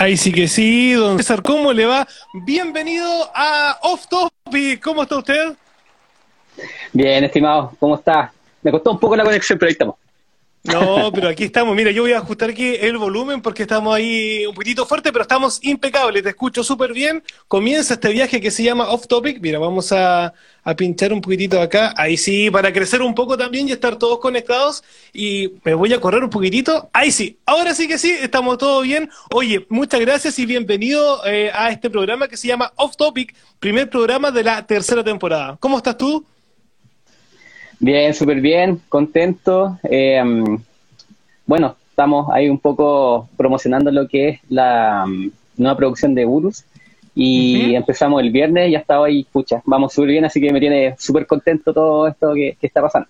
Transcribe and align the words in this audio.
Ahí 0.00 0.16
sí 0.16 0.30
que 0.30 0.46
sí, 0.46 0.92
don 0.92 1.18
César, 1.18 1.42
¿cómo 1.42 1.72
le 1.72 1.84
va? 1.84 2.06
Bienvenido 2.32 3.04
a 3.34 3.80
Off 3.82 4.06
Topic, 4.06 4.80
¿cómo 4.80 5.02
está 5.02 5.16
usted? 5.16 5.56
Bien, 6.92 7.24
estimado, 7.24 7.72
¿cómo 7.80 7.96
está? 7.96 8.32
Me 8.62 8.70
costó 8.70 8.92
un 8.92 9.00
poco 9.00 9.16
la 9.16 9.24
conexión, 9.24 9.58
pero 9.58 9.66
ahí 9.66 9.72
estamos. 9.72 9.96
No, 10.72 11.10
pero 11.12 11.28
aquí 11.28 11.44
estamos. 11.44 11.74
Mira, 11.74 11.90
yo 11.90 12.02
voy 12.02 12.12
a 12.12 12.18
ajustar 12.18 12.50
aquí 12.50 12.74
el 12.78 12.98
volumen 12.98 13.40
porque 13.40 13.62
estamos 13.62 13.94
ahí 13.94 14.44
un 14.46 14.54
poquitito 14.54 14.84
fuerte, 14.84 15.12
pero 15.12 15.22
estamos 15.22 15.58
impecables. 15.62 16.22
Te 16.22 16.30
escucho 16.30 16.62
súper 16.62 16.92
bien. 16.92 17.22
Comienza 17.46 17.94
este 17.94 18.10
viaje 18.10 18.40
que 18.40 18.50
se 18.50 18.62
llama 18.62 18.88
Off 18.90 19.06
Topic. 19.06 19.40
Mira, 19.40 19.58
vamos 19.58 19.92
a, 19.92 20.32
pinchar 20.76 21.14
un 21.14 21.22
poquitito 21.22 21.60
acá. 21.60 21.94
Ahí 21.96 22.18
sí, 22.18 22.50
para 22.50 22.72
crecer 22.72 23.00
un 23.00 23.14
poco 23.14 23.38
también 23.38 23.68
y 23.68 23.72
estar 23.72 23.96
todos 23.96 24.18
conectados. 24.18 24.84
Y 25.14 25.52
me 25.64 25.72
voy 25.72 25.92
a 25.94 26.00
correr 26.00 26.22
un 26.22 26.30
poquitito. 26.30 26.90
Ahí 26.92 27.10
sí, 27.10 27.38
ahora 27.46 27.74
sí 27.74 27.88
que 27.88 27.96
sí, 27.96 28.12
estamos 28.20 28.58
todos 28.58 28.84
bien. 28.84 29.08
Oye, 29.30 29.66
muchas 29.70 30.00
gracias 30.00 30.38
y 30.38 30.44
bienvenido 30.44 31.24
eh, 31.26 31.50
a 31.54 31.70
este 31.70 31.88
programa 31.88 32.28
que 32.28 32.36
se 32.36 32.48
llama 32.48 32.72
Off 32.76 32.96
Topic, 32.96 33.34
primer 33.58 33.88
programa 33.88 34.30
de 34.30 34.44
la 34.44 34.66
tercera 34.66 35.02
temporada. 35.02 35.56
¿Cómo 35.58 35.78
estás 35.78 35.96
tú? 35.96 36.24
Bien, 37.80 38.12
súper 38.12 38.40
bien, 38.40 38.82
contento. 38.88 39.78
Eh, 39.84 40.22
bueno, 41.48 41.76
estamos 41.90 42.28
ahí 42.30 42.48
un 42.48 42.58
poco 42.58 43.28
promocionando 43.36 43.90
lo 43.90 44.06
que 44.06 44.28
es 44.28 44.40
la 44.50 45.04
um, 45.06 45.30
nueva 45.56 45.76
producción 45.76 46.14
de 46.14 46.24
Urus. 46.24 46.64
Y 47.20 47.74
empezamos 47.74 48.22
el 48.22 48.30
viernes 48.30 48.68
y 48.68 48.72
ya 48.72 48.78
estaba 48.78 49.06
ahí, 49.06 49.24
pucha, 49.24 49.60
vamos 49.64 49.92
súper 49.92 50.10
bien, 50.10 50.24
así 50.24 50.40
que 50.40 50.52
me 50.52 50.60
tiene 50.60 50.94
súper 50.98 51.26
contento 51.26 51.74
todo 51.74 52.06
esto 52.06 52.32
que 52.32 52.56
está 52.62 52.80
pasando. 52.80 53.08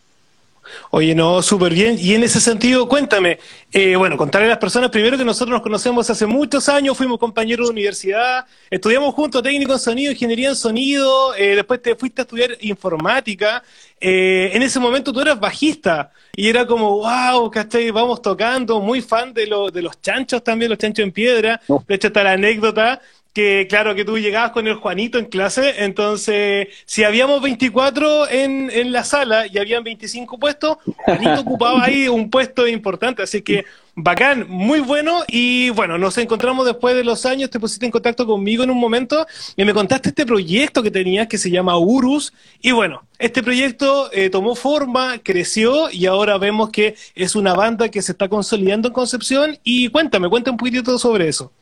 Oye, 0.90 1.14
no, 1.14 1.42
súper 1.42 1.72
bien. 1.72 1.96
Y 1.98 2.14
en 2.14 2.22
ese 2.22 2.40
sentido, 2.40 2.88
cuéntame, 2.88 3.38
eh, 3.72 3.96
bueno, 3.96 4.16
contarle 4.16 4.46
a 4.46 4.50
las 4.50 4.59
personas 4.59 4.90
primero 4.90 5.18
que 5.18 5.24
nosotros 5.24 5.54
nos 5.54 5.62
conocemos 5.62 6.09
hace 6.09 6.26
muchos 6.26 6.68
años, 6.68 6.96
fuimos 6.96 7.18
compañeros 7.18 7.68
de 7.68 7.72
universidad, 7.72 8.46
estudiamos 8.70 9.14
juntos 9.14 9.42
técnico 9.42 9.73
en 9.73 9.78
sonido, 9.78 10.12
ingeniería 10.12 10.50
en 10.50 10.56
sonido, 10.56 11.34
eh, 11.34 11.56
después 11.56 11.82
te 11.82 11.95
fuiste 11.95 12.23
a 12.23 12.24
estudiar 12.24 12.56
informática. 12.60 13.62
Eh, 14.01 14.51
en 14.54 14.62
ese 14.62 14.78
momento 14.78 15.12
tú 15.12 15.20
eras 15.20 15.40
bajista 15.40 16.12
y 16.34 16.48
era 16.48 16.66
como, 16.66 16.98
wow, 16.98 17.50
¿cachai? 17.50 17.90
Vamos 17.90 18.23
tocando, 18.23 18.80
muy 18.80 19.02
fan 19.02 19.34
de, 19.34 19.46
lo, 19.46 19.71
de 19.71 19.82
los 19.82 20.00
chanchos 20.00 20.43
también, 20.45 20.71
los 20.71 20.78
chanchos 20.78 21.02
en 21.02 21.12
piedra. 21.12 21.60
De 21.87 21.95
hecho, 21.95 22.06
está 22.06 22.23
la 22.23 22.32
anécdota 22.32 23.00
que 23.32 23.66
claro, 23.68 23.95
que 23.95 24.04
tú 24.04 24.18
llegabas 24.18 24.51
con 24.52 24.66
el 24.66 24.74
Juanito 24.74 25.18
en 25.18 25.26
clase, 25.26 25.84
entonces 25.84 26.68
si 26.87 27.04
habíamos 27.04 27.40
24 27.43 28.29
en, 28.30 28.71
en 28.71 28.93
la 28.93 29.04
sala 29.04 29.46
y 29.46 29.59
habían 29.59 29.84
25 29.84 30.38
puestos, 30.38 30.79
Juanito 31.04 31.40
ocupaba 31.40 31.84
ahí 31.84 32.09
un 32.09 32.30
puesto 32.30 32.66
importante, 32.66 33.23
así 33.23 33.43
que 33.43 33.65
bacán, 34.01 34.46
muy 34.49 34.80
bueno 34.80 35.24
y 35.26 35.71
bueno, 35.71 35.99
nos 35.99 36.18
encontramos 36.18 36.65
después 36.65 36.95
de 36.95 37.02
los 37.02 37.26
años, 37.26 37.51
te 37.51 37.59
pusiste 37.59 37.84
en 37.84 37.90
contacto 37.90 38.26
conmigo 38.26 38.62
en 38.62 38.71
un 38.71 38.79
momento 38.79 39.26
y 39.56 39.65
me 39.65 39.74
contaste 39.74 40.10
este 40.10 40.24
proyecto 40.24 40.82
que 40.82 40.90
tenías 40.90 41.26
que 41.26 41.37
se 41.37 41.51
llama 41.51 41.76
Urus 41.79 42.32
y 42.60 42.71
bueno, 42.71 43.02
este 43.18 43.43
proyecto 43.43 44.09
eh, 44.12 44.30
tomó 44.30 44.54
forma, 44.54 45.18
creció 45.18 45.90
y 45.90 46.06
ahora 46.06 46.38
vemos 46.38 46.71
que 46.71 46.95
es 47.16 47.34
una 47.34 47.54
banda 47.54 47.88
que 47.88 48.01
se 48.01 48.12
está 48.12 48.29
consolidando 48.29 48.88
en 48.88 48.95
Concepción 48.95 49.59
y 49.65 49.88
cuéntame, 49.88 50.29
cuéntame 50.29 50.52
un 50.52 50.59
poquitito 50.59 50.99
sobre 50.99 51.29
eso. 51.29 51.52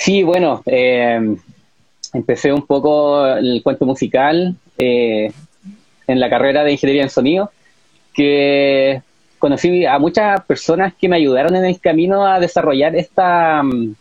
Sí, 0.00 0.22
bueno, 0.22 0.62
eh, 0.64 1.36
empecé 2.14 2.50
un 2.50 2.66
poco 2.66 3.26
el 3.26 3.62
cuento 3.62 3.84
musical 3.84 4.56
eh, 4.78 5.30
en 6.06 6.20
la 6.20 6.30
carrera 6.30 6.64
de 6.64 6.72
ingeniería 6.72 7.02
en 7.02 7.10
sonido, 7.10 7.50
que 8.14 9.02
conocí 9.38 9.84
a 9.84 9.98
muchas 9.98 10.42
personas 10.46 10.94
que 10.94 11.06
me 11.06 11.16
ayudaron 11.16 11.54
en 11.54 11.66
el 11.66 11.78
camino 11.80 12.26
a 12.26 12.40
desarrollar 12.40 12.96
esta 12.96 13.62
mm, 13.62 13.94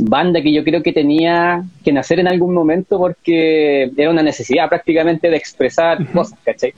banda 0.00 0.42
que 0.42 0.52
yo 0.52 0.62
creo 0.62 0.82
que 0.82 0.92
tenía 0.92 1.64
que 1.82 1.92
nacer 1.92 2.20
en 2.20 2.28
algún 2.28 2.52
momento 2.52 2.98
porque 2.98 3.90
era 3.96 4.10
una 4.10 4.22
necesidad 4.22 4.68
prácticamente 4.68 5.30
de 5.30 5.38
expresar 5.38 6.06
cosas, 6.12 6.38
¿cachai? 6.44 6.74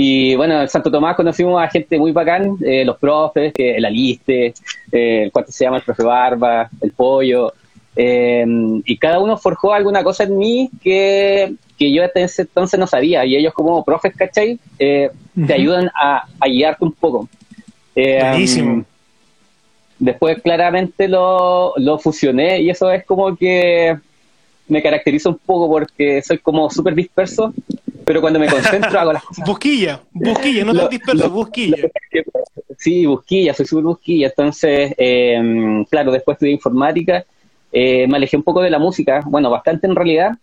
Y 0.00 0.36
bueno, 0.36 0.62
en 0.62 0.68
Santo 0.68 0.92
Tomás 0.92 1.16
conocimos 1.16 1.60
a 1.60 1.66
gente 1.66 1.98
muy 1.98 2.12
bacán, 2.12 2.56
eh, 2.64 2.84
los 2.84 2.98
profes, 2.98 3.52
el 3.56 3.84
Aliste, 3.84 4.54
eh, 4.92 5.24
el 5.24 5.32
cuarto 5.32 5.50
se 5.50 5.64
llama 5.64 5.78
el 5.78 5.82
profe 5.82 6.04
Barba, 6.04 6.70
el 6.80 6.92
Pollo, 6.92 7.52
em, 7.96 8.80
y 8.86 8.96
cada 8.96 9.18
uno 9.18 9.36
forjó 9.36 9.74
alguna 9.74 10.04
cosa 10.04 10.22
en 10.22 10.38
mí 10.38 10.70
que, 10.80 11.52
que 11.76 11.92
yo 11.92 12.04
hasta 12.04 12.20
ese 12.20 12.42
entonces 12.42 12.78
no 12.78 12.86
sabía, 12.86 13.24
y 13.24 13.34
ellos 13.34 13.52
como 13.52 13.84
profes, 13.84 14.14
¿cachai? 14.14 14.60
Eh, 14.78 15.10
te 15.44 15.52
ayudan 15.52 15.90
a, 15.92 16.28
guiarte 16.46 16.84
un 16.84 16.92
poco. 16.92 17.28
Em, 17.96 18.20
Buenísimo. 18.20 18.84
Después 19.98 20.40
claramente 20.40 21.08
lo, 21.08 21.72
lo 21.76 21.98
fusioné 21.98 22.60
y 22.60 22.70
eso 22.70 22.88
es 22.92 23.04
como 23.04 23.34
que 23.34 23.98
me 24.68 24.80
caracteriza 24.80 25.30
un 25.30 25.38
poco 25.38 25.68
porque 25.68 26.22
soy 26.22 26.38
como 26.38 26.70
súper 26.70 26.94
disperso 26.94 27.52
pero 28.08 28.22
cuando 28.22 28.38
me 28.38 28.48
concentro 28.48 28.98
hago 28.98 29.12
las 29.12 29.22
cosas. 29.22 29.46
Busquilla, 29.46 30.00
busquilla, 30.12 30.64
no 30.64 30.72
tan 30.74 30.88
disperso, 30.88 31.28
busquilla. 31.28 31.76
sí, 32.78 33.04
busquilla, 33.04 33.52
soy 33.52 33.66
súper 33.66 33.84
busquilla. 33.84 34.28
Entonces, 34.28 34.94
eh, 34.96 35.84
claro, 35.90 36.10
después 36.10 36.36
estudié 36.36 36.54
informática, 36.54 37.26
eh, 37.70 38.06
me 38.08 38.16
alejé 38.16 38.38
un 38.38 38.44
poco 38.44 38.62
de 38.62 38.70
la 38.70 38.78
música, 38.78 39.20
bueno, 39.26 39.50
bastante 39.50 39.86
en 39.86 39.94
realidad. 39.94 40.38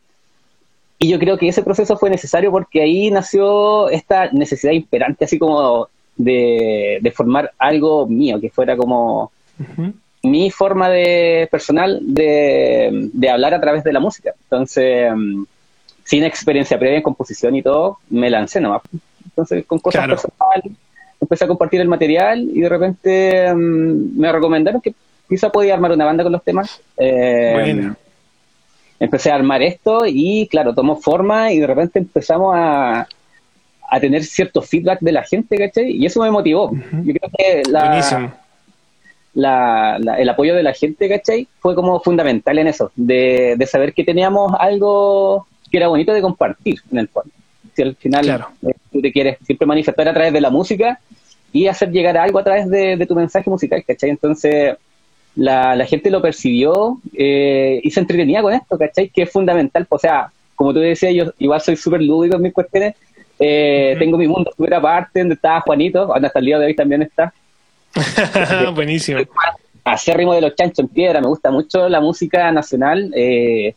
Y 1.00 1.09
yo 1.09 1.18
creo 1.18 1.40
que 1.40 1.48
ese 1.48 1.64
proceso 1.64 1.98
fue 1.98 2.12
necesario 2.12 2.52
porque 2.52 2.84
ahí 2.84 3.09
nació 3.09 3.90
esta 3.90 4.30
necesidad 4.32 4.74
imperante, 4.74 5.26
así 5.26 5.40
como 5.40 5.90
de, 6.18 7.12
formar 7.16 7.52
algo 7.58 8.06
mío, 8.06 8.40
que 8.40 8.52
fuera 8.52 8.78
como 8.78 9.32
mi 10.22 10.52
forma 10.52 10.88
de 10.90 11.47
personal 11.50 11.97
de, 12.00 13.09
de 13.12 13.30
hablar 13.32 13.56
a 13.56 13.59
través 13.59 13.84
de 13.84 13.92
la 13.92 14.00
música. 14.00 14.36
Entonces, 14.44 15.12
sin 16.06 16.24
experiencia 16.24 16.80
previa 16.80 16.98
en 16.98 17.04
composición 17.04 17.56
y 17.56 17.64
todo, 17.64 17.98
me 18.10 18.30
lancé 18.30 18.62
nomás. 18.62 18.84
Entonces, 19.26 19.66
con 19.66 19.80
cosas 19.80 20.08
personales, 20.08 20.72
empecé 21.20 21.44
a 21.44 21.48
compartir 21.48 21.82
el 21.82 21.88
material 21.88 22.42
y 22.42 22.62
de 22.62 22.70
repente 22.70 23.54
mm, 23.54 24.20
me 24.20 24.32
recomendaron 24.32 24.80
que 24.82 24.94
quizá 25.28 25.50
podía 25.50 25.74
armar 25.74 25.92
una 25.92 26.06
banda 26.06 26.24
con 26.24 26.32
los 26.32 26.44
temas. 26.44 26.80
Eh, 26.96 27.52
bueno. 27.54 27.96
Empecé 29.00 29.32
a 29.32 29.36
armar 29.36 29.62
esto 29.62 30.04
y, 30.06 30.48
claro, 30.48 30.74
tomó 30.74 30.96
forma 30.96 31.52
y 31.52 31.60
de 31.60 31.68
repente 31.68 32.00
empezamos 32.00 32.56
a, 32.56 33.08
a 33.90 34.00
tener 34.00 34.24
cierto 34.24 34.62
feedback 34.62 35.00
de 35.02 35.12
la 35.12 35.24
gente, 35.24 35.58
¿cachai? 35.58 35.92
Y 35.92 36.06
eso 36.06 36.22
me 36.22 36.32
motivó. 36.32 36.72
Yo 37.04 37.14
creo 37.14 37.32
que 37.36 37.64
la, 37.70 38.32
la, 39.34 40.18
el 40.18 40.30
apoyo 40.30 40.56
de 40.56 40.64
la 40.64 40.74
gente, 40.74 41.10
¿cachai? 41.10 41.48
Fue 41.60 41.76
como 41.76 42.00
fundamental 42.00 42.58
en 42.60 42.68
eso, 42.68 42.92
de, 42.96 43.56
de 43.58 43.66
saber 43.66 43.94
que 43.94 44.06
teníamos 44.06 44.54
algo 44.58 45.46
que 45.75 45.80
era 45.80 45.90
bonito 45.90 46.13
de 46.13 46.22
compartir 46.22 46.80
en 46.90 47.00
el 47.00 47.09
fondo. 47.09 47.30
Si 47.74 47.81
al 47.81 47.96
final 47.97 48.47
eh, 48.66 48.74
tú 48.94 49.02
te 49.02 49.12
quieres 49.12 49.38
siempre 49.46 49.68
manifestar 49.68 50.08
a 50.08 50.13
través 50.13 50.31
de 50.31 50.40
la 50.40 50.50
música 50.50 51.02
y 51.52 51.68
hacer 51.68 51.91
llegar 51.91 52.18
algo 52.18 52.40
a 52.40 52.46
través 52.46 52.69
de, 52.69 53.06
tu 53.06 53.13
mensaje 53.13 53.50
musical, 53.50 53.84
¿cachai? 53.85 54.09
Entonces 54.09 54.78
la, 55.35 55.75
la 55.75 55.85
gente 55.85 56.09
lo 56.09 56.22
percibió 56.22 57.02
eh, 57.14 57.81
y 57.84 57.91
se 57.91 58.00
entretenía 58.00 58.41
con 58.41 58.53
esto, 58.53 58.78
¿cachai? 58.78 59.09
Que 59.09 59.24
es 59.24 59.30
fundamental, 59.30 59.85
o 59.90 60.00
sea, 60.00 60.31
como 60.56 60.74
tú 60.74 60.80
decías, 60.80 61.14
yo 61.14 61.34
igual 61.40 61.59
soy 61.59 61.75
súper 61.75 62.02
lúdico 62.02 62.38
en 62.38 62.44
mis 62.44 62.53
cuestiones, 62.53 62.96
eh, 63.38 63.97
tengo 64.00 64.18
mi 64.18 64.30
mundo 64.30 64.53
súper 64.56 64.75
aparte, 64.75 65.19
donde 65.19 65.35
estaba 65.35 65.59
Juanito, 65.59 66.16
hasta 66.16 66.40
el 66.40 66.46
día 66.46 66.58
de 66.58 66.68
hoy 66.68 66.75
también 66.75 67.02
está. 67.02 67.34
Buenísimo. 68.74 69.19
Hacer 69.84 70.16
ritmo 70.16 70.34
de 70.34 70.40
los 70.40 70.56
chanchos 70.56 70.80
en 70.80 70.88
piedra, 70.88 71.19
me 71.19 71.28
gusta 71.28 71.52
mucho 71.52 71.90
la 71.90 72.00
música 72.00 72.50
nacional. 72.53 73.12
Eh, 73.14 73.75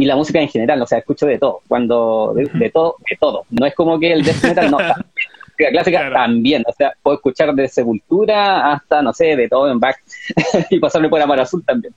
y 0.00 0.06
la 0.06 0.16
música 0.16 0.40
en 0.40 0.48
general, 0.48 0.80
o 0.80 0.86
sea, 0.86 0.98
escucho 0.98 1.26
de 1.26 1.38
todo, 1.38 1.60
cuando 1.68 2.32
de, 2.34 2.70
todo, 2.70 2.96
de 3.08 3.16
todo. 3.20 3.44
No 3.50 3.66
es 3.66 3.74
como 3.74 4.00
que 4.00 4.12
el 4.12 4.24
death 4.24 4.42
metal 4.42 4.70
no, 4.70 4.78
la 5.58 5.70
clásica 5.70 6.10
también, 6.10 6.64
o 6.66 6.72
sea, 6.72 6.94
puedo 7.02 7.16
escuchar 7.16 7.54
de 7.54 7.68
Sepultura 7.68 8.72
hasta, 8.72 9.02
no 9.02 9.12
sé, 9.12 9.36
de 9.36 9.46
todo 9.46 9.70
en 9.70 9.78
back 9.78 10.02
y 10.70 10.78
pasarme 10.78 11.08
por 11.08 11.20
Amar 11.20 11.40
Azul 11.40 11.64
también. 11.64 11.94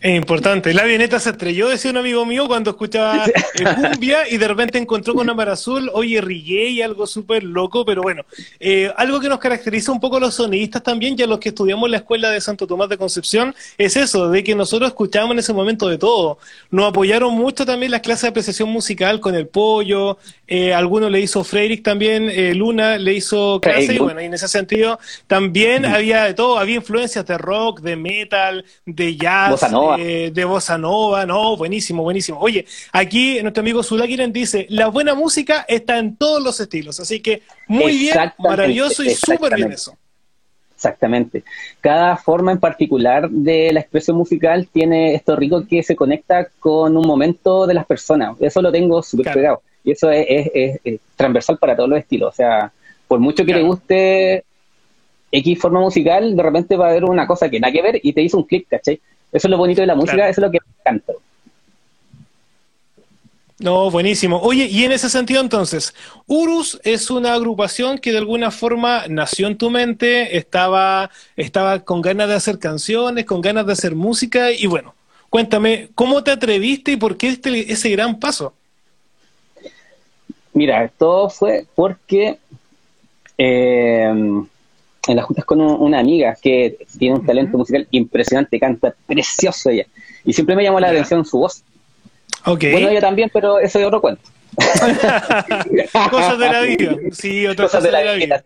es 0.00 0.16
importante. 0.16 0.72
La 0.74 0.82
avioneta 0.82 1.18
se 1.20 1.30
estrelló, 1.30 1.68
decía 1.68 1.90
un 1.90 1.96
amigo 1.96 2.24
mío, 2.26 2.46
cuando 2.46 2.70
escuchaba 2.70 3.24
cumbia 3.92 4.28
y 4.28 4.38
de 4.38 4.48
repente 4.48 4.78
encontró 4.78 5.14
con 5.14 5.28
Amar 5.28 5.48
Azul, 5.48 5.90
oye, 5.94 6.20
rigué 6.20 6.70
y 6.70 6.82
algo 6.82 7.06
súper 7.06 7.42
loco, 7.42 7.84
pero 7.84 8.02
bueno, 8.02 8.24
eh, 8.60 8.92
algo 8.96 9.20
que 9.20 9.28
nos 9.28 9.38
caracteriza 9.38 9.92
un 9.92 10.00
poco 10.00 10.16
a 10.16 10.20
los 10.20 10.34
sonidistas 10.34 10.82
también 10.82 11.16
y 11.18 11.22
a 11.22 11.26
los 11.26 11.38
que 11.38 11.50
estudiamos 11.50 11.86
en 11.86 11.92
la 11.92 11.96
escuela 11.98 12.30
de 12.30 12.40
Santo 12.40 12.66
Tomás 12.66 12.88
de 12.88 12.98
Concepción 12.98 13.54
es 13.78 13.96
eso, 13.96 14.28
de 14.28 14.44
que 14.44 14.54
nosotros 14.54 14.88
escuchábamos 14.88 15.34
en 15.34 15.38
ese 15.40 15.52
momento 15.52 15.88
de 15.88 15.98
todo. 15.98 16.38
Nos 16.70 16.90
apoyaron 16.90 17.34
mucho 17.34 17.66
también 17.66 17.92
las 17.92 18.00
clases 18.00 18.22
de 18.22 18.28
apreciación 18.28 18.68
musical 18.68 19.20
con 19.20 19.34
el 19.34 19.46
pollo, 19.46 20.18
eh, 20.54 20.74
algunos 20.74 21.10
le 21.10 21.18
hizo 21.18 21.42
Freirick 21.44 21.82
también, 21.82 22.28
eh, 22.28 22.54
Luna 22.54 22.98
le 22.98 23.14
hizo 23.14 23.58
clase, 23.58 23.94
y 23.94 23.98
bueno, 23.98 24.20
y 24.20 24.26
en 24.26 24.34
ese 24.34 24.48
sentido 24.48 24.98
también 25.26 25.86
había 25.86 26.24
de 26.24 26.34
todo, 26.34 26.58
había 26.58 26.76
influencias 26.76 27.24
de 27.24 27.38
rock, 27.38 27.80
de 27.80 27.96
metal, 27.96 28.62
de 28.84 29.16
jazz, 29.16 29.66
eh, 29.98 30.30
de 30.30 30.44
bossa 30.44 30.76
nova, 30.76 31.24
no, 31.24 31.56
buenísimo, 31.56 32.02
buenísimo. 32.02 32.38
Oye, 32.38 32.66
aquí 32.92 33.40
nuestro 33.40 33.62
amigo 33.62 33.82
Zulakiren 33.82 34.30
dice, 34.30 34.66
la 34.68 34.88
buena 34.88 35.14
música 35.14 35.64
está 35.66 35.96
en 35.96 36.16
todos 36.16 36.42
los 36.42 36.60
estilos, 36.60 37.00
así 37.00 37.20
que 37.20 37.40
muy 37.66 37.96
bien, 37.96 38.14
maravilloso 38.36 39.02
y 39.02 39.14
súper 39.14 39.54
bien 39.54 39.72
eso. 39.72 39.96
Exactamente. 40.74 41.44
Cada 41.80 42.14
forma 42.18 42.52
en 42.52 42.60
particular 42.60 43.30
de 43.30 43.72
la 43.72 43.80
expresión 43.80 44.18
musical 44.18 44.68
tiene 44.70 45.14
esto 45.14 45.34
rico 45.34 45.66
que 45.66 45.82
se 45.82 45.96
conecta 45.96 46.48
con 46.60 46.94
un 46.94 47.06
momento 47.06 47.66
de 47.66 47.72
las 47.72 47.86
personas. 47.86 48.36
Eso 48.38 48.60
lo 48.60 48.70
tengo 48.70 49.02
súper 49.02 49.32
pegado. 49.32 49.62
Y 49.84 49.92
eso 49.92 50.10
es, 50.10 50.80
transversal 51.16 51.58
para 51.58 51.76
todos 51.76 51.88
los 51.88 51.98
estilos. 51.98 52.30
O 52.30 52.36
sea, 52.36 52.72
por 53.08 53.18
mucho 53.18 53.44
que 53.44 53.54
te 53.54 53.62
guste 53.62 54.44
X 55.30 55.58
forma 55.58 55.80
musical, 55.80 56.36
de 56.36 56.42
repente 56.42 56.76
va 56.76 56.86
a 56.86 56.90
haber 56.90 57.04
una 57.04 57.26
cosa 57.26 57.48
que 57.48 57.58
nada 57.58 57.72
que 57.72 57.82
ver 57.82 58.00
y 58.02 58.12
te 58.12 58.22
hizo 58.22 58.38
un 58.38 58.44
clic, 58.44 58.68
¿cachai? 58.68 59.00
Eso 59.32 59.46
es 59.46 59.50
lo 59.50 59.56
bonito 59.56 59.80
de 59.80 59.86
la 59.86 59.94
música, 59.94 60.28
eso 60.28 60.40
es 60.40 60.46
lo 60.46 60.50
que 60.50 60.58
me 60.60 60.72
encanta. 60.80 61.12
No, 63.62 63.90
buenísimo. 63.90 64.40
Oye, 64.40 64.66
y 64.66 64.84
en 64.84 64.92
ese 64.92 65.08
sentido 65.08 65.40
entonces, 65.40 65.94
Urus 66.26 66.80
es 66.82 67.10
una 67.10 67.32
agrupación 67.32 67.98
que 67.98 68.10
de 68.10 68.18
alguna 68.18 68.50
forma 68.50 69.04
nació 69.08 69.46
en 69.46 69.56
tu 69.56 69.70
mente, 69.70 70.36
estaba, 70.36 71.10
estaba 71.36 71.78
con 71.80 72.02
ganas 72.02 72.28
de 72.28 72.34
hacer 72.34 72.58
canciones, 72.58 73.24
con 73.24 73.40
ganas 73.40 73.64
de 73.64 73.72
hacer 73.72 73.94
música, 73.94 74.50
y 74.50 74.66
bueno, 74.66 74.96
cuéntame, 75.30 75.90
¿cómo 75.94 76.24
te 76.24 76.32
atreviste 76.32 76.92
y 76.92 76.96
por 76.96 77.16
qué 77.16 77.28
este, 77.28 77.72
ese 77.72 77.88
gran 77.90 78.18
paso? 78.18 78.52
Mira, 80.54 80.90
todo 80.98 81.30
fue 81.30 81.66
porque 81.74 82.38
eh, 83.38 84.12
en 85.08 85.16
las 85.16 85.24
juntas 85.24 85.44
con 85.44 85.60
una 85.60 85.98
amiga 85.98 86.36
que 86.40 86.78
tiene 86.98 87.16
un 87.16 87.26
talento 87.26 87.58
musical 87.58 87.86
impresionante, 87.90 88.60
canta 88.60 88.94
precioso 89.06 89.70
ella, 89.70 89.86
y 90.24 90.32
siempre 90.32 90.54
me 90.54 90.62
llamó 90.62 90.78
la 90.78 90.90
atención 90.90 91.24
su 91.24 91.38
voz. 91.38 91.62
Bueno, 92.44 92.88
ella 92.88 93.00
también, 93.00 93.30
pero 93.32 93.58
eso 93.58 93.78
es 93.78 93.86
otro 93.86 94.00
cuento. 94.00 94.22
Cosas 96.10 96.38
de 96.38 96.48
la 96.48 96.60
vida. 96.62 96.96
Sí, 97.12 97.46
otras 97.46 97.70
cosas, 97.70 97.84
de 97.84 97.92
la, 97.92 98.12
vida. 98.14 98.42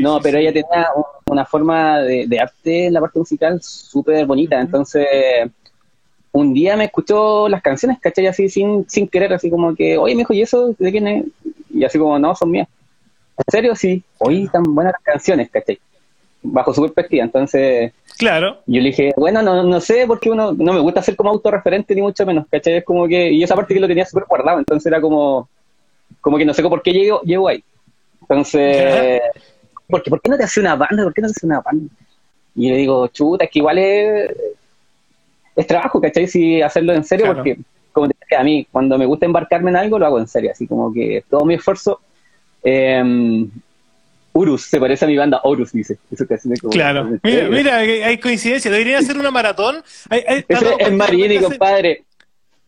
no, 0.00 0.20
pero 0.20 0.38
ella 0.38 0.52
tenía 0.52 0.88
una 1.26 1.44
forma 1.44 2.00
de, 2.00 2.38
arte 2.40 2.86
en 2.86 2.92
la 2.92 3.00
parte 3.00 3.18
musical 3.18 3.60
súper 3.62 4.24
bonita. 4.26 4.60
Entonces, 4.60 5.06
un 6.32 6.52
día 6.52 6.76
me 6.76 6.84
escuchó 6.84 7.48
las 7.48 7.62
canciones, 7.62 7.98
¿cachai? 8.00 8.26
Así 8.26 8.48
sin, 8.48 8.88
sin 8.88 9.08
querer, 9.08 9.32
así 9.32 9.50
como 9.50 9.74
que, 9.74 9.96
oye, 9.96 10.14
me 10.14 10.20
dijo, 10.20 10.34
¿y 10.34 10.42
eso 10.42 10.74
de 10.78 10.90
quién 10.90 11.06
es? 11.06 11.24
Y 11.70 11.84
así 11.84 11.98
como, 11.98 12.18
no, 12.18 12.34
son 12.34 12.50
mías. 12.50 12.68
¿En 13.38 13.44
serio? 13.50 13.74
Sí. 13.74 14.02
Oye, 14.18 14.48
tan 14.52 14.62
buenas 14.62 14.92
las 14.92 15.02
canciones, 15.02 15.50
¿cachai? 15.50 15.78
Bajo 16.42 16.72
su 16.72 16.82
perspectiva. 16.82 17.24
Entonces, 17.24 17.92
Claro. 18.18 18.62
Yo 18.66 18.80
le 18.80 18.88
dije, 18.88 19.12
bueno, 19.16 19.42
no, 19.42 19.62
no 19.62 19.80
sé, 19.80 20.04
porque 20.06 20.30
uno 20.30 20.52
no 20.52 20.72
me 20.72 20.80
gusta 20.80 21.02
ser 21.02 21.16
como 21.16 21.30
autorreferente 21.30 21.94
ni 21.94 22.00
mucho 22.00 22.24
menos, 22.24 22.46
¿cachai? 22.50 22.78
Es 22.78 22.84
como 22.84 23.06
que, 23.06 23.30
y 23.30 23.42
esa 23.42 23.54
parte 23.54 23.74
que 23.74 23.80
lo 23.80 23.86
tenía 23.86 24.06
súper 24.06 24.24
guardado, 24.26 24.58
entonces 24.58 24.86
era 24.86 25.00
como, 25.00 25.48
como 26.20 26.38
que 26.38 26.46
no 26.46 26.54
sé 26.54 26.62
por 26.62 26.82
qué 26.82 26.92
llego, 26.92 27.20
llego 27.22 27.48
ahí. 27.48 27.62
Entonces, 28.22 29.20
¿por 29.86 30.02
qué, 30.02 30.10
¿por 30.10 30.20
qué 30.22 30.30
no 30.30 30.38
te 30.38 30.44
hace 30.44 30.60
una 30.60 30.76
banda? 30.76 31.04
¿Por 31.04 31.12
qué 31.12 31.20
no 31.20 31.28
te 31.28 31.32
hace 31.32 31.46
una 31.46 31.60
banda? 31.60 31.94
Y 32.54 32.70
le 32.70 32.76
digo, 32.76 33.06
chuta, 33.08 33.44
es 33.44 33.50
que 33.50 33.58
igual 33.58 33.78
es, 33.78 34.30
es 35.56 35.66
trabajo, 35.66 36.00
¿cachai? 36.00 36.28
Si 36.28 36.62
hacerlo 36.62 36.92
en 36.92 37.02
serio, 37.02 37.26
porque, 37.34 37.58
como 37.92 38.08
te 38.08 38.16
decía, 38.20 38.40
a 38.40 38.44
mí, 38.44 38.66
cuando 38.70 38.98
me 38.98 39.06
gusta 39.06 39.26
embarcarme 39.26 39.70
en 39.70 39.76
algo, 39.76 39.98
lo 39.98 40.06
hago 40.06 40.20
en 40.20 40.28
serio, 40.28 40.50
así 40.52 40.66
como 40.66 40.92
que 40.92 41.24
todo 41.28 41.44
mi 41.44 41.54
esfuerzo 41.54 42.00
eh, 42.62 43.02
Urus, 44.36 44.64
se 44.66 44.78
parece 44.78 45.04
a 45.06 45.08
mi 45.08 45.16
banda 45.16 45.40
Horus, 45.44 45.72
dice. 45.72 45.98
claro. 46.70 47.18
Mira, 47.22 47.48
mira, 47.48 47.76
hay 47.78 48.18
coincidencia. 48.18 48.70
Debería 48.70 48.98
hacer 48.98 49.16
una 49.16 49.30
maratón. 49.30 49.82
es 50.78 50.92
Marini, 50.92 51.38
compadre. 51.38 52.04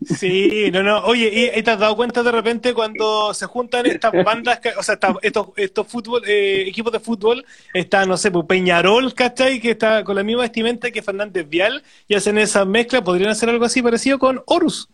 Sí, 0.04 0.70
no, 0.72 0.82
no. 0.82 0.98
Oye, 1.04 1.52
¿y 1.56 1.62
te 1.62 1.70
has 1.70 1.78
dado 1.78 1.96
cuenta 1.96 2.22
de 2.22 2.30
repente 2.30 2.72
cuando 2.72 3.34
se 3.34 3.46
juntan 3.46 3.84
estas 3.86 4.12
bandas, 4.24 4.60
o 4.78 4.82
sea, 4.82 4.98
estos, 5.22 5.48
estos 5.56 5.86
fútbol, 5.88 6.22
eh, 6.26 6.64
equipos 6.68 6.92
de 6.92 7.00
fútbol, 7.00 7.44
está, 7.74 8.06
no 8.06 8.16
sé, 8.16 8.30
pues 8.30 8.46
Peñarol, 8.46 9.12
¿cachai? 9.14 9.60
Que 9.60 9.72
está 9.72 10.04
con 10.04 10.14
la 10.14 10.22
misma 10.22 10.42
vestimenta 10.42 10.90
que 10.92 11.02
Fernández 11.02 11.48
Vial 11.48 11.82
y 12.06 12.14
hacen 12.14 12.38
esa 12.38 12.64
mezcla, 12.64 13.02
podrían 13.02 13.30
hacer 13.30 13.48
algo 13.48 13.64
así 13.64 13.82
parecido 13.82 14.18
con 14.18 14.40
Horus. 14.46 14.88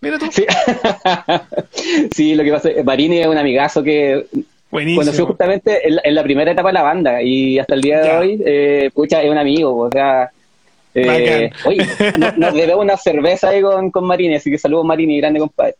Mira 0.00 0.18
tú. 0.18 0.26
Sí, 0.32 0.46
sí 2.14 2.34
lo 2.34 2.42
que 2.42 2.52
pasa 2.52 2.70
es 2.70 2.82
Marini 2.82 3.18
es 3.18 3.26
un 3.26 3.36
amigazo 3.36 3.82
que 3.82 4.26
Buenísimo. 4.70 5.00
Conoció 5.02 5.26
justamente 5.26 5.80
en 5.84 6.14
la, 6.14 6.22
primera 6.22 6.52
etapa 6.52 6.68
de 6.68 6.74
la 6.74 6.82
banda 6.82 7.20
y 7.22 7.58
hasta 7.58 7.74
el 7.74 7.80
día 7.80 8.00
de 8.02 8.16
hoy, 8.16 8.42
eh, 8.46 8.90
pucha, 8.94 9.20
es 9.20 9.28
un 9.28 9.36
amigo, 9.36 9.76
o 9.76 9.90
sea, 9.90 10.30
eh, 10.94 11.50
oye, 11.64 11.86
nos, 12.36 12.54
debemos 12.54 12.84
una 12.84 12.96
cerveza 12.96 13.48
ahí 13.48 13.62
con, 13.62 13.90
con 13.90 14.04
Marini, 14.04 14.36
así 14.36 14.50
que 14.50 14.58
saludos 14.58 14.84
Marini, 14.84 15.18
grande 15.18 15.40
compadre. 15.40 15.76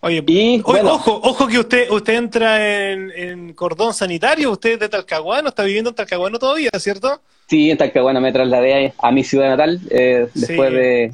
Oye, 0.00 0.22
y, 0.26 0.60
ojo, 0.60 1.20
ojo 1.22 1.46
que 1.46 1.58
usted 1.58 1.90
usted 1.90 2.14
entra 2.14 2.92
en, 2.92 3.54
cordón 3.54 3.94
sanitario, 3.94 4.50
usted 4.50 4.72
es 4.72 4.80
de 4.80 4.88
Talcahuano, 4.90 5.48
está 5.48 5.62
viviendo 5.64 5.90
en 5.90 5.96
Talcahuano 5.96 6.38
todavía, 6.38 6.70
¿cierto? 6.78 7.20
Sí, 7.48 7.70
en 7.70 7.78
Talcahuano 7.78 8.20
me 8.20 8.30
trasladé 8.30 8.92
a, 8.98 9.10
mi 9.10 9.24
ciudad 9.24 9.48
natal 9.48 9.80
eh, 9.90 10.28
después 10.34 10.72
de, 10.72 11.12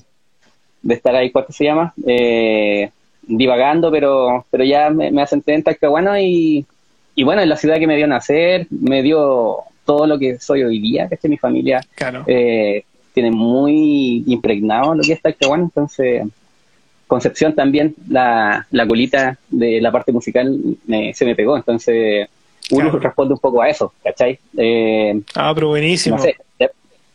de, 0.83 0.95
estar 0.95 1.15
ahí, 1.15 1.31
¿cuál 1.31 1.47
se 1.51 1.65
llama? 1.65 1.95
Eh, 2.05 2.91
divagando, 3.23 3.93
pero 3.93 4.45
pero 4.51 4.65
ya 4.65 4.91
me, 4.91 5.13
me 5.13 5.23
asenté 5.23 5.55
en 5.55 5.63
Talcahuano 5.63 6.19
y, 6.19 6.67
y 7.15 7.23
bueno, 7.23 7.43
en 7.43 7.49
la 7.49 7.57
ciudad 7.57 7.79
que 7.79 7.87
me 7.87 7.97
dio 7.97 8.09
nacer, 8.09 8.67
me 8.71 9.03
dio 9.03 9.59
todo 9.85 10.07
lo 10.07 10.19
que 10.19 10.39
soy 10.39 10.63
hoy 10.63 10.81
día, 10.81 11.09
que 11.09 11.29
mi 11.29 11.37
familia 11.37 11.81
eh, 12.27 12.85
tiene 13.13 13.31
muy 13.31 14.25
impregnado 14.27 14.95
lo 14.95 15.03
que 15.03 15.13
es 15.13 15.23
Talcahuano, 15.23 15.65
entonces 15.65 16.25
Concepción 17.07 17.57
también, 17.57 17.97
la, 18.09 18.69
la 18.71 18.87
colita 18.87 19.37
de 19.49 19.81
la 19.81 19.91
parte 19.91 20.13
musical 20.13 20.57
se 21.13 21.25
me 21.25 21.35
pegó, 21.35 21.57
entonces 21.57 22.29
uno 22.71 22.91
responde 22.93 23.35
un 23.35 23.41
poco 23.41 23.61
a 23.63 23.69
eso, 23.69 23.93
¿cachai? 24.05 24.39
Eh, 24.57 25.21
ah, 25.35 25.51
pero 25.53 25.69
buenísimo. 25.69 26.17
No 26.17 26.23
sé, 26.23 26.37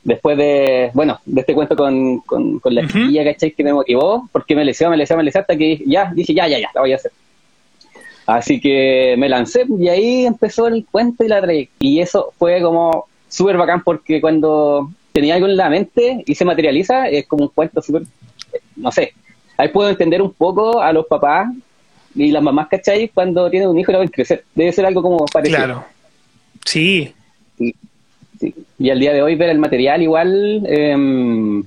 después 0.04 0.38
de, 0.38 0.92
bueno, 0.94 1.20
de 1.26 1.42
este 1.42 1.54
cuento 1.54 1.76
con, 1.76 2.20
con, 2.20 2.60
la 2.66 2.82
uh 2.82 2.88
chiquilla, 2.88 3.24
¿cachai? 3.24 3.52
Que 3.52 3.64
me 3.64 3.74
motivó, 3.74 4.30
porque 4.32 4.56
me 4.56 4.64
lesionó, 4.64 4.92
me 4.92 4.98
lesionó, 4.98 5.20
me 5.20 5.24
lesionó, 5.24 5.44
hasta 5.44 5.58
que 5.58 5.82
ya, 5.86 6.12
dije, 6.14 6.34
ya, 6.34 6.48
ya, 6.48 6.60
ya, 6.60 6.70
la 6.74 6.82
voy 6.82 6.94
a 6.94 6.96
hacer. 6.96 7.12
Así 8.28 8.60
que 8.60 9.16
me 9.18 9.30
lancé 9.30 9.66
y 9.80 9.88
ahí 9.88 10.26
empezó 10.26 10.68
el 10.68 10.86
cuento 10.86 11.24
y 11.24 11.28
la 11.28 11.42
trayectoria. 11.42 11.92
Y 11.92 12.00
eso 12.02 12.34
fue 12.38 12.62
como 12.62 13.06
súper 13.30 13.58
bacán 13.58 13.84
porque 13.84 14.22
cuando 14.22 14.92
tenía 15.16 15.36
algo 15.36 15.48
en 15.48 15.56
la 15.56 15.70
mente 15.70 16.26
y 16.28 16.36
se 16.36 16.44
materializa, 16.44 17.08
es 17.08 17.26
como 17.26 17.44
un 17.46 17.50
cuento 17.50 17.82
súper, 17.82 18.02
no 18.76 18.92
sé, 18.92 19.14
ahí 19.56 19.70
puedo 19.70 19.90
entender 19.90 20.22
un 20.22 20.34
poco 20.34 20.82
a 20.82 20.92
los 20.92 21.06
papás 21.08 21.48
y 22.14 22.32
las 22.32 22.44
mamás, 22.44 22.68
¿cachai? 22.68 23.08
Cuando 23.08 23.50
tienen 23.50 23.70
un 23.70 23.80
hijo 23.80 23.92
y 23.92 23.94
lo 23.94 24.00
ven 24.02 24.10
crecer. 24.10 24.44
Debe 24.54 24.74
ser 24.74 24.86
algo 24.86 25.02
como 25.02 25.26
parecido. 25.28 25.58
Claro. 25.58 25.86
Sí. 26.66 27.14
Y 28.78 28.90
al 28.90 29.00
día 29.00 29.14
de 29.14 29.22
hoy 29.22 29.36
ver 29.36 29.52
el 29.52 29.58
material 29.58 30.02
igual 30.02 30.64
em, 30.68 31.64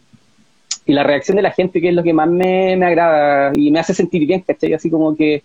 y 0.85 0.93
la 0.93 1.03
reacción 1.03 1.37
de 1.37 1.43
la 1.43 1.53
gente, 1.53 1.81
que 1.81 1.89
es 1.89 1.95
lo 1.95 2.03
que 2.03 2.13
más 2.13 2.29
me, 2.29 2.77
me 2.77 2.85
agrada 2.85 3.53
y 3.57 3.71
me 3.71 3.81
hace 3.81 3.95
sentir 3.95 4.27
bien, 4.27 4.43
¿cachai? 4.43 4.75
Así 4.75 4.91
como 4.91 5.17
que 5.17 5.43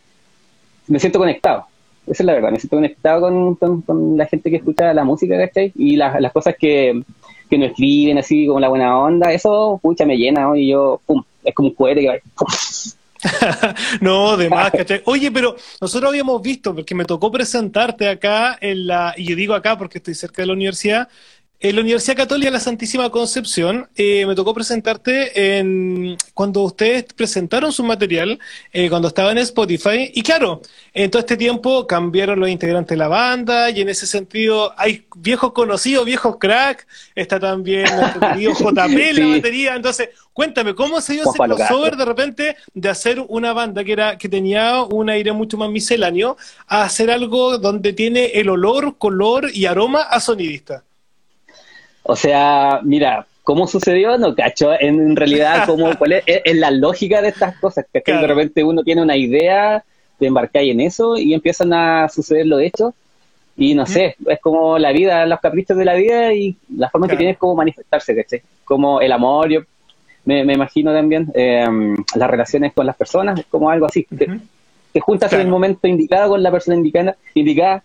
me 0.87 0.99
siento 0.99 1.19
conectado. 1.19 1.67
Esa 2.05 2.23
es 2.23 2.25
la 2.25 2.33
verdad, 2.33 2.51
me 2.51 2.59
siento 2.59 2.75
conectado 2.75 3.21
con, 3.21 3.81
con, 3.81 4.17
la 4.17 4.25
gente 4.25 4.49
que 4.49 4.57
escucha 4.57 4.93
la 4.93 5.05
música, 5.05 5.37
¿cachai? 5.37 5.71
Y 5.75 5.95
las 5.95 6.33
cosas 6.33 6.55
que, 6.59 7.01
que 7.49 7.57
nos 7.57 7.69
escriben 7.69 8.17
así 8.17 8.47
como 8.47 8.59
la 8.59 8.69
buena 8.69 8.97
onda, 8.97 9.31
eso, 9.31 9.79
pucha, 9.81 10.05
me 10.05 10.17
llena, 10.17 10.41
¿no? 10.41 10.55
Y 10.55 10.69
yo, 10.69 11.01
pum, 11.05 11.23
es 11.43 11.53
como 11.53 11.69
un 11.69 11.75
cohete 11.75 12.21
no, 14.01 14.35
de 14.35 14.49
más, 14.49 14.71
¿cachai? 14.71 15.01
Oye, 15.05 15.31
pero 15.31 15.55
nosotros 15.79 16.09
habíamos 16.09 16.41
visto, 16.41 16.75
porque 16.75 16.95
me 16.95 17.05
tocó 17.05 17.31
presentarte 17.31 18.09
acá 18.09 18.57
en 18.59 18.87
la, 18.87 19.13
y 19.15 19.25
yo 19.25 19.35
digo 19.35 19.53
acá 19.53 19.77
porque 19.77 19.99
estoy 19.99 20.13
cerca 20.13 20.41
de 20.41 20.47
la 20.47 20.53
universidad, 20.53 21.07
en 21.63 21.77
la 21.77 21.81
Universidad 21.81 22.17
Católica 22.17 22.47
de 22.47 22.51
la 22.51 22.59
Santísima 22.59 23.09
Concepción 23.09 23.87
eh, 23.95 24.25
me 24.25 24.35
tocó 24.35 24.53
presentarte 24.53 25.57
en, 25.57 26.17
cuando 26.33 26.61
ustedes 26.61 27.05
presentaron 27.15 27.71
su 27.71 27.85
material, 27.85 28.37
eh, 28.73 28.89
cuando 28.89 29.07
estaba 29.07 29.31
en 29.31 29.37
Spotify. 29.37 30.11
Y 30.13 30.23
claro, 30.23 30.61
en 30.93 31.09
todo 31.09 31.21
este 31.21 31.37
tiempo 31.37 31.87
cambiaron 31.87 32.41
los 32.41 32.49
integrantes 32.49 32.89
de 32.89 32.97
la 32.97 33.07
banda 33.07 33.69
y 33.69 33.79
en 33.79 33.87
ese 33.87 34.05
sentido 34.05 34.73
hay 34.77 35.05
viejos 35.15 35.53
conocidos, 35.53 36.03
viejos 36.05 36.35
crack. 36.37 36.85
Está 37.15 37.39
también 37.39 37.85
nuestro 37.95 38.19
querido 38.33 38.51
JP 38.51 38.97
en 38.97 39.19
la 39.21 39.35
batería. 39.37 39.75
Entonces, 39.77 40.09
cuéntame, 40.33 40.75
¿cómo 40.75 40.99
se 40.99 41.13
dio 41.13 41.23
ese 41.23 41.37
crossover 41.37 41.95
de 41.95 42.03
repente 42.03 42.57
de 42.73 42.89
hacer 42.89 43.23
una 43.29 43.53
banda 43.53 43.85
que, 43.85 43.93
era, 43.93 44.17
que 44.17 44.27
tenía 44.27 44.83
un 44.83 45.09
aire 45.09 45.31
mucho 45.31 45.55
más 45.55 45.69
misceláneo 45.69 46.35
a 46.67 46.83
hacer 46.83 47.09
algo 47.09 47.57
donde 47.57 47.93
tiene 47.93 48.25
el 48.33 48.49
olor, 48.49 48.97
color 48.97 49.49
y 49.53 49.65
aroma 49.65 50.01
a 50.01 50.19
sonidista? 50.19 50.83
O 52.03 52.15
sea, 52.15 52.81
mira, 52.83 53.25
¿cómo 53.43 53.67
sucedió? 53.67 54.17
No 54.17 54.35
cacho, 54.35 54.71
en 54.79 55.15
realidad, 55.15 55.63
cómo, 55.67 55.97
cuál 55.97 56.21
es, 56.25 56.55
la 56.55 56.71
lógica 56.71 57.21
de 57.21 57.29
estas 57.29 57.57
cosas, 57.57 57.85
que 57.91 58.01
de 58.13 58.27
repente 58.27 58.63
uno 58.63 58.83
tiene 58.83 59.01
una 59.01 59.17
idea 59.17 59.83
de 60.19 60.27
embarcar 60.27 60.63
en 60.63 60.81
eso 60.81 61.17
y 61.17 61.33
empiezan 61.33 61.73
a 61.73 62.07
suceder 62.09 62.45
los 62.45 62.61
hechos 62.61 62.93
y 63.55 63.75
no 63.75 63.85
sé, 63.85 64.15
es 64.25 64.39
como 64.41 64.79
la 64.79 64.91
vida, 64.91 65.25
los 65.27 65.39
caprichos 65.39 65.77
de 65.77 65.85
la 65.85 65.93
vida 65.93 66.33
y 66.33 66.55
la 66.75 66.89
forma 66.89 67.07
que 67.07 67.17
tienes 67.17 67.37
como 67.37 67.55
manifestarse, 67.55 68.15
¿cachai? 68.15 68.41
Como 68.65 68.99
el 68.99 69.11
amor, 69.11 69.49
yo 69.49 69.61
me, 70.25 70.41
imagino 70.41 70.91
también, 70.91 71.31
em, 71.35 71.95
las 72.15 72.29
relaciones 72.29 72.73
con 72.73 72.87
las 72.87 72.95
personas, 72.95 73.39
como 73.49 73.69
algo 73.69 73.85
así. 73.85 74.07
te, 74.09 74.99
juntas 74.99 75.31
en 75.33 75.41
el 75.41 75.47
momento 75.47 75.87
indicado 75.87 76.29
con 76.29 76.43
la 76.43 76.51
persona 76.51 76.77
indicada, 76.77 77.15
indicada 77.33 77.83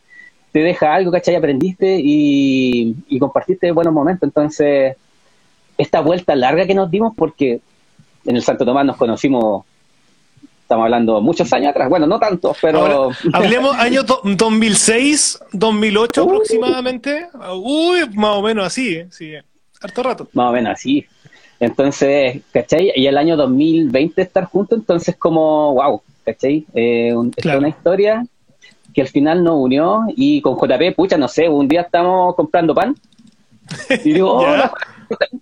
te 0.52 0.61
deja 0.61 0.95
algo, 0.95 1.11
¿cachai? 1.11 1.35
Aprendiste 1.35 1.99
y, 2.02 2.95
y 3.09 3.19
compartiste 3.19 3.71
buenos 3.73 3.93
momentos. 3.93 4.26
Entonces, 4.26 4.97
esta 5.76 6.00
vuelta 6.00 6.35
larga 6.35 6.67
que 6.67 6.75
nos 6.75 6.90
dimos, 6.90 7.14
porque 7.17 7.61
en 8.25 8.37
el 8.37 8.43
Santo 8.43 8.64
Tomás 8.64 8.85
nos 8.85 8.97
conocimos, 8.97 9.64
estamos 10.62 10.85
hablando 10.85 11.21
muchos 11.21 11.50
años 11.52 11.71
atrás, 11.71 11.88
bueno, 11.88 12.07
no 12.07 12.19
tantos, 12.19 12.57
pero... 12.61 13.11
hablemos 13.33 13.76
año 13.76 14.02
2006, 14.02 15.38
2008 15.52 16.25
uh. 16.25 16.28
aproximadamente, 16.28 17.28
uy, 17.62 18.00
más 18.14 18.37
o 18.37 18.43
menos 18.43 18.67
así, 18.67 18.97
¿eh? 18.97 19.07
sí, 19.11 19.33
harto 19.81 20.02
rato. 20.02 20.28
Más 20.33 20.50
o 20.50 20.52
menos 20.52 20.73
así. 20.73 21.07
Entonces, 21.61 22.40
¿cachai? 22.52 22.93
Y 22.95 23.07
el 23.07 23.17
año 23.17 23.37
2020 23.37 24.23
estar 24.23 24.45
juntos, 24.45 24.78
entonces 24.78 25.17
como, 25.17 25.75
wow, 25.75 26.02
¿cachai? 26.25 26.67
Eh, 26.75 27.14
es 27.37 27.47
una 27.47 27.69
historia 27.69 28.25
que 28.95 29.02
al 29.02 29.09
final 29.09 29.45
nos 29.45 29.54
unió 29.57 30.04
y 30.16 30.40
con 30.40 30.57
JP, 30.57 30.95
pucha, 30.97 31.16
no 31.16 31.28
sé, 31.28 31.49
un 31.49 31.68
día 31.68 31.83
estamos 31.83 32.35
comprando 32.35 32.75
pan 32.75 32.97
y 33.90 34.12
digo, 34.12 34.38
oh, 34.40 34.71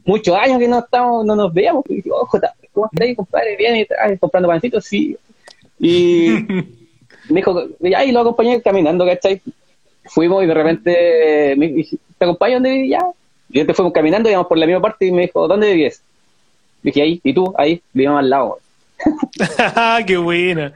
muchos 0.04 0.36
años 0.36 0.58
que 0.58 0.68
no 0.68 0.78
estamos, 0.80 1.24
no 1.24 1.36
nos 1.36 1.52
veíamos, 1.52 1.84
y 1.88 2.02
digo, 2.02 2.16
oh, 2.20 2.26
JP, 2.26 2.68
¿cómo 2.72 2.88
estás, 2.92 3.16
compadre? 3.16 3.56
Bien, 3.56 3.86
comprando 4.18 4.48
pancitos, 4.48 4.84
sí. 4.84 5.16
Y 5.78 6.28
me 7.28 7.40
dijo, 7.40 7.68
y 7.80 8.12
lo 8.12 8.20
acompañé 8.20 8.60
caminando, 8.62 9.06
¿cachai? 9.06 9.40
Fuimos 10.04 10.44
y 10.44 10.46
de 10.46 10.54
repente 10.54 11.54
me 11.56 11.68
dije, 11.68 11.96
¿te 12.18 12.24
acompaño 12.24 12.54
donde 12.54 12.70
viví 12.70 12.88
ya? 12.90 13.04
Y 13.50 13.60
entonces 13.60 13.76
fuimos 13.76 13.92
caminando, 13.92 14.28
íbamos 14.28 14.46
por 14.46 14.58
la 14.58 14.66
misma 14.66 14.82
parte 14.82 15.06
y 15.06 15.12
me 15.12 15.22
dijo, 15.22 15.48
¿dónde 15.48 15.72
vives? 15.72 16.02
Dije, 16.82 17.02
ahí, 17.02 17.20
¿y 17.24 17.32
tú? 17.32 17.52
Ahí, 17.56 17.82
vivíamos 17.92 18.20
al 18.20 18.30
lado. 18.30 18.58
¡Qué 20.06 20.16
buena! 20.16 20.72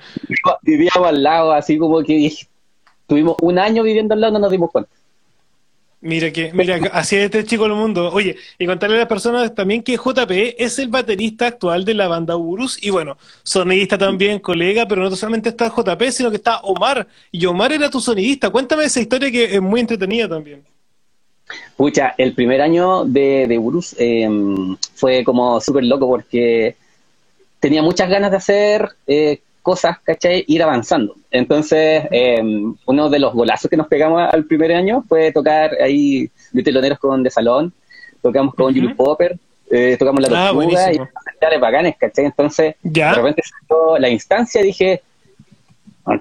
Vivíamos 0.63 1.09
al 1.09 1.23
lado, 1.23 1.53
así 1.53 1.79
como 1.79 2.03
que 2.03 2.15
dije, 2.15 2.47
tuvimos 3.11 3.37
un 3.43 3.59
año 3.59 3.83
viviendo 3.83 4.15
al 4.15 4.21
lado, 4.21 4.35
no 4.35 4.39
nos 4.39 4.53
dimos 4.53 4.71
cuenta. 4.71 4.89
Mira 6.01 6.31
que, 6.31 6.53
mira, 6.53 6.79
así 6.93 7.17
es 7.17 7.25
este 7.25 7.45
chico 7.45 7.65
del 7.65 7.73
mundo. 7.73 8.09
Oye, 8.13 8.37
y 8.57 8.67
contarle 8.67 8.95
a 8.95 9.01
las 9.01 9.09
personas 9.09 9.53
también 9.53 9.83
que 9.83 9.97
JP 9.97 10.31
es 10.57 10.79
el 10.79 10.87
baterista 10.87 11.49
actual 11.49 11.85
de 11.85 11.95
la 11.95 12.07
banda 12.07 12.37
Urus, 12.37 12.79
y 12.81 12.91
bueno, 12.91 13.19
sonidista 13.43 13.99
también, 13.99 14.39
colega, 14.39 14.87
pero 14.87 15.03
no 15.03 15.17
solamente 15.17 15.49
está 15.49 15.69
JP, 15.69 16.01
sino 16.13 16.31
que 16.31 16.37
está 16.37 16.61
Omar, 16.61 17.09
y 17.33 17.45
Omar 17.47 17.73
era 17.73 17.91
tu 17.91 18.01
sonidista. 18.01 18.49
Cuéntame 18.49 18.85
esa 18.85 19.01
historia 19.01 19.29
que 19.29 19.57
es 19.57 19.61
muy 19.61 19.81
entretenida 19.81 20.29
también. 20.29 20.63
Pucha, 21.77 22.15
el 22.17 22.33
primer 22.33 22.61
año 22.61 23.05
de, 23.05 23.47
de 23.49 23.59
Urus 23.59 23.97
em, 23.99 24.77
fue 24.95 25.25
como 25.25 25.61
súper 25.61 25.83
loco 25.83 26.07
porque 26.07 26.77
tenía 27.59 27.83
muchas 27.83 28.09
ganas 28.09 28.31
de 28.31 28.37
hacer 28.37 28.89
eh, 29.09 29.41
cosas, 29.63 29.99
¿cachai? 30.01 30.45
Ir 30.47 30.63
avanzando. 30.63 31.15
Entonces, 31.31 32.05
em, 32.11 32.75
uno 32.87 33.09
de 33.09 33.19
los 33.19 33.33
golazos 33.35 33.71
que 33.71 33.77
nos 33.77 33.89
pegamos 33.89 34.23
al 34.33 34.45
primer 34.45 34.73
año 34.73 35.05
fue 35.09 35.33
tocar 35.33 35.73
ahí 35.83 36.31
de 36.53 36.63
teloneros 36.63 36.99
con 36.99 37.23
De 37.23 37.31
Salón, 37.31 37.73
tocamos 38.23 38.55
con 38.55 38.77
uh 38.77 38.97
Popper, 38.97 39.39
eh, 39.71 39.97
tocamos 39.99 40.21
La 40.29 40.49
ah, 40.49 40.53
Tortuga 40.53 40.93
y 40.93 40.99
de 40.99 41.59
bacanes, 41.59 41.97
¿cachai? 41.99 42.27
Entonces, 42.27 42.75
de 42.83 43.15
repente 43.15 43.43
la 43.99 44.09
instancia 44.09 44.63
dije, 44.63 45.03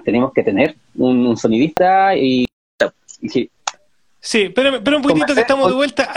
tenemos 0.04 0.32
que 0.32 0.42
tener 0.42 0.76
un, 0.96 1.36
sonidista 1.36 2.16
y 2.16 2.46
dije, 3.20 3.50
Sí, 4.22 4.50
pero, 4.54 4.84
pero 4.84 4.98
un 4.98 5.02
poquitito 5.02 5.34
que 5.34 5.40
estamos 5.40 5.68
de 5.68 5.74
vuelta. 5.74 6.12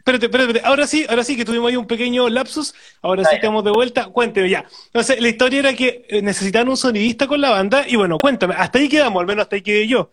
Espérate, 0.00 0.26
espérate, 0.26 0.60
ahora 0.64 0.86
sí, 0.86 1.06
ahora 1.08 1.22
sí 1.22 1.36
que 1.36 1.44
tuvimos 1.44 1.68
ahí 1.70 1.76
un 1.76 1.86
pequeño 1.86 2.28
lapsus, 2.28 2.74
ahora 3.02 3.24
sí 3.24 3.36
estamos 3.36 3.62
de 3.62 3.70
vuelta. 3.70 4.06
Cuénteme 4.06 4.50
ya. 4.50 4.64
Entonces, 4.86 5.20
la 5.20 5.28
historia 5.28 5.60
era 5.60 5.74
que 5.74 6.04
eh, 6.08 6.22
necesitaban 6.22 6.68
un 6.68 6.76
sonidista 6.76 7.26
con 7.26 7.40
la 7.40 7.50
banda, 7.50 7.84
y 7.86 7.96
bueno, 7.96 8.18
cuéntame, 8.18 8.54
hasta 8.56 8.78
ahí 8.78 8.88
quedamos, 8.88 9.20
al 9.20 9.26
menos 9.26 9.42
hasta 9.42 9.56
ahí 9.56 9.62
quedé 9.62 9.86
yo. 9.86 10.10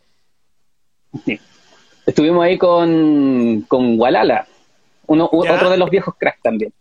Sí. 1.25 1.39
Estuvimos 2.05 2.43
ahí 2.43 2.57
con, 2.57 3.61
con 3.67 3.99
Walala, 3.99 4.47
uno, 5.07 5.29
otro 5.31 5.69
de 5.69 5.77
los 5.77 5.89
viejos 5.89 6.13
cracks 6.17 6.41
también. 6.41 6.71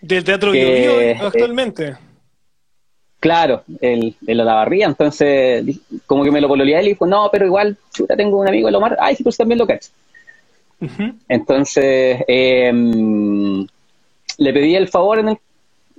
Del 0.00 0.22
Teatro 0.22 0.52
que, 0.52 1.10
eh, 1.10 1.18
actualmente. 1.20 1.96
Claro, 3.20 3.64
el, 3.80 4.14
el 4.26 4.40
Olavarría, 4.40 4.84
entonces 4.84 5.64
como 6.04 6.24
que 6.24 6.30
me 6.30 6.42
lo 6.42 6.48
pololeé 6.48 6.78
él 6.78 6.86
y 6.86 6.88
dijo, 6.90 7.06
no, 7.06 7.30
pero 7.32 7.46
igual, 7.46 7.78
chuta, 7.90 8.14
tengo 8.16 8.38
un 8.38 8.46
amigo, 8.46 8.68
el 8.68 8.74
Omar, 8.74 8.98
ay, 9.00 9.16
sí, 9.16 9.22
pues 9.22 9.38
también 9.38 9.58
lo 9.58 9.66
Entonces, 11.28 12.22
em, 12.26 13.66
le 14.38 14.52
pedí 14.52 14.74
el 14.74 14.88
favor 14.88 15.18
en 15.18 15.28
el, 15.30 15.38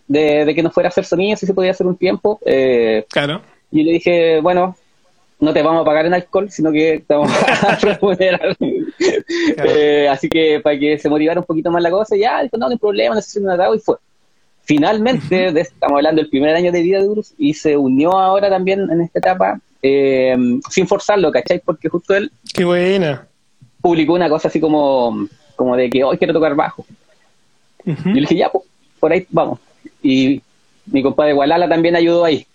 de, 0.08 0.54
que 0.54 0.64
nos 0.64 0.74
fuera 0.74 0.88
a 0.88 0.92
hacer 0.92 1.06
sonido, 1.06 1.38
si 1.38 1.46
se 1.46 1.54
podía 1.54 1.72
hacer 1.72 1.88
un 1.88 1.98
tiempo. 1.98 2.40
Eh, 2.46 3.06
claro. 3.10 3.42
Y 3.72 3.84
le 3.84 3.92
dije, 3.94 4.40
bueno, 4.42 4.76
no 5.40 5.54
te 5.54 5.62
vamos 5.62 5.82
a 5.82 5.86
pagar 5.86 6.06
en 6.06 6.14
alcohol, 6.14 6.50
sino 6.50 6.72
que 6.72 7.04
te 7.06 7.14
vamos 7.14 7.32
a 7.32 7.76
remunerar. 7.82 8.56
Eh, 9.58 10.08
así 10.10 10.30
que 10.30 10.60
para 10.62 10.78
que 10.78 10.98
se 10.98 11.10
motivara 11.10 11.40
un 11.40 11.46
poquito 11.46 11.72
más 11.72 11.82
la 11.82 11.92
cosa, 11.92 12.16
ya, 12.16 12.42
dijo, 12.44 12.58
no, 12.58 12.68
no 12.68 12.72
hay 12.74 12.78
problema, 12.78 13.16
necesito 13.16 13.46
un 13.46 13.52
atado 13.52 13.76
y 13.76 13.80
fue. 13.80 13.98
Finalmente, 14.64 15.60
estamos 15.60 15.98
hablando 15.98 16.22
del 16.22 16.30
primer 16.30 16.56
año 16.56 16.72
de 16.72 16.82
vida 16.82 17.00
de 17.00 17.08
Urus 17.08 17.34
y 17.38 17.54
se 17.54 17.78
unió 17.78 18.14
ahora 18.14 18.50
también 18.50 18.90
en 18.90 19.02
esta 19.02 19.20
etapa, 19.20 19.60
eh, 19.84 20.36
sin 20.72 20.88
forzarlo, 20.88 21.32
¿cachai? 21.32 21.62
Porque 21.64 21.88
justo 21.88 22.16
él. 22.16 22.32
¡Qué 22.52 22.66
buena! 22.66 23.28
Publicó 23.86 24.14
una 24.14 24.28
cosa 24.28 24.48
así 24.48 24.60
como, 24.60 25.28
como 25.56 25.76
de 25.76 25.92
que 25.92 26.04
hoy 26.04 26.18
quiero 26.18 26.34
tocar 26.34 26.56
bajo. 26.56 26.84
Y 27.86 28.14
le 28.14 28.22
dije, 28.22 28.36
ya, 28.36 28.50
pues, 28.50 28.64
por 29.00 29.12
ahí 29.12 29.28
vamos. 29.30 29.60
Y 30.02 30.42
mi 30.88 31.04
compadre 31.04 31.34
Gualala 31.34 31.70
también 31.70 31.96
ayudó 31.96 32.26
ahí. 32.26 32.48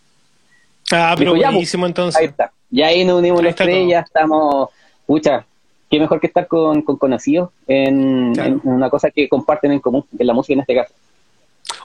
Ah, 0.91 1.15
pero 1.17 1.31
pues, 1.31 1.45
buenísimo 1.45 1.87
entonces. 1.87 2.21
Ahí 2.21 2.27
está. 2.27 2.51
Ya 2.69 2.89
ahí 2.89 3.05
nos 3.05 3.21
unimos 3.21 3.45
los 3.45 3.55
tres, 3.55 3.89
ya 3.89 4.01
estamos. 4.01 4.71
Pucha, 5.07 5.47
qué 5.89 6.01
mejor 6.01 6.19
que 6.19 6.27
estar 6.27 6.49
con, 6.49 6.83
conocidos 6.83 7.51
en, 7.69 8.33
en, 8.37 8.61
una 8.65 8.91
cosa 8.91 9.09
que 9.09 9.29
comparten 9.29 9.71
en 9.71 9.79
común, 9.79 10.05
en 10.19 10.27
la 10.27 10.35
música 10.35 10.55
en 10.55 10.61
este 10.63 10.75
caso. 10.75 10.93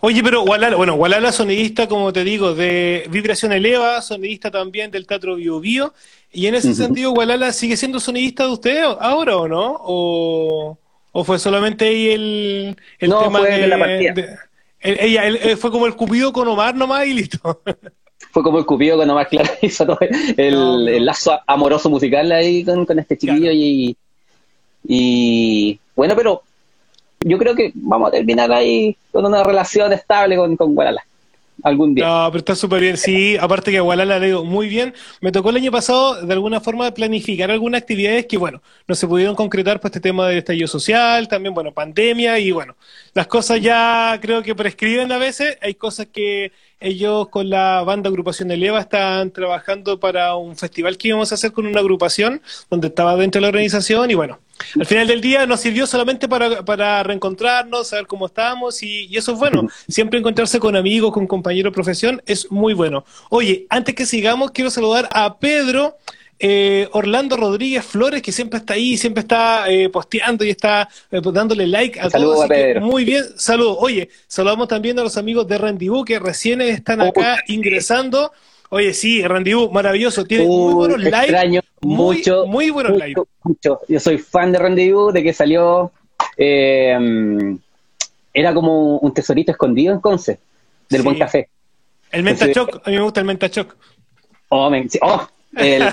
Oye, 0.06 0.22
pero 0.22 0.44
Walala, 0.44 0.78
bueno, 0.78 0.94
Walala 0.94 1.32
sonidista, 1.32 1.88
como 1.88 2.14
te 2.14 2.24
digo, 2.24 2.54
de 2.54 3.08
Vibración 3.10 3.52
Eleva, 3.54 4.00
sonidista 4.04 4.52
también 4.52 4.92
del 4.92 5.08
Teatro 5.08 5.36
Bio 5.36 5.60
Bio, 5.60 5.96
y 6.32 6.46
en 6.46 6.54
ese 6.54 6.76
sentido, 6.76 7.12
Walala 7.12 7.52
sigue 7.52 7.76
siendo 7.76 8.00
sonidista 8.00 8.44
de 8.44 8.54
usted 8.54 8.84
ahora 9.00 9.36
o 9.38 9.48
no? 9.48 9.78
¿O, 9.80 10.78
fue 11.24 11.40
solamente 11.40 11.86
ahí 11.86 12.10
el, 12.10 12.78
el 13.00 13.10
tema 13.10 13.42
de, 13.42 13.66
la 13.66 13.80
partida. 13.80 14.40
ella, 14.80 15.26
él, 15.26 15.58
fue 15.58 15.72
como 15.72 15.88
el 15.88 15.96
Cupido 15.96 16.32
con 16.32 16.48
Omar 16.48 16.76
nomás 16.76 17.08
y 17.08 17.14
listo. 17.16 17.64
fue 18.32 18.44
como 18.44 18.60
el 18.60 18.66
Cupido 18.68 18.98
con 18.98 19.10
Omar, 19.10 19.28
claro, 19.32 19.50
hizo 19.64 19.88
todo 19.88 19.98
el, 20.38 21.04
lazo 21.04 21.40
amoroso 21.48 21.90
musical 21.90 22.32
ahí 22.32 22.64
con, 22.64 23.00
este 23.00 23.18
chiquillo 23.18 23.50
y, 23.52 23.98
y 24.88 25.80
bueno, 25.96 26.16
pero 26.16 26.44
yo 27.26 27.40
creo 27.40 27.56
que 27.56 27.72
vamos 27.74 28.10
a 28.10 28.12
terminar 28.12 28.52
ahí 28.52 28.96
con 29.12 29.26
una 29.26 29.44
relación 29.44 29.92
estable 29.92 30.38
con, 30.38 30.56
con 30.56 30.76
Gualala. 30.76 31.04
Algún 31.64 31.96
día. 31.96 32.06
No, 32.06 32.28
pero 32.28 32.40
está 32.40 32.54
súper 32.54 32.82
bien. 32.82 32.98
Sí, 32.98 33.38
aparte 33.40 33.72
que 33.72 33.80
a 33.80 33.82
Gualala 33.82 34.20
le 34.20 34.28
digo 34.28 34.46
muy 34.46 34.68
bien. 34.68 34.94
Me 35.22 35.32
tocó 35.32 35.50
el 35.50 35.56
año 35.56 35.72
pasado, 35.72 36.22
de 36.22 36.32
alguna 36.34 36.60
forma, 36.60 36.92
planificar 36.92 37.50
algunas 37.50 37.82
actividades 37.82 38.28
que, 38.28 38.38
bueno, 38.38 38.62
no 38.88 38.94
se 38.94 39.08
pudieron 39.08 39.36
concretar 39.36 39.80
por 39.80 39.90
este 39.90 40.00
tema 40.00 40.28
del 40.28 40.40
estallido 40.40 40.68
social, 40.68 41.28
también, 41.28 41.56
bueno, 41.56 41.72
pandemia 41.72 42.38
y, 42.38 42.52
bueno, 42.52 42.76
las 43.16 43.28
cosas 43.28 43.62
ya 43.62 44.20
creo 44.22 44.44
que 44.44 44.54
prescriben 44.54 45.10
a 45.14 45.18
veces. 45.18 45.58
Hay 45.62 45.76
cosas 45.76 46.08
que 46.08 46.52
ellos 46.82 47.30
con 47.30 47.50
la 47.50 47.82
banda 47.84 48.10
agrupación 48.10 48.50
de 48.50 48.58
Leva 48.58 48.82
están 48.82 49.32
trabajando 49.32 50.02
para 50.02 50.36
un 50.36 50.58
festival 50.58 50.98
que 50.98 51.08
íbamos 51.08 51.32
a 51.32 51.36
hacer 51.36 51.54
con 51.54 51.66
una 51.66 51.80
agrupación 51.80 52.42
donde 52.70 52.90
estaba 52.90 53.16
dentro 53.16 53.40
de 53.40 53.44
la 53.44 53.48
organización 53.48 54.12
y, 54.12 54.16
bueno, 54.16 54.40
al 54.78 54.86
final 54.86 55.08
del 55.08 55.22
día 55.22 55.46
nos 55.46 55.62
sirvió 55.62 55.88
solamente 55.88 56.28
para, 56.28 56.66
para 56.66 57.04
reencontrarnos, 57.04 57.88
saber 57.88 58.06
cómo 58.06 58.26
estábamos 58.26 58.84
y, 58.84 59.16
eso 59.16 59.32
es 59.32 59.40
bueno. 59.40 59.70
Siempre 59.88 60.20
encontrarse 60.20 60.60
con 60.60 60.76
amigos, 60.76 61.14
con 61.14 61.26
compañeros 61.26 61.72
de 61.72 61.74
profesión 61.74 62.22
es 62.26 62.52
muy 62.52 62.74
bueno. 62.74 63.06
Oye, 63.30 63.66
antes 63.70 63.96
que 63.96 64.06
sigamos, 64.06 64.52
quiero 64.52 64.70
saludar 64.70 65.08
a 65.14 65.38
Pedro. 65.38 65.96
Eh, 66.38 66.90
Orlando 66.92 67.38
Rodríguez 67.38 67.86
Flores, 67.86 68.22
que 68.22 68.32
siempre 68.32 68.60
está 68.60 68.74
ahí, 68.74 68.98
siempre 68.98 69.22
está 69.22 69.70
eh, 69.70 69.90
posteando 69.90 70.44
y 70.44 70.50
está 70.50 70.90
eh, 71.10 71.22
dándole 71.24 71.66
like 71.66 72.00
a 72.00 72.10
todos. 72.10 72.44
A 72.44 72.48
Pedro. 72.48 72.82
muy 72.82 73.06
bien, 73.06 73.24
saludos. 73.38 73.78
Oye, 73.80 74.10
saludamos 74.28 74.68
también 74.68 75.00
a 75.00 75.04
los 75.04 75.18
amigos 75.18 75.48
de 75.48 75.58
Rendibú 75.58 76.04
que 76.04 76.20
recién 76.20 76.62
están 76.62 77.02
acá 77.02 77.38
ingresando. 77.48 78.34
Oye, 78.70 78.94
sí, 78.94 79.26
Rendibú, 79.26 79.72
maravilloso. 79.72 80.26
Tiene 80.26 80.46
muy 80.46 80.74
buenos 80.74 81.02
likes. 81.02 81.62
mucho. 81.82 82.46
Muy 82.48 82.70
buenos 82.70 82.98
likes. 82.98 83.22
Mucho. 83.44 83.80
Yo 83.88 84.00
soy 84.00 84.18
fan 84.18 84.52
de 84.52 84.60
Rendibú, 84.60 85.12
de 85.12 85.24
que 85.24 85.32
salió. 85.32 85.92
Eh, 86.38 86.98
era 88.34 88.54
como 88.54 88.98
un 88.98 89.14
tesorito 89.14 89.54
escondido 89.54 89.94
en 89.94 90.02
Conce, 90.02 90.40
del 90.90 91.02
buen 91.02 91.18
café. 91.18 91.48
El 92.12 92.24
Menta 92.24 92.52
Choc, 92.52 92.82
a 92.86 92.90
mí 92.90 92.98
me 92.98 93.02
gusta 93.02 93.22
el 93.22 93.26
Menta 93.26 93.50
Choc. 93.50 93.76
Oh, 94.50 94.70
oh 95.02 95.28
el... 95.56 95.84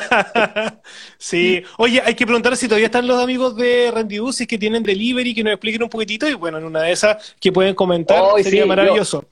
sí, 1.18 1.62
oye, 1.78 2.02
hay 2.04 2.14
que 2.14 2.26
preguntar 2.26 2.56
si 2.56 2.66
todavía 2.66 2.86
están 2.86 3.06
los 3.06 3.22
amigos 3.22 3.56
de 3.56 3.90
Rendibú, 3.92 4.32
si 4.32 4.44
es 4.44 4.48
que 4.48 4.58
tienen 4.58 4.82
delivery, 4.82 5.34
que 5.34 5.44
nos 5.44 5.52
expliquen 5.52 5.82
un 5.82 5.88
poquitito, 5.88 6.28
y 6.28 6.34
bueno, 6.34 6.58
en 6.58 6.64
una 6.64 6.82
de 6.82 6.92
esas 6.92 7.34
que 7.40 7.52
pueden 7.52 7.74
comentar, 7.74 8.22
sería 8.42 8.66
maravilloso. 8.66 9.24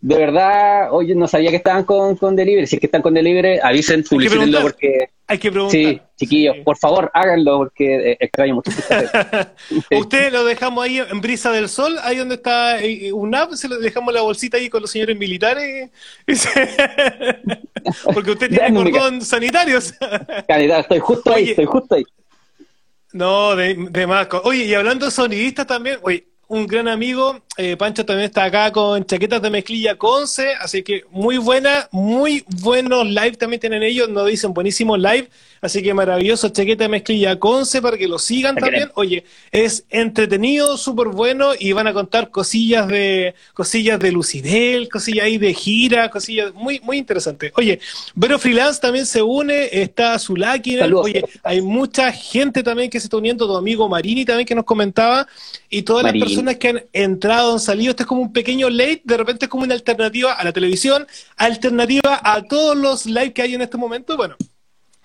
De 0.00 0.16
verdad, 0.16 0.92
oye, 0.92 1.14
no 1.14 1.26
sabía 1.26 1.48
que 1.48 1.56
estaban 1.56 1.84
con, 1.84 2.16
con 2.16 2.36
delivery. 2.36 2.66
Si 2.66 2.76
es 2.76 2.80
que 2.80 2.86
están 2.86 3.00
con 3.00 3.14
delivery, 3.14 3.58
avisen, 3.62 4.04
publicítenlo 4.04 4.60
porque 4.60 5.08
Hay 5.26 5.38
que 5.38 5.50
preguntar. 5.50 5.80
Sí, 5.80 6.00
chiquillos, 6.16 6.56
por 6.64 6.76
favor, 6.76 7.10
háganlo 7.14 7.58
porque 7.58 8.12
eh, 8.12 8.16
extraño 8.20 8.56
mucho. 8.56 8.70
Usted 9.90 10.30
lo 10.30 10.44
dejamos 10.44 10.84
ahí 10.84 10.98
en 10.98 11.20
Brisa 11.20 11.50
del 11.50 11.70
Sol, 11.70 11.96
ahí 12.02 12.18
donde 12.18 12.34
está 12.34 12.82
eh, 12.82 13.10
UNAP, 13.10 13.52
se 13.52 13.68
lo 13.68 13.78
dejamos 13.78 14.12
la 14.12 14.20
bolsita 14.20 14.58
ahí 14.58 14.68
con 14.68 14.82
los 14.82 14.90
señores 14.90 15.16
militares. 15.16 15.90
porque 18.12 18.30
usted 18.32 18.50
tiene 18.50 18.74
cordón 18.74 19.22
sanitario. 19.22 19.78
Calidad, 20.46 20.80
estoy 20.80 20.98
justo 20.98 21.32
ahí, 21.32 21.50
estoy 21.50 21.64
justo 21.64 21.94
ahí. 21.94 22.04
No, 23.12 23.56
de, 23.56 23.74
de 23.90 24.06
más. 24.06 24.28
Oye, 24.42 24.64
y 24.64 24.74
hablando 24.74 25.06
de 25.06 25.12
sonidistas 25.12 25.66
también, 25.66 25.98
oye, 26.02 26.26
un 26.48 26.66
gran 26.66 26.88
amigo. 26.88 27.40
Eh, 27.56 27.76
Pancho 27.76 28.04
también 28.04 28.26
está 28.26 28.44
acá 28.44 28.72
con 28.72 29.04
chaquetas 29.04 29.40
de 29.40 29.50
mezclilla 29.50 29.96
Conce, 29.96 30.54
así 30.60 30.82
que 30.82 31.04
muy 31.10 31.38
buena, 31.38 31.88
muy 31.92 32.44
buenos 32.62 33.06
live 33.06 33.32
también 33.32 33.60
tienen 33.60 33.82
ellos, 33.82 34.08
nos 34.08 34.26
dicen 34.26 34.52
buenísimo 34.52 34.96
live, 34.96 35.28
así 35.64 35.82
que 35.82 35.94
maravilloso 35.94 36.50
chaqueta 36.50 36.84
de 36.84 36.88
mezclilla 36.88 37.38
Conce 37.38 37.80
para 37.80 37.96
que 37.96 38.06
lo 38.06 38.18
sigan 38.18 38.54
también. 38.54 38.90
Oye, 38.94 39.24
es 39.50 39.86
entretenido, 39.88 40.76
súper 40.76 41.08
bueno 41.08 41.52
y 41.58 41.72
van 41.72 41.86
a 41.86 41.94
contar 41.94 42.30
cosillas 42.30 42.86
de 42.88 43.34
cosillas 43.54 43.98
de 43.98 44.12
Lucidel, 44.12 44.88
cosillas 44.90 45.24
ahí 45.24 45.38
de 45.38 45.54
gira, 45.54 46.10
cosillas 46.10 46.52
muy 46.52 46.80
muy 46.80 46.98
interesantes. 46.98 47.52
Oye, 47.56 47.80
Vero 48.14 48.38
Freelance 48.38 48.80
también 48.80 49.06
se 49.06 49.22
une, 49.22 49.68
está 49.72 50.18
Zulaki, 50.18 50.78
oye, 50.80 51.24
hay 51.42 51.62
mucha 51.62 52.12
gente 52.12 52.62
también 52.62 52.90
que 52.90 53.00
se 53.00 53.06
está 53.06 53.16
uniendo, 53.16 53.46
tu 53.46 53.56
amigo 53.56 53.88
Marini 53.88 54.24
también 54.24 54.46
que 54.46 54.54
nos 54.54 54.64
comentaba 54.64 55.26
y 55.70 55.82
todas 55.82 56.04
las 56.04 56.12
personas 56.12 56.56
que 56.56 56.68
han 56.68 56.84
entrado, 56.92 57.54
han 57.54 57.60
salido, 57.60 57.90
este 57.90 58.02
es 58.02 58.06
como 58.06 58.20
un 58.20 58.32
pequeño 58.32 58.68
late, 58.68 59.00
de 59.04 59.16
repente 59.16 59.46
es 59.46 59.48
como 59.48 59.64
una 59.64 59.74
alternativa 59.74 60.34
a 60.34 60.44
la 60.44 60.52
televisión, 60.52 61.06
alternativa 61.36 62.20
a 62.22 62.42
todos 62.42 62.76
los 62.76 63.06
live 63.06 63.32
que 63.32 63.42
hay 63.42 63.54
en 63.54 63.62
este 63.62 63.76
momento. 63.76 64.16
Bueno, 64.16 64.36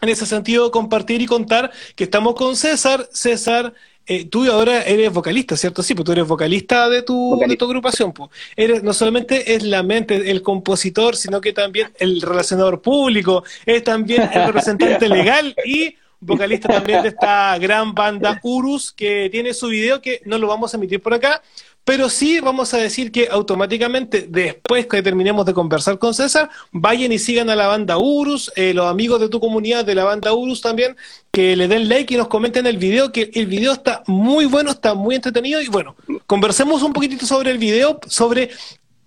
en 0.02 0.10
ese 0.10 0.26
sentido, 0.26 0.72
compartir 0.72 1.22
y 1.22 1.26
contar 1.26 1.72
que 1.96 2.06
estamos 2.06 2.36
con 2.36 2.56
César. 2.56 3.10
César, 3.12 3.74
eh, 4.06 4.26
tú 4.26 4.50
ahora 4.50 4.82
eres 4.84 5.14
vocalista, 5.14 5.56
¿cierto? 5.56 5.84
Sí, 5.84 5.94
pues 5.94 6.06
tú 6.06 6.12
eres 6.12 6.28
vocalista 6.28 6.90
de 6.90 7.04
tu, 7.04 7.40
de 7.48 7.56
tu 7.56 7.66
agrupación. 7.66 8.12
Pues. 8.12 8.32
Eres, 8.56 8.82
no 8.82 8.94
solamente 8.94 9.54
es 9.54 9.64
la 9.64 9.84
mente, 9.84 10.32
el 10.32 10.42
compositor, 10.42 11.16
sino 11.16 11.42
que 11.42 11.54
también 11.54 11.92
el 12.00 12.22
relacionador 12.22 12.82
público, 12.82 13.44
es 13.66 13.84
también 13.84 14.30
el 14.34 14.48
representante 14.48 15.08
legal 15.10 15.56
y 15.66 15.96
vocalista 16.20 16.68
también 16.68 17.02
de 17.02 17.10
esta 17.10 17.58
gran 17.60 17.94
banda 17.94 18.40
Urus, 18.44 18.92
que 18.92 19.30
tiene 19.30 19.54
su 19.54 19.68
video 19.68 20.02
que 20.02 20.22
no 20.26 20.38
lo 20.38 20.48
vamos 20.48 20.74
a 20.74 20.78
emitir 20.78 21.02
por 21.02 21.14
acá, 21.14 21.42
pero 21.90 22.08
sí 22.08 22.40
vamos 22.40 22.72
a 22.76 22.78
decir 22.78 23.12
que 23.12 23.30
automáticamente, 23.32 24.28
después 24.30 24.86
que 24.86 25.02
terminemos 25.02 25.44
de 25.48 25.56
conversar 25.56 25.98
con 25.98 26.14
César, 26.14 26.48
vayan 26.72 27.12
y 27.12 27.18
sigan 27.18 27.50
a 27.50 27.56
la 27.56 27.66
banda 27.66 27.98
Urus, 27.98 28.52
eh, 28.56 28.76
los 28.76 28.86
amigos 28.86 29.20
de 29.20 29.28
tu 29.28 29.40
comunidad 29.40 29.84
de 29.86 29.96
la 29.96 30.04
banda 30.04 30.32
Urus 30.32 30.62
también, 30.62 30.96
que 31.32 31.56
le 31.56 31.68
den 31.68 31.90
like 31.90 32.14
y 32.14 32.18
nos 32.18 32.28
comenten 32.28 32.68
el 32.68 32.78
video, 32.78 33.12
que 33.12 33.32
el 33.34 33.48
video 33.48 33.74
está 33.74 34.04
muy 34.06 34.46
bueno, 34.46 34.70
está 34.70 34.94
muy 34.94 35.16
entretenido 35.16 35.64
y 35.64 35.68
bueno, 35.68 35.96
conversemos 36.28 36.84
un 36.84 36.94
poquitito 36.94 37.26
sobre 37.26 37.50
el 37.50 37.58
video, 37.58 38.00
sobre 38.06 38.52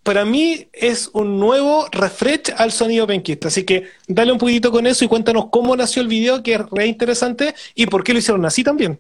para 0.02 0.24
mí 0.24 0.66
es 0.72 1.08
un 1.12 1.38
nuevo 1.38 1.86
refresh 1.92 2.52
al 2.56 2.72
sonido 2.72 3.06
penquista. 3.06 3.46
Así 3.46 3.62
que 3.62 3.84
dale 4.08 4.32
un 4.32 4.38
poquito 4.38 4.72
con 4.72 4.88
eso 4.88 5.04
y 5.04 5.08
cuéntanos 5.08 5.50
cómo 5.52 5.76
nació 5.76 6.02
el 6.02 6.08
video, 6.08 6.42
que 6.42 6.54
es 6.54 6.60
re 6.72 6.88
interesante, 6.88 7.54
y 7.76 7.86
por 7.86 8.02
qué 8.02 8.12
lo 8.12 8.18
hicieron 8.18 8.44
así 8.44 8.64
también. 8.64 8.98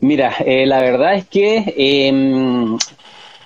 Mira, 0.00 0.34
eh, 0.44 0.66
la 0.66 0.80
verdad 0.80 1.14
es 1.14 1.26
que 1.26 1.74
em, 1.76 2.76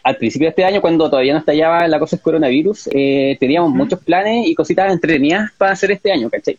al 0.03 0.17
principio 0.17 0.47
de 0.47 0.51
este 0.51 0.65
año, 0.65 0.81
cuando 0.81 1.11
todavía 1.11 1.33
no 1.33 1.41
estallaba 1.41 1.87
la 1.89 1.99
cosa 1.99 2.17
del 2.17 2.23
coronavirus, 2.23 2.89
eh, 2.93 3.37
teníamos 3.41 3.73
muchos 3.73 4.01
planes 4.01 4.47
y 4.47 4.55
cositas 4.55 4.93
entretenidas 4.93 5.51
para 5.59 5.73
hacer 5.73 5.91
este 5.91 6.13
año, 6.13 6.31
¿cachai? 6.31 6.59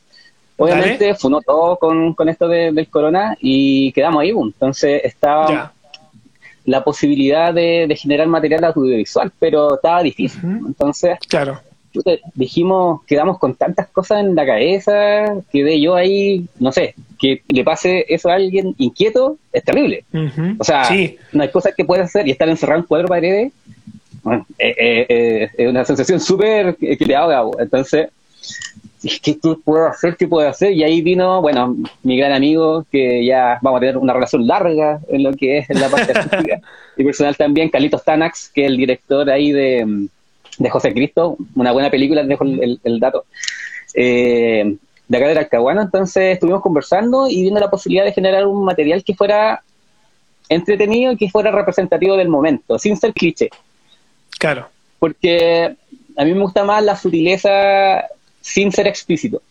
Obviamente 0.58 1.14
funó 1.16 1.42
todo 1.42 1.78
con, 1.78 2.14
con 2.14 2.30
esto 2.30 2.48
del 2.48 2.88
corona 2.88 3.38
y 3.40 3.92
quedamos 3.92 4.22
ahí, 4.22 4.32
boom. 4.32 4.48
entonces 4.48 5.02
estaba 5.04 5.74
la 6.66 6.84
posibilidad 6.84 7.54
de, 7.54 7.94
generar 7.98 8.28
material 8.28 8.64
audiovisual, 8.64 9.32
pero 9.38 9.76
estaba 9.76 10.02
difícil. 10.02 10.42
Entonces, 10.66 11.18
claro. 11.28 11.62
dijimos, 12.34 13.02
quedamos 13.06 13.38
con 13.38 13.56
tantas 13.56 13.88
cosas 13.90 14.22
en 14.22 14.36
la 14.36 14.46
cabeza, 14.46 15.36
quedé 15.52 15.80
yo 15.80 15.96
ahí, 15.96 16.48
no 16.60 16.72
sé, 16.72 16.96
que 17.18 17.42
le 17.48 17.64
pase 17.64 18.06
eso 18.10 18.30
a 18.30 18.36
alguien 18.36 18.76
inquieto, 18.78 19.38
es 19.52 19.64
terrible. 19.64 20.06
O 20.58 20.64
sea, 20.64 20.90
no 21.32 21.44
hay 21.44 21.50
cosas 21.50 21.74
que 21.76 21.86
puedes 21.86 22.06
hacer 22.06 22.28
y 22.28 22.32
estar 22.32 22.50
encerrado 22.50 22.82
en 22.82 22.88
cuatro 22.88 23.08
paredes, 23.08 23.52
bueno, 24.24 24.46
eh, 24.58 24.76
eh, 24.78 25.06
eh, 25.08 25.50
es 25.56 25.70
una 25.70 25.86
sensación 25.86 26.20
súper 26.20 26.76
que 26.76 26.98
te 26.98 27.16
ahoga. 27.16 27.42
Entonces, 27.60 28.10
¿qué 29.22 29.38
puedo 29.64 29.88
hacer? 29.88 30.16
¿Qué 30.18 30.28
puedo 30.28 30.48
hacer? 30.50 30.72
Y 30.72 30.84
ahí 30.84 31.02
vino, 31.02 31.42
bueno, 31.42 31.76
mi 32.04 32.18
gran 32.18 32.32
amigo, 32.32 32.86
que 32.92 33.24
ya 33.24 33.60
vamos 33.62 33.78
a 33.78 33.82
tener 33.82 33.98
una 33.98 34.14
relación 34.14 34.48
larga 34.48 35.00
en 35.10 35.24
lo 35.24 35.34
que 35.34 35.60
es 35.60 35.70
la 35.70 35.90
parte 35.90 36.12
artística 36.16 36.60
y 36.98 37.04
personal 37.04 37.36
también, 37.36 37.70
Carlitos 37.70 38.04
Tanax, 38.04 38.50
que 38.54 38.64
es 38.64 38.68
el 38.68 38.78
director 38.78 39.30
ahí 39.30 39.52
de, 39.52 40.08
de 40.58 40.70
José 40.70 40.94
Cristo, 40.94 41.38
una 41.56 41.72
buena 41.72 41.90
película, 41.90 42.24
dejo 42.24 42.44
el, 42.44 43.00
dato. 43.00 43.26
Eh, 43.94 44.76
de 45.08 45.18
acá 45.18 45.28
de 45.28 45.36
Talcahuano, 45.36 45.82
entonces 45.82 46.34
estuvimos 46.34 46.62
conversando 46.62 47.28
y 47.28 47.42
viendo 47.42 47.60
la 47.60 47.70
posibilidad 47.70 48.06
de 48.06 48.14
generar 48.14 48.48
un 48.48 48.64
material 48.64 49.04
que 49.04 49.14
fuera 49.14 49.64
entretenido 50.50 51.12
y 51.12 51.18
que 51.18 51.30
fuera 51.30 51.52
representativo 51.52 52.18
del 52.18 52.30
momento, 52.30 52.80
sin 52.80 52.98
ser 52.98 53.14
cliché. 53.14 53.50
Claro. 54.40 54.68
Porque 55.00 55.76
a 56.18 56.24
mí 56.24 56.34
me 56.34 56.42
gusta 56.42 56.64
más 56.64 56.84
la 56.84 56.96
sutileza 56.96 58.06
sin 58.42 58.72
ser 58.72 58.88
explícito. 58.88 59.42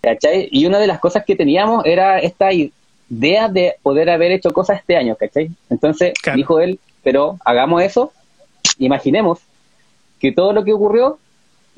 ¿Cachai? 0.00 0.48
Y 0.50 0.66
una 0.66 0.78
de 0.78 0.86
las 0.86 0.98
cosas 0.98 1.24
que 1.24 1.36
teníamos 1.36 1.84
era 1.86 2.18
esta 2.18 2.50
idea 2.52 3.48
de 3.48 3.74
poder 3.82 4.10
haber 4.10 4.32
hecho 4.32 4.50
cosas 4.52 4.80
este 4.80 4.96
año, 4.96 5.16
¿cachai? 5.16 5.50
Entonces 5.70 6.12
dijo 6.34 6.60
él, 6.60 6.80
pero 7.02 7.38
hagamos 7.44 7.82
eso, 7.82 8.12
imaginemos 8.78 9.40
que 10.18 10.32
todo 10.32 10.52
lo 10.52 10.64
que 10.64 10.72
ocurrió 10.72 11.18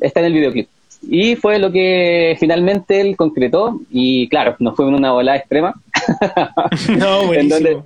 está 0.01 0.21
en 0.21 0.27
el 0.27 0.33
videoclip. 0.33 0.69
Y 1.09 1.37
fue 1.37 1.59
lo 1.59 1.71
que 1.71 2.37
finalmente 2.39 3.01
él 3.01 3.17
concretó, 3.17 3.81
y 3.91 4.29
claro, 4.29 4.57
nos 4.59 4.75
fue 4.75 4.87
en 4.87 4.95
una 4.95 5.13
volada 5.13 5.39
extrema, 5.39 5.75
no, 6.99 7.33
en 7.33 7.49
donde 7.49 7.79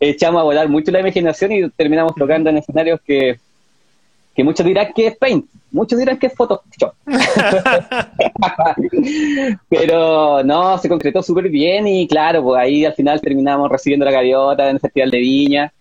echamos 0.00 0.40
a 0.40 0.44
volar 0.44 0.68
mucho 0.68 0.90
la 0.90 1.00
imaginación 1.00 1.52
y 1.52 1.70
terminamos 1.70 2.14
tocando 2.14 2.50
en 2.50 2.58
escenarios 2.58 3.00
que 3.04 3.38
que 4.38 4.44
muchos 4.44 4.64
dirán 4.64 4.92
que 4.94 5.08
es 5.08 5.16
Paint, 5.16 5.46
muchos 5.72 5.98
dirán 5.98 6.16
que 6.16 6.28
es 6.28 6.32
Photoshop. 6.32 6.94
Pero 9.68 10.44
no, 10.44 10.78
se 10.78 10.88
concretó 10.88 11.24
súper 11.24 11.48
bien 11.48 11.88
y 11.88 12.06
claro, 12.06 12.44
pues 12.44 12.60
ahí 12.60 12.84
al 12.84 12.94
final 12.94 13.20
terminamos 13.20 13.68
recibiendo 13.68 14.06
la 14.06 14.12
gaviota 14.12 14.70
en 14.70 14.76
el 14.76 14.80
Festival 14.80 15.10
de 15.10 15.18
Viña. 15.18 15.72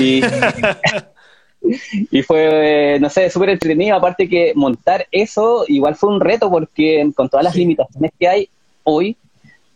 Y, 0.00 0.22
y 1.62 2.22
fue, 2.22 2.98
no 3.00 3.10
sé, 3.10 3.30
súper 3.30 3.50
entretenido. 3.50 3.96
Aparte 3.96 4.28
que 4.28 4.52
montar 4.54 5.06
eso 5.10 5.64
igual 5.68 5.96
fue 5.96 6.10
un 6.10 6.20
reto 6.20 6.50
porque 6.50 7.10
con 7.14 7.28
todas 7.28 7.44
las 7.44 7.56
limitaciones 7.56 8.12
que 8.18 8.28
hay 8.28 8.48
hoy, 8.84 9.16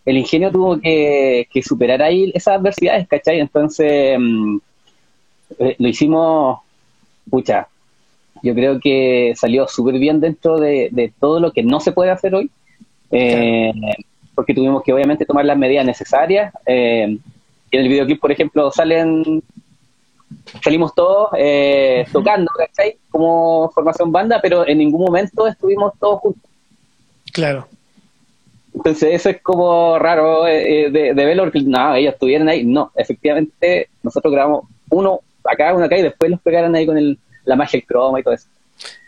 el 0.05 0.19
ingenio 0.19 0.51
tuvo 0.51 0.81
que, 0.81 1.47
superar 1.63 2.03
ahí 2.03 2.33
esas 2.35 2.59
adversidades, 2.59 3.07
¿cachai? 3.07 3.41
Entonces, 3.41 4.17
mm, 4.19 4.57
eh, 5.59 5.77
lo 5.79 5.89
hicimos, 5.89 6.61
pucha, 7.31 7.69
yo 8.43 8.55
creo 8.55 8.81
que 8.81 9.35
salió 9.37 9.69
súper 9.69 9.99
bien 9.99 10.21
dentro 10.21 10.59
de, 10.59 11.13
todo 11.21 11.39
lo 11.39 11.53
que 11.53 11.63
no 11.63 11.79
se 11.79 11.93
puede 11.93 12.11
hacer 12.11 12.35
hoy, 12.35 12.51
eh, 13.11 13.73
porque 14.35 14.55
tuvimos 14.55 14.83
que 14.83 14.93
obviamente 14.93 15.27
tomar 15.27 15.45
las 15.45 15.59
medidas 15.59 15.87
necesarias. 15.87 16.53
Eh, 16.67 17.19
en 17.73 17.81
el 17.81 17.89
videoclip, 17.89 18.21
por 18.21 18.33
ejemplo, 18.33 18.71
salen 18.71 19.43
salimos 20.63 20.95
todos 20.95 21.31
eh, 21.37 22.07
tocando, 22.13 22.51
¿cachai? 22.57 22.97
Como 23.11 23.71
formación 23.75 24.13
banda, 24.13 24.41
pero 24.43 24.67
en 24.67 24.79
ningún 24.79 25.05
momento 25.05 25.47
estuvimos 25.47 25.93
todos 25.99 26.21
juntos. 26.21 26.51
Claro. 27.33 27.69
Entonces 28.75 29.15
eso 29.15 29.31
es 29.31 29.43
como 29.43 29.99
raro 29.99 30.45
de, 30.45 30.91
de, 30.91 31.13
verlo, 31.13 31.45
porque 31.45 31.61
no, 31.61 31.95
ellos 31.95 32.15
estuvieron 32.15 32.49
ahí. 32.49 32.65
No, 32.65 32.91
efectivamente, 32.97 33.89
nosotros 34.03 34.33
grabamos 34.33 34.65
uno 34.91 35.21
acá, 35.45 35.75
uno 35.75 35.85
acá, 35.85 35.99
y 35.99 36.03
después 36.03 36.31
los 36.31 36.41
pegaron 36.41 36.75
ahí 36.75 36.87
con 36.87 36.97
el, 36.97 37.19
la 37.45 37.57
magia 37.57 37.79
del 37.79 37.87
croma 37.87 38.21
y 38.21 38.23
todo 38.23 38.35
eso. 38.35 38.49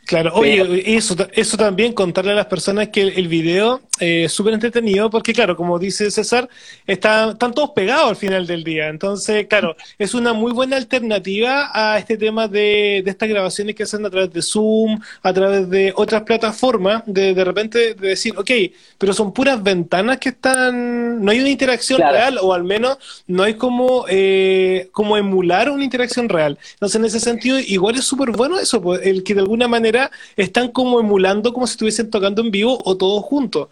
Claro, 0.07 0.33
oye, 0.35 0.97
eso, 0.97 1.17
eso 1.33 1.57
también, 1.57 1.95
contarle 1.95 2.33
a 2.33 2.35
las 2.35 2.47
personas 2.47 2.89
que 2.89 3.01
el, 3.01 3.27
video 3.27 3.81
eh, 4.01 4.29
súper 4.29 4.55
entretenido, 4.55 5.09
porque 5.09 5.33
claro, 5.33 5.57
como 5.57 5.79
dice 5.79 6.11
César, 6.11 6.49
está, 6.87 7.31
están 7.31 7.55
todos 7.55 7.71
pegados 7.71 8.11
al 8.11 8.17
final 8.17 8.47
del 8.47 8.65
día. 8.65 8.89
Entonces, 8.89 9.47
claro, 9.47 9.77
es 9.99 10.15
una 10.15 10.33
muy 10.33 10.53
buena 10.53 10.77
alternativa 10.77 11.71
a 11.73 11.99
este 11.99 12.17
tema 12.17 12.49
de, 12.49 13.03
de 13.05 13.11
estas 13.11 13.29
grabaciones 13.29 13.75
que 13.75 13.85
hacen 13.85 14.05
a 14.05 14.11
través 14.11 14.33
de 14.33 14.43
Zoom, 14.43 15.01
a 15.23 15.33
través 15.33 15.71
de 15.71 15.93
otras 15.97 16.23
plataformas, 16.23 17.03
de 17.07 17.35
de 17.35 17.45
repente 17.45 17.95
de 17.95 18.09
decir, 18.09 18.35
ok, 18.37 18.51
pero 18.99 19.13
son 19.13 19.33
puras 19.33 19.63
ventanas 19.63 20.19
que 20.19 20.31
están, 20.31 21.23
no 21.25 21.31
hay 21.31 21.41
una 21.41 21.51
interacción 21.51 22.01
real, 22.01 22.39
o 22.41 22.53
al 22.53 22.65
menos 22.65 22.99
no 23.27 23.43
hay 23.43 23.55
como, 23.55 24.07
eh, 24.09 24.89
como 24.93 25.17
emular 25.17 25.71
una 25.71 25.85
interacción 25.85 26.29
real. 26.29 26.59
Entonces, 26.75 26.97
en 26.97 27.05
ese 27.05 27.21
sentido, 27.21 27.59
igual 27.59 27.97
es 27.97 28.05
súper 28.05 28.31
bueno 28.31 28.59
eso, 28.59 28.81
pues, 28.83 29.03
el 29.05 29.23
que 29.23 29.35
de 29.35 29.41
alguna 29.41 29.69
manera 29.69 30.11
están 30.37 30.69
como 30.69 31.01
emulando 31.01 31.53
como 31.53 31.67
si 31.67 31.73
estuviesen 31.73 32.11
tocando 32.11 32.43
en 32.43 32.51
vivo 32.51 32.79
o 32.85 32.97
todos 32.97 33.23
juntos. 33.25 33.69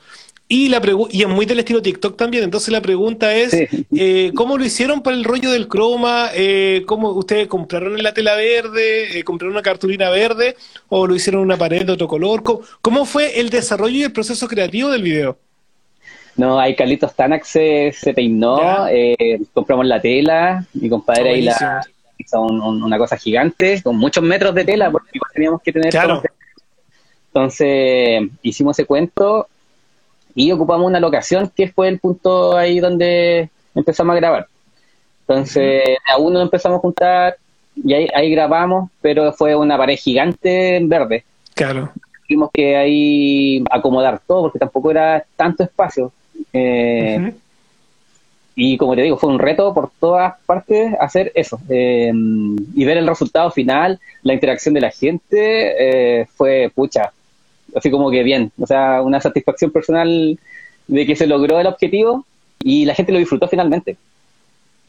Y, 0.52 0.68
la 0.68 0.82
y 1.10 1.22
es 1.22 1.28
muy 1.28 1.46
del 1.46 1.60
estilo 1.60 1.80
TikTok 1.80 2.14
también. 2.14 2.44
Entonces 2.44 2.68
la 2.68 2.82
pregunta 2.82 3.34
es, 3.34 3.54
eh, 3.96 4.32
¿cómo 4.34 4.58
lo 4.58 4.64
hicieron 4.66 5.02
para 5.02 5.16
el 5.16 5.24
rollo 5.24 5.50
del 5.50 5.66
croma? 5.66 6.28
Eh, 6.34 6.82
¿Cómo 6.86 7.08
ustedes 7.12 7.48
compraron 7.48 8.02
la 8.02 8.12
tela 8.12 8.34
verde? 8.34 9.18
Eh, 9.18 9.24
¿Compraron 9.24 9.54
una 9.54 9.62
cartulina 9.62 10.10
verde? 10.10 10.54
¿O 10.90 11.06
lo 11.06 11.14
hicieron 11.14 11.40
en 11.40 11.46
una 11.46 11.56
pared 11.56 11.86
de 11.86 11.92
otro 11.92 12.06
color? 12.06 12.42
¿Cómo, 12.82 13.06
fue 13.06 13.40
el 13.40 13.48
desarrollo 13.48 13.96
y 13.96 14.02
el 14.02 14.12
proceso 14.12 14.46
creativo 14.46 14.90
del 14.90 15.02
video? 15.02 15.38
No, 16.36 16.60
ahí 16.60 16.76
Carlitos 16.76 17.16
Tanax 17.16 17.48
se, 17.48 18.12
peinó, 18.14 18.86
eh, 18.90 19.40
compramos 19.54 19.86
la 19.86 20.02
tela, 20.02 20.66
mi 20.74 20.90
compadre 20.90 21.30
ahí 21.30 21.40
la 21.40 21.82
hizo 22.18 22.42
una 22.42 22.98
cosa 22.98 23.16
gigante, 23.16 23.80
con 23.82 23.96
muchos 23.96 24.22
metros 24.22 24.54
de 24.54 24.66
tela, 24.66 24.90
porque 24.90 25.18
teníamos 25.32 25.62
que 25.62 25.72
tener... 25.72 25.88
Claro. 25.88 26.22
Entonces 27.28 28.28
hicimos 28.42 28.78
ese 28.78 28.84
cuento 28.84 29.48
y 30.34 30.50
ocupamos 30.52 30.86
una 30.86 31.00
locación 31.00 31.50
que 31.54 31.68
fue 31.68 31.88
el 31.88 31.98
punto 31.98 32.56
ahí 32.56 32.80
donde 32.80 33.50
empezamos 33.74 34.14
a 34.14 34.16
grabar. 34.16 34.46
Entonces, 35.26 35.82
a 36.06 36.18
uno 36.18 36.40
empezamos 36.40 36.78
a 36.78 36.80
juntar 36.80 37.36
y 37.76 37.94
ahí, 37.94 38.08
ahí 38.14 38.30
grabamos, 38.30 38.90
pero 39.00 39.32
fue 39.32 39.54
una 39.54 39.78
pared 39.78 39.96
gigante 39.96 40.76
en 40.76 40.88
verde. 40.88 41.24
Claro. 41.54 41.90
Tuvimos 42.26 42.50
que 42.52 42.76
ahí 42.76 43.64
acomodar 43.70 44.20
todo 44.26 44.42
porque 44.42 44.58
tampoco 44.58 44.90
era 44.90 45.24
tanto 45.36 45.64
espacio. 45.64 46.12
Eh, 46.52 47.32
y 48.54 48.76
como 48.76 48.94
te 48.94 49.02
digo, 49.02 49.16
fue 49.16 49.30
un 49.30 49.38
reto 49.38 49.72
por 49.72 49.90
todas 49.98 50.34
partes 50.44 50.94
hacer 51.00 51.32
eso. 51.34 51.58
Eh, 51.68 52.12
y 52.12 52.84
ver 52.84 52.98
el 52.98 53.06
resultado 53.06 53.50
final, 53.50 53.98
la 54.22 54.34
interacción 54.34 54.74
de 54.74 54.80
la 54.80 54.90
gente, 54.90 56.20
eh, 56.20 56.26
fue 56.34 56.70
pucha, 56.74 57.12
así 57.74 57.90
como 57.90 58.10
que 58.10 58.22
bien, 58.22 58.52
o 58.58 58.66
sea, 58.66 59.02
una 59.02 59.20
satisfacción 59.20 59.70
personal 59.70 60.38
de 60.86 61.06
que 61.06 61.16
se 61.16 61.26
logró 61.26 61.60
el 61.60 61.66
objetivo 61.66 62.26
y 62.62 62.84
la 62.84 62.94
gente 62.94 63.12
lo 63.12 63.18
disfrutó 63.18 63.48
finalmente. 63.48 63.96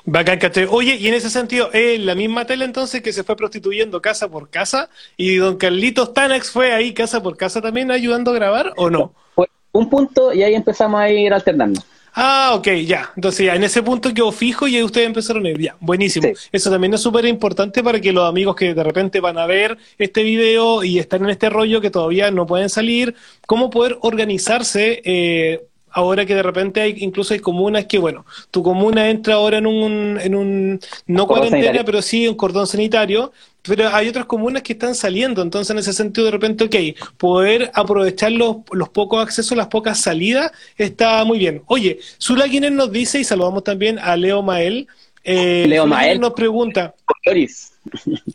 Bacán, 0.06 0.38
¿cachai? 0.38 0.68
Oye, 0.70 0.98
y 0.98 1.08
en 1.08 1.14
ese 1.14 1.30
sentido, 1.30 1.72
¿es 1.72 2.00
la 2.02 2.14
misma 2.14 2.46
tele 2.46 2.66
entonces 2.66 3.02
que 3.02 3.14
se 3.14 3.24
fue 3.24 3.38
prostituyendo 3.38 4.02
casa 4.02 4.28
por 4.28 4.50
casa? 4.50 4.90
¿Y 5.16 5.38
don 5.38 5.56
Carlitos 5.56 6.14
Tanex 6.14 6.52
fue 6.52 6.74
ahí 6.74 6.94
casa 6.94 7.24
por 7.24 7.38
casa 7.38 7.62
también 7.62 7.90
ayudando 7.90 8.32
a 8.32 8.34
grabar 8.34 8.74
o 8.76 8.90
no? 8.90 9.14
Fue 9.34 9.48
un 9.72 9.90
punto 9.90 10.34
y 10.34 10.44
ahí 10.44 10.56
empezamos 10.56 11.00
a 11.00 11.10
ir 11.10 11.34
alternando. 11.34 11.82
Ah, 12.16 12.52
ok, 12.54 12.68
ya. 12.86 13.12
Entonces 13.16 13.48
ya, 13.48 13.56
en 13.56 13.64
ese 13.64 13.82
punto 13.82 14.14
quedó 14.14 14.32
fijo 14.32 14.68
y 14.68 14.82
ustedes 14.84 15.08
empezaron 15.08 15.46
a 15.46 15.50
ir. 15.50 15.60
Ya, 15.60 15.76
buenísimo. 15.80 16.28
Eso 16.52 16.70
también 16.70 16.94
es 16.94 17.02
súper 17.02 17.26
importante 17.26 17.84
para 17.84 18.00
que 18.00 18.14
los 18.14 18.30
amigos 18.30 18.56
que 18.56 18.74
de 18.74 18.84
repente 18.84 19.20
van 19.20 19.38
a 19.38 19.48
ver 19.48 19.78
este 19.98 20.22
video 20.22 20.84
y 20.84 21.00
están 21.00 21.24
en 21.24 21.32
este 21.32 21.50
rollo 21.50 21.82
que 21.82 21.90
todavía 21.90 22.30
no 22.30 22.46
pueden 22.46 22.70
salir, 22.70 23.16
cómo 23.48 23.70
poder 23.70 23.98
organizarse 24.02 25.02
eh, 25.04 25.66
ahora 25.94 26.26
que 26.26 26.36
de 26.36 26.44
repente 26.44 26.82
hay 26.82 26.96
incluso 26.98 27.34
hay 27.34 27.40
comunas 27.40 27.86
que, 27.86 27.98
bueno, 27.98 28.26
tu 28.52 28.62
comuna 28.64 29.10
entra 29.10 29.36
ahora 29.36 29.60
en 29.60 29.68
un, 29.68 30.20
en 30.22 30.36
un 30.36 30.80
no 31.08 31.28
cuarentena, 31.28 31.84
pero 31.86 32.02
sí 32.02 32.28
un 32.28 32.36
cordón 32.36 32.68
sanitario, 32.68 33.32
pero 33.62 33.90
hay 33.90 34.10
otras 34.10 34.26
comunas 34.26 34.64
que 34.64 34.74
están 34.74 34.96
saliendo, 34.96 35.42
entonces 35.42 35.72
en 35.72 35.78
ese 35.78 35.94
sentido 35.94 36.26
de 36.26 36.32
repente, 36.32 36.66
ok, 36.66 37.16
poder 37.18 37.72
aprovechar 37.74 38.32
los, 38.32 38.58
los 38.72 38.90
pocos 38.90 39.24
accesos, 39.24 39.58
las 39.58 39.68
pocas 39.68 40.00
salidas, 40.02 40.52
está 40.78 41.24
muy 41.24 41.40
bien. 41.40 41.62
Oye, 41.68 42.00
Zula 42.22 42.46
Guinness 42.46 42.72
nos 42.72 42.92
dice, 42.92 43.20
y 43.20 43.24
saludamos 43.24 43.64
también 43.64 44.00
a 44.00 44.18
Leo 44.18 44.42
Mael, 44.42 44.88
eh, 45.24 45.66
Leo 45.68 45.86
Mael 45.86 46.20
nos 46.20 46.34
pregunta. 46.34 46.94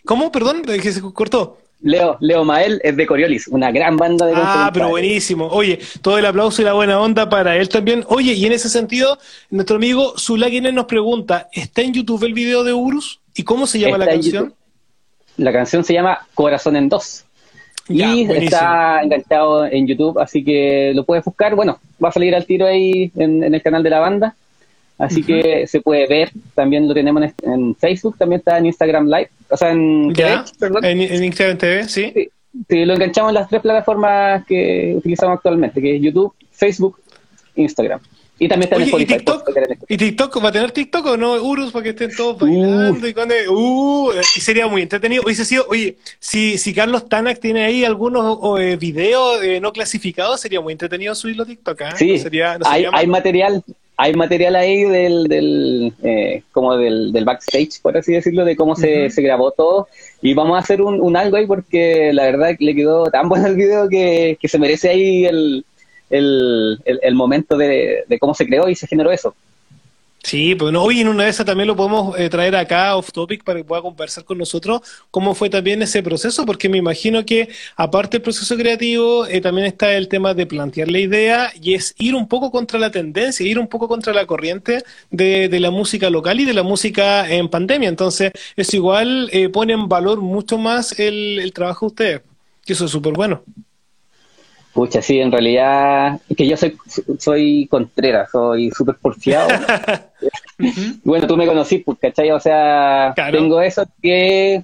¿Cómo? 0.05 0.33
Perdón, 0.33 0.63
que 0.63 0.93
se 0.93 1.01
cortó. 1.01 1.59
Leo, 1.81 2.17
Leo 2.21 2.45
Mael 2.45 2.81
es 2.83 2.97
de 2.97 3.07
Coriolis, 3.07 3.47
una 3.49 3.71
gran 3.71 3.97
banda 3.97 4.27
de 4.27 4.33
Ah, 4.35 4.71
pero 4.73 4.89
buenísimo. 4.89 5.47
Oye, 5.47 5.79
todo 6.03 6.19
el 6.19 6.27
aplauso 6.27 6.61
y 6.61 6.65
la 6.65 6.73
buena 6.73 7.01
onda 7.01 7.29
para 7.29 7.57
él 7.57 7.69
también. 7.69 8.05
Oye, 8.09 8.33
y 8.33 8.47
en 8.47 8.53
ese 8.53 8.69
sentido, 8.69 9.19
nuestro 9.51 9.77
amigo 9.77 10.15
Zulaguines 10.19 10.75
nos 10.75 10.87
pregunta, 10.87 11.49
¿está 11.53 11.83
en 11.83 11.93
YouTube 11.95 12.25
el 12.25 12.35
video 12.35 12.65
de 12.65 12.73
Urus? 12.73 13.21
¿Y 13.35 13.45
cómo 13.45 13.67
se 13.67 13.79
llama 13.79 13.99
la 13.99 14.07
canción? 14.07 14.55
La 15.37 15.53
canción 15.53 15.85
se 15.85 15.95
llama 15.95 16.27
Corazón 16.35 16.75
en 16.75 16.89
Dos. 16.89 17.25
y 17.89 18.29
está 18.33 19.01
enganchado 19.03 19.65
en 19.65 19.87
YouTube, 19.87 20.19
así 20.19 20.45
que 20.45 20.93
lo 20.95 21.05
puedes 21.05 21.25
buscar. 21.25 21.55
Bueno, 21.55 21.79
va 22.03 22.09
a 22.09 22.13
salir 22.13 22.35
al 22.35 22.45
tiro 22.45 22.67
ahí 22.67 23.13
en 23.17 23.43
el 23.43 23.63
canal 23.63 23.85
de 23.85 23.91
la 23.91 24.01
banda. 24.01 24.35
Así 24.99 25.23
que 25.23 25.67
se 25.69 25.81
puede 25.81 26.09
ver, 26.09 26.31
también 26.55 26.89
lo 26.89 26.93
tenemos 26.93 27.23
en, 27.43 27.75
Facebook, 27.77 28.19
también 28.19 28.41
está 28.41 28.59
en 28.59 28.67
Instagram 28.67 29.07
Live, 29.07 29.31
o 29.49 29.57
sea, 29.57 29.71
en, 29.71 30.13
perdón. 30.59 30.85
En, 30.85 31.23
Instagram 31.23 31.57
TV, 31.57 31.89
¿sí? 31.89 32.13
¿sí? 32.69 32.85
lo 32.85 32.95
enganchamos 32.95 33.31
en 33.31 33.35
las 33.35 33.49
tres 33.49 33.63
plataformas 33.63 34.45
que 34.45 34.95
utilizamos 34.97 35.37
actualmente, 35.37 35.81
que 35.81 35.97
es 35.97 36.03
YouTube, 36.03 36.35
Facebook, 36.51 36.99
Instagram. 37.55 38.01
Y 38.41 38.49
también 38.49 38.65
está 38.65 38.77
en 38.77 38.83
Spotify. 38.83 39.15
¿y 39.15 39.17
TikTok? 39.17 39.51
¿Y 39.89 39.97
TikTok? 39.97 40.45
¿Va 40.45 40.49
a 40.49 40.53
tener 40.53 40.71
TikTok 40.71 41.07
o 41.07 41.17
no, 41.17 41.35
Urus, 41.43 41.73
para 41.73 41.83
que 41.83 41.89
estén 41.91 42.15
todos 42.15 42.39
bailando? 42.39 43.09
Y, 43.09 43.13
cuando, 43.13 43.35
uh, 43.51 44.13
y 44.13 44.41
sería 44.41 44.69
muy 44.69 44.83
entretenido. 44.83 45.23
Hubiese 45.25 45.45
sido, 45.45 45.67
oye, 45.69 45.97
si, 46.21 46.57
si 46.57 46.73
Carlos 46.73 47.09
Tanak 47.09 47.41
tiene 47.41 47.65
ahí 47.65 47.85
algunos 47.85 48.39
eh, 48.61 48.77
videos 48.77 49.43
eh, 49.43 49.61
no 49.61 49.73
clasificados, 49.73 50.41
sería 50.41 50.61
muy 50.61 50.73
entretenido 50.73 51.17
subirlo 51.17 51.43
a 51.43 51.47
TikTok. 51.47 51.81
¿eh? 51.81 51.85
Sí, 51.97 52.19
sería, 52.19 52.59
hay, 52.65 52.87
hay 52.93 53.07
material, 53.09 53.65
hay 54.01 54.15
material 54.15 54.55
ahí 54.55 54.85
del, 54.85 55.27
del 55.27 55.93
eh, 56.05 56.45
como 56.53 56.77
del, 56.77 57.13
del, 57.13 57.25
backstage, 57.25 57.83
por 57.83 57.97
así 57.97 58.13
decirlo, 58.13 58.45
de 58.45 58.55
cómo 58.55 58.77
se, 58.77 59.11
se 59.11 59.23
grabó 59.23 59.51
todo. 59.51 59.89
Y 60.23 60.35
vamos 60.35 60.57
a 60.57 60.61
hacer 60.61 60.81
un, 60.81 61.01
un, 61.01 61.17
algo 61.17 61.37
ahí 61.37 61.47
porque 61.47 62.13
la 62.13 62.23
verdad 62.23 62.55
le 62.61 62.77
quedó 62.77 63.11
tan 63.11 63.29
bueno 63.29 63.49
el 63.49 63.57
video 63.57 63.89
que, 63.89 64.39
que 64.41 64.47
se 64.47 64.61
merece 64.61 64.91
ahí 64.91 65.25
el, 65.25 65.65
el, 66.11 66.81
el, 66.85 67.15
momento 67.17 67.57
de, 67.57 68.05
de, 68.07 68.19
cómo 68.21 68.35
se 68.35 68.47
creó 68.47 68.69
y 68.69 68.77
se 68.77 68.87
generó 68.87 69.11
eso. 69.11 69.35
Sí, 70.23 70.55
pues 70.57 70.73
no, 70.73 70.83
hoy 70.83 71.01
en 71.01 71.09
una 71.09 71.25
de 71.25 71.31
esas 71.31 71.47
también 71.47 71.69
lo 71.69 71.77
podemos 71.77 72.19
eh, 72.19 72.29
traer 72.29 72.55
acá 72.57 72.97
off 72.97 73.13
topic 73.13 73.45
para 73.45 73.61
que 73.61 73.65
pueda 73.65 73.81
conversar 73.81 74.25
con 74.25 74.37
nosotros 74.37 74.83
cómo 75.11 75.35
fue 75.35 75.49
también 75.49 75.81
ese 75.81 76.03
proceso, 76.03 76.45
porque 76.45 76.69
me 76.69 76.77
imagino 76.77 77.25
que 77.25 77.49
aparte 77.77 78.19
del 78.19 78.23
proceso 78.23 78.57
creativo, 78.57 79.27
eh, 79.27 79.41
también 79.41 79.67
está 79.69 79.95
el 79.95 80.09
tema 80.09 80.35
de 80.35 80.47
plantear 80.47 80.89
la 80.91 80.99
idea 80.99 81.53
y 81.59 81.75
es 81.75 81.95
ir 81.99 82.15
un 82.15 82.29
poco 82.29 82.51
contra 82.51 82.79
la 82.79 82.91
tendencia, 82.91 83.47
ir 83.47 83.59
un 83.59 83.69
poco 83.69 83.89
contra 83.89 84.13
la 84.13 84.27
corriente 84.27 84.83
de, 85.11 85.49
de 85.49 85.61
la 85.61 85.71
música 85.71 86.11
local 86.11 86.41
y 86.41 86.45
de 86.45 86.53
la 86.55 86.63
música 86.65 87.31
en 87.33 87.49
pandemia. 87.49 87.89
Entonces, 87.89 88.33
eso 88.57 88.77
igual 88.77 89.31
eh, 89.33 89.49
pone 89.49 89.73
en 89.73 89.89
valor 89.89 90.21
mucho 90.21 90.59
más 90.59 90.99
el, 90.99 91.39
el 91.39 91.53
trabajo 91.53 91.87
de 91.87 91.91
ustedes, 91.91 92.23
que 92.67 92.73
eso 92.75 92.85
es 92.87 92.91
súper 92.91 93.15
bueno. 93.15 93.45
Pucha, 94.79 95.03
sí, 95.03 95.19
en 95.19 95.33
realidad, 95.33 96.21
es 96.29 96.37
que 96.37 96.47
yo 96.47 96.57
soy, 96.57 96.79
soy 97.19 97.67
contrera, 97.69 98.29
soy 98.31 98.71
súper 98.71 98.95
porfiado. 98.95 99.49
bueno, 101.03 101.27
tú 101.27 101.37
me 101.37 101.49
conocí, 101.49 101.79
pues, 101.79 101.99
¿cachai? 101.99 102.31
O 102.31 102.39
sea, 102.39 103.13
tengo 103.33 103.61
eso 103.61 103.85
que 104.01 104.63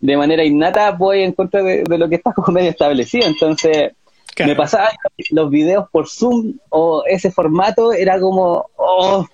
de 0.00 0.16
manera 0.18 0.44
innata 0.44 0.90
voy 0.90 1.22
en 1.22 1.32
contra 1.32 1.62
de, 1.62 1.82
lo 1.96 2.10
que 2.10 2.16
está 2.16 2.34
como 2.34 2.48
medio 2.52 2.68
establecido. 2.68 3.26
Entonces, 3.26 3.92
me 4.44 4.54
pasaba 4.54 4.90
los 5.30 5.48
videos 5.48 5.88
por 5.90 6.06
Zoom 6.06 6.58
o 6.68 7.02
ese 7.06 7.30
formato, 7.30 7.94
era 7.94 8.20
como, 8.20 8.66
oh, 8.76 9.26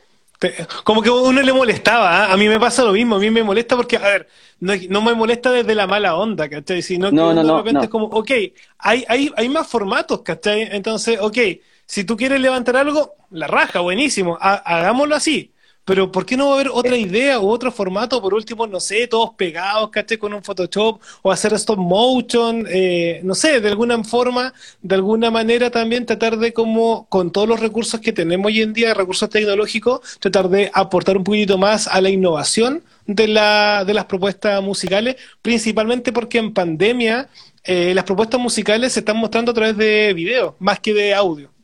como 0.85 1.03
que 1.03 1.09
a 1.09 1.13
uno 1.13 1.43
le 1.43 1.53
molestaba, 1.53 2.25
¿ah? 2.25 2.33
a 2.33 2.37
mí 2.37 2.49
me 2.49 2.61
pasa 2.61 2.85
lo 2.85 2.93
mismo, 2.93 3.17
a 3.17 3.19
mí 3.19 3.31
me 3.31 3.43
molesta 3.43 3.77
porque, 3.77 3.97
a 3.97 4.01
ver, 4.01 4.29
no, 4.61 4.75
no 4.89 5.03
me 5.03 5.15
molesta 5.15 5.51
desde 5.51 5.75
la 5.75 5.87
mala 5.87 6.17
onda, 6.17 6.49
¿cachai? 6.49 6.83
Sino 6.83 7.11
que 7.11 7.17
de 7.17 7.53
repente 7.53 7.85
es 7.87 7.91
como, 7.91 8.07
ok, 8.07 8.31
hay, 8.79 9.05
hay, 9.09 9.31
hay 9.37 9.49
más 9.49 9.67
formatos, 9.67 10.23
¿cachai? 10.23 10.69
Entonces, 10.73 11.19
ok, 11.21 11.39
si 11.87 12.05
tú 12.05 12.17
quieres 12.17 12.41
levantar 12.41 12.77
algo, 12.77 13.15
la 13.31 13.47
raja, 13.47 13.81
buenísimo, 13.81 14.39
hagámoslo 14.41 15.15
así. 15.15 15.53
Pero 15.87 16.11
¿por 16.11 16.27
qué 16.27 16.37
no 16.37 16.47
va 16.47 16.51
a 16.51 16.55
haber 16.57 16.69
otra 16.69 16.97
idea 16.97 17.39
u 17.39 17.49
otro 17.49 17.71
formato? 17.71 18.21
Por 18.21 18.35
último, 18.35 18.67
no 18.67 18.81
sé, 18.81 19.07
todos 19.07 19.31
pegados, 19.37 19.91
¿cachai? 19.91 20.19
Con 20.19 20.35
un 20.35 20.43
Photoshop 20.43 21.01
o 21.23 21.31
hacer 21.31 21.53
stop 21.55 21.79
motion, 21.79 22.67
eh, 22.69 23.21
no 23.23 23.37
sé, 23.37 23.61
de 23.61 23.69
alguna 23.69 24.03
forma, 24.03 24.53
de 24.83 24.97
alguna 24.97 25.31
manera 25.31 25.71
también 25.71 26.05
tratar 26.05 26.39
de 26.39 26.53
como, 26.53 27.07
con 27.09 27.31
todos 27.31 27.49
los 27.49 27.61
recursos 27.61 28.01
que 28.01 28.13
tenemos 28.13 28.47
hoy 28.47 28.63
en 28.63 28.73
día, 28.73 28.95
recursos 28.95 29.31
tecnológicos, 29.31 30.01
tratar 30.19 30.49
de 30.49 30.73
aportar 30.75 31.17
un 31.17 31.23
poquito 31.23 31.57
más 31.57 31.87
a 31.87 32.01
la 32.01 32.11
innovación 32.11 32.83
de, 33.07 33.29
la, 33.29 33.85
de 33.85 33.95
las 33.95 34.07
propuestas 34.07 34.61
musicales, 34.65 35.15
principalmente 35.41 36.13
porque 36.13 36.39
en 36.39 36.53
pandemia 36.53 37.29
eh, 37.63 37.95
las 37.95 38.05
propuestas 38.05 38.41
musicales 38.41 38.93
se 38.93 39.01
están 39.01 39.19
mostrando 39.19 39.53
a 39.53 39.55
través 39.55 39.77
de 39.77 40.13
video, 40.15 40.57
más 40.59 40.81
que 40.81 40.93
de 40.93 41.15
audio. 41.15 41.56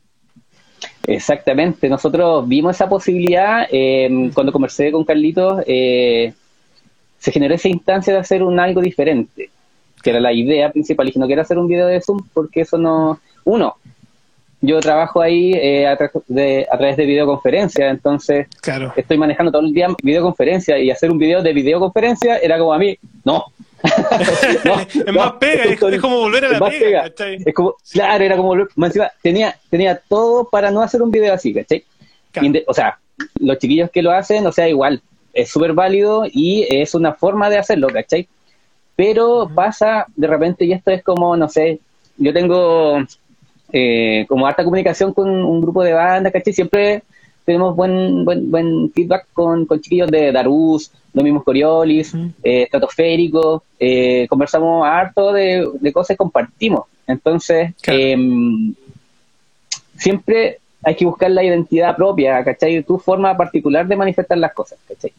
Exactamente, 1.05 1.89
nosotros 1.89 2.47
vimos 2.47 2.75
esa 2.75 2.87
posibilidad 2.87 3.67
eh, 3.69 4.31
cuando 4.33 4.53
conversé 4.53 4.91
con 4.91 5.03
Carlitos, 5.03 5.63
eh, 5.67 6.33
se 7.19 7.31
generó 7.31 7.55
esa 7.55 7.67
instancia 7.67 8.13
de 8.13 8.19
hacer 8.19 8.41
un 8.41 8.59
algo 8.59 8.81
diferente, 8.81 9.49
que 10.01 10.09
era 10.09 10.19
la 10.19 10.31
idea 10.31 10.71
principal, 10.71 11.11
y 11.13 11.19
no 11.19 11.27
quiero 11.27 11.41
hacer 11.41 11.57
un 11.57 11.67
video 11.67 11.87
de 11.87 12.01
Zoom 12.01 12.21
porque 12.33 12.61
eso 12.61 12.77
no... 12.77 13.19
Uno, 13.43 13.75
yo 14.61 14.79
trabajo 14.79 15.21
ahí 15.21 15.51
eh, 15.53 15.85
a, 15.85 15.97
través 15.97 16.95
de 16.95 17.05
videoconferencia, 17.05 17.89
entonces 17.89 18.47
estoy 18.95 19.17
manejando 19.17 19.51
todo 19.51 19.61
el 19.61 19.73
día 19.73 19.89
videoconferencia 20.01 20.79
y 20.79 20.89
hacer 20.89 21.11
un 21.11 21.17
video 21.17 21.41
de 21.43 21.51
videoconferencia 21.51 22.37
era 22.37 22.57
como 22.57 22.73
a 22.73 22.79
mí, 22.79 22.97
no, 23.25 23.43
es 25.05 25.13
más 25.13 25.33
pega, 25.33 25.63
es, 25.65 26.01
como 26.01 26.19
volver 26.19 26.45
a 26.45 26.49
la 26.49 26.69
pega. 26.69 27.11
Es 27.45 27.53
como, 27.53 27.75
claro, 27.91 28.23
era 28.23 28.37
como 28.37 28.49
volver. 28.49 28.67
tenía, 29.21 29.57
tenía 29.69 29.97
todo 30.07 30.49
para 30.49 30.71
no 30.71 30.81
hacer 30.81 31.01
un 31.01 31.11
video 31.11 31.33
así, 31.33 31.53
¿cachai? 31.53 31.83
O 32.65 32.73
sea, 32.73 32.97
los 33.39 33.57
chiquillos 33.57 33.91
que 33.91 34.01
lo 34.01 34.11
hacen, 34.11 34.45
o 34.47 34.51
sea, 34.51 34.69
igual, 34.69 35.01
es 35.33 35.49
súper 35.49 35.73
válido 35.73 36.23
y 36.31 36.65
es 36.69 36.95
una 36.95 37.13
forma 37.13 37.49
de 37.49 37.57
hacerlo, 37.57 37.87
¿cachai? 37.89 38.27
Pero 38.95 39.49
pasa 39.53 40.05
de 40.15 40.27
repente, 40.27 40.65
y 40.65 40.71
esto 40.71 40.91
es 40.91 41.03
como, 41.03 41.35
no 41.35 41.49
sé, 41.49 41.79
yo 42.17 42.31
tengo 42.31 42.99
eh, 43.71 44.25
como 44.29 44.47
harta 44.47 44.63
comunicación 44.63 45.13
con 45.13 45.29
un 45.29 45.61
grupo 45.61 45.83
de 45.83 45.93
bandas, 45.93 46.31
¿cachai? 46.31 46.53
Siempre 46.53 47.03
tenemos 47.45 47.75
buen 47.75 48.25
buen, 48.25 48.49
buen 48.49 48.91
feedback 48.91 49.27
con, 49.33 49.65
con 49.65 49.81
chiquillos 49.81 50.09
de 50.09 50.31
Darus, 50.31 50.91
los 51.13 51.23
mismos 51.23 51.43
Coriolis, 51.43 52.13
eh, 52.43 52.63
Estratosférico, 52.63 53.63
eh, 53.79 54.27
conversamos 54.27 54.85
harto 54.85 55.31
de, 55.31 55.91
cosas 55.93 56.15
y 56.15 56.17
compartimos. 56.17 56.85
Entonces, 57.05 57.73
em, 57.85 58.73
siempre 59.97 60.59
hay 60.83 60.95
que 60.95 61.05
buscar 61.05 61.29
la 61.31 61.43
identidad 61.43 61.95
propia, 61.95 62.43
¿cachai? 62.43 62.83
Tu 62.83 62.97
forma 62.97 63.37
particular 63.37 63.87
de 63.87 63.95
manifestar 63.95 64.37
las 64.37 64.53
cosas, 64.53 64.79
¿cachai? 64.87 65.13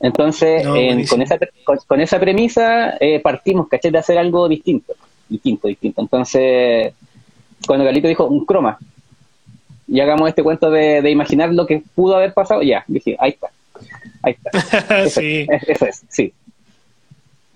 Entonces, 0.00 0.64
con, 1.08 1.22
esa, 1.22 1.38
con, 1.86 2.00
esa 2.00 2.20
premisa 2.20 2.96
eh, 3.00 3.20
partimos, 3.20 3.68
¿cachai? 3.68 3.90
De 3.90 3.98
hacer 3.98 4.16
algo 4.16 4.48
distinto, 4.48 4.94
distinto, 5.28 5.68
distinto. 5.68 6.00
Entonces, 6.00 6.94
cuando 7.66 7.84
Galito 7.84 8.08
dijo 8.08 8.24
un 8.24 8.46
croma, 8.46 8.78
y 9.88 10.00
hagamos 10.00 10.28
este 10.28 10.42
cuento 10.42 10.70
de, 10.70 11.10
imaginar 11.10 11.52
lo 11.52 11.66
que 11.66 11.82
pudo 11.94 12.16
haber 12.16 12.34
pasado, 12.34 12.62
ya, 12.62 12.84
dije, 12.86 13.16
ahí 13.18 13.30
está. 13.30 13.48
Ahí 14.22 14.36
está. 14.42 15.08
sí. 15.10 15.46
eso 15.66 15.86
es, 15.86 16.04
sí. 16.08 16.32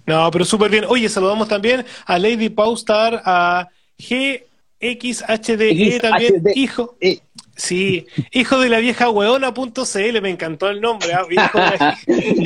No, 0.06 0.30
pero 0.30 0.44
súper 0.44 0.70
bien. 0.70 0.84
Oye, 0.88 1.08
saludamos 1.08 1.48
también 1.48 1.84
a 2.06 2.18
Lady 2.18 2.48
Paustar, 2.48 3.20
a 3.24 3.68
GXHDE 3.98 5.98
también, 6.00 6.42
hijo. 6.54 6.96
Sí, 7.54 8.06
hijo 8.30 8.58
de 8.58 8.68
la 8.68 8.78
vieja 8.78 9.10
hueona.cl, 9.10 10.20
me 10.22 10.30
encantó 10.30 10.70
el 10.70 10.80
nombre. 10.80 11.12
¿ah? 11.12 11.26
Hijo, 11.30 11.58
de 11.58 11.78
la, 11.78 11.98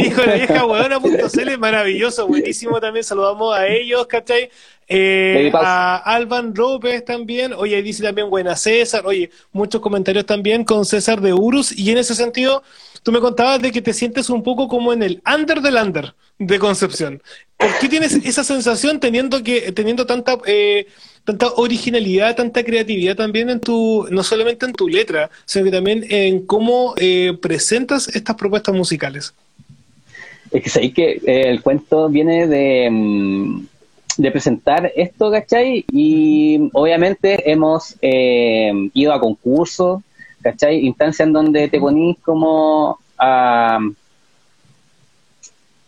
hijo 0.05 0.21
de 0.21 0.27
la 0.27 0.35
vieja 0.35 0.67
hueona.cl, 0.67 1.59
maravilloso, 1.59 2.27
buenísimo 2.27 2.81
también. 2.81 3.05
Saludamos 3.05 3.57
a 3.57 3.69
ellos, 3.69 4.07
¿cachai? 4.07 4.51
Eh, 4.89 5.51
a 5.55 5.97
Alban 5.97 6.53
López 6.55 7.05
también. 7.05 7.53
Oye, 7.53 7.81
dice 7.83 8.03
también 8.03 8.31
buena 8.31 8.57
César. 8.57 9.03
Oye, 9.07 9.31
muchos 9.53 9.81
comentarios 9.81 10.27
también 10.27 10.65
con 10.65 10.85
César 10.85 11.21
de 11.21 11.33
Urus. 11.33 11.77
Y 11.77 11.91
en 11.91 11.99
ese 11.99 12.15
sentido, 12.15 12.63
tú 13.07 13.13
me 13.13 13.21
contabas 13.21 13.63
de 13.63 13.71
que 13.71 13.81
te 13.81 13.93
sientes 13.93 14.29
un 14.31 14.43
poco 14.43 14.67
como 14.67 14.93
en 14.93 15.01
el 15.01 15.23
under 15.33 15.61
del 15.61 15.77
under 15.77 16.13
de 16.41 16.59
Concepción. 16.59 17.23
¿Por 17.57 17.69
qué 17.79 17.89
tienes 17.89 18.13
esa 18.15 18.43
sensación 18.43 18.99
teniendo 18.99 19.45
que 19.45 19.71
teniendo 19.71 20.07
tanta 20.07 20.37
eh, 20.45 20.89
tanta 21.23 21.53
originalidad, 21.55 22.35
tanta 22.35 22.65
creatividad 22.65 23.15
también 23.15 23.49
en 23.49 23.61
tu, 23.61 24.09
no 24.11 24.25
solamente 24.25 24.67
en 24.67 24.73
tu 24.73 24.89
letra, 24.89 25.31
sino 25.45 25.67
que 25.67 25.71
también 25.71 26.05
en 26.09 26.45
cómo 26.47 26.95
eh, 26.97 27.39
presentas 27.41 28.09
estas 28.09 28.35
propuestas 28.35 28.75
musicales. 28.75 29.33
Es 30.51 30.65
que 30.65 30.69
sabéis 30.69 30.95
que 30.95 31.11
eh, 31.13 31.49
el 31.49 31.63
cuento 31.63 32.09
viene 32.09 32.49
de, 32.49 32.89
mm, 32.91 33.67
de 34.17 34.31
presentar 34.33 34.93
esto, 34.97 35.31
¿cachai? 35.31 35.85
Y 35.93 36.71
obviamente 36.73 37.53
hemos 37.53 37.95
eh, 38.03 38.73
ido 38.95 39.13
a 39.13 39.21
concursos, 39.21 40.03
¿cachai? 40.47 40.87
Instancias 40.87 41.27
en 41.27 41.33
donde 41.33 41.69
te 41.69 41.81
ponís 41.81 42.17
como 42.21 42.99
a, 43.19 43.81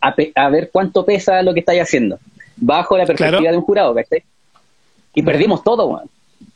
a, 0.00 0.48
ver 0.50 0.70
cuánto 0.72 1.04
pesa 1.04 1.42
lo 1.42 1.54
que 1.54 1.60
estáis 1.60 1.82
haciendo, 1.82 2.18
bajo 2.56 2.96
la 2.96 3.06
perspectiva 3.06 3.52
de 3.52 3.56
un 3.56 3.62
jurado, 3.62 3.94
¿cachai? 3.94 4.24
Y 5.14 5.22
perdimos 5.22 5.62
todo, 5.62 6.02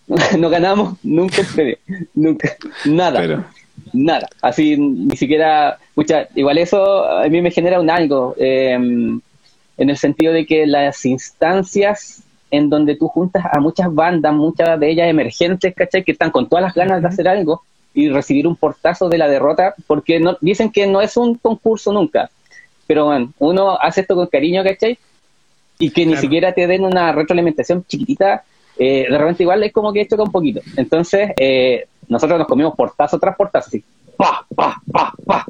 No 0.38 0.50
ganamos 0.50 0.96
nunca, 1.04 1.42
nunca, 2.14 2.56
nada. 2.84 3.46
Nada. 3.92 4.28
Así, 4.40 4.76
ni 4.76 5.16
siquiera, 5.16 5.78
mucha, 5.94 6.26
igual 6.34 6.58
eso 6.58 7.08
a 7.08 7.28
mí 7.28 7.40
me 7.40 7.50
genera 7.50 7.80
un 7.80 7.88
algo, 7.88 8.34
em, 8.36 9.20
en 9.76 9.90
el 9.90 9.96
sentido 9.96 10.32
de 10.32 10.44
que 10.44 10.66
las 10.66 11.04
instancias 11.04 12.22
en 12.50 12.68
donde 12.68 12.96
tú 12.96 13.08
juntas 13.08 13.44
a 13.50 13.60
muchas 13.60 13.94
bandas, 13.94 14.34
muchas 14.34 14.78
de 14.78 14.90
ellas 14.90 15.08
emergentes, 15.08 15.74
¿cachai? 15.74 16.04
Que 16.04 16.12
están 16.12 16.30
con 16.30 16.48
todas 16.48 16.64
las 16.64 16.74
ganas 16.74 17.00
de 17.00 17.08
hacer 17.08 17.28
algo 17.28 17.62
y 17.94 18.09
recibir 18.09 18.46
un 18.46 18.57
portazo 18.57 19.09
de 19.09 19.18
la 19.18 19.28
derrota, 19.28 19.74
porque 19.87 20.20
no, 20.20 20.37
dicen 20.40 20.70
que 20.70 20.87
no 20.87 21.00
es 21.00 21.16
un 21.16 21.37
concurso 21.37 21.92
nunca, 21.92 22.31
pero 22.87 23.07
bueno, 23.07 23.33
uno 23.38 23.78
hace 23.81 24.02
esto 24.02 24.14
con 24.14 24.26
cariño, 24.26 24.62
¿cachai? 24.64 24.98
Y 25.78 25.90
que 25.90 26.07
ni 26.07 26.16
siquiera 26.16 26.52
te 26.52 26.66
den 26.66 26.85
una 26.85 27.12
retroalimentación 27.12 27.85
chiquitita, 27.87 28.44
eh, 28.78 29.07
de 29.11 29.18
repente 29.18 29.42
igual 29.42 29.62
es 29.62 29.72
como 29.72 29.92
que 29.92 30.07
choca 30.07 30.22
un 30.22 30.31
poquito. 30.31 30.61
Entonces, 30.76 31.31
eh, 31.37 31.87
nosotros 32.09 32.38
nos 32.38 32.48
comimos 32.48 32.74
portazo 32.74 33.18
tras 33.18 33.37
portazo, 33.37 33.68
así. 33.68 33.85
Pa, 34.16 34.46
pa, 34.55 34.83
pa, 34.92 35.14
pa. 35.27 35.46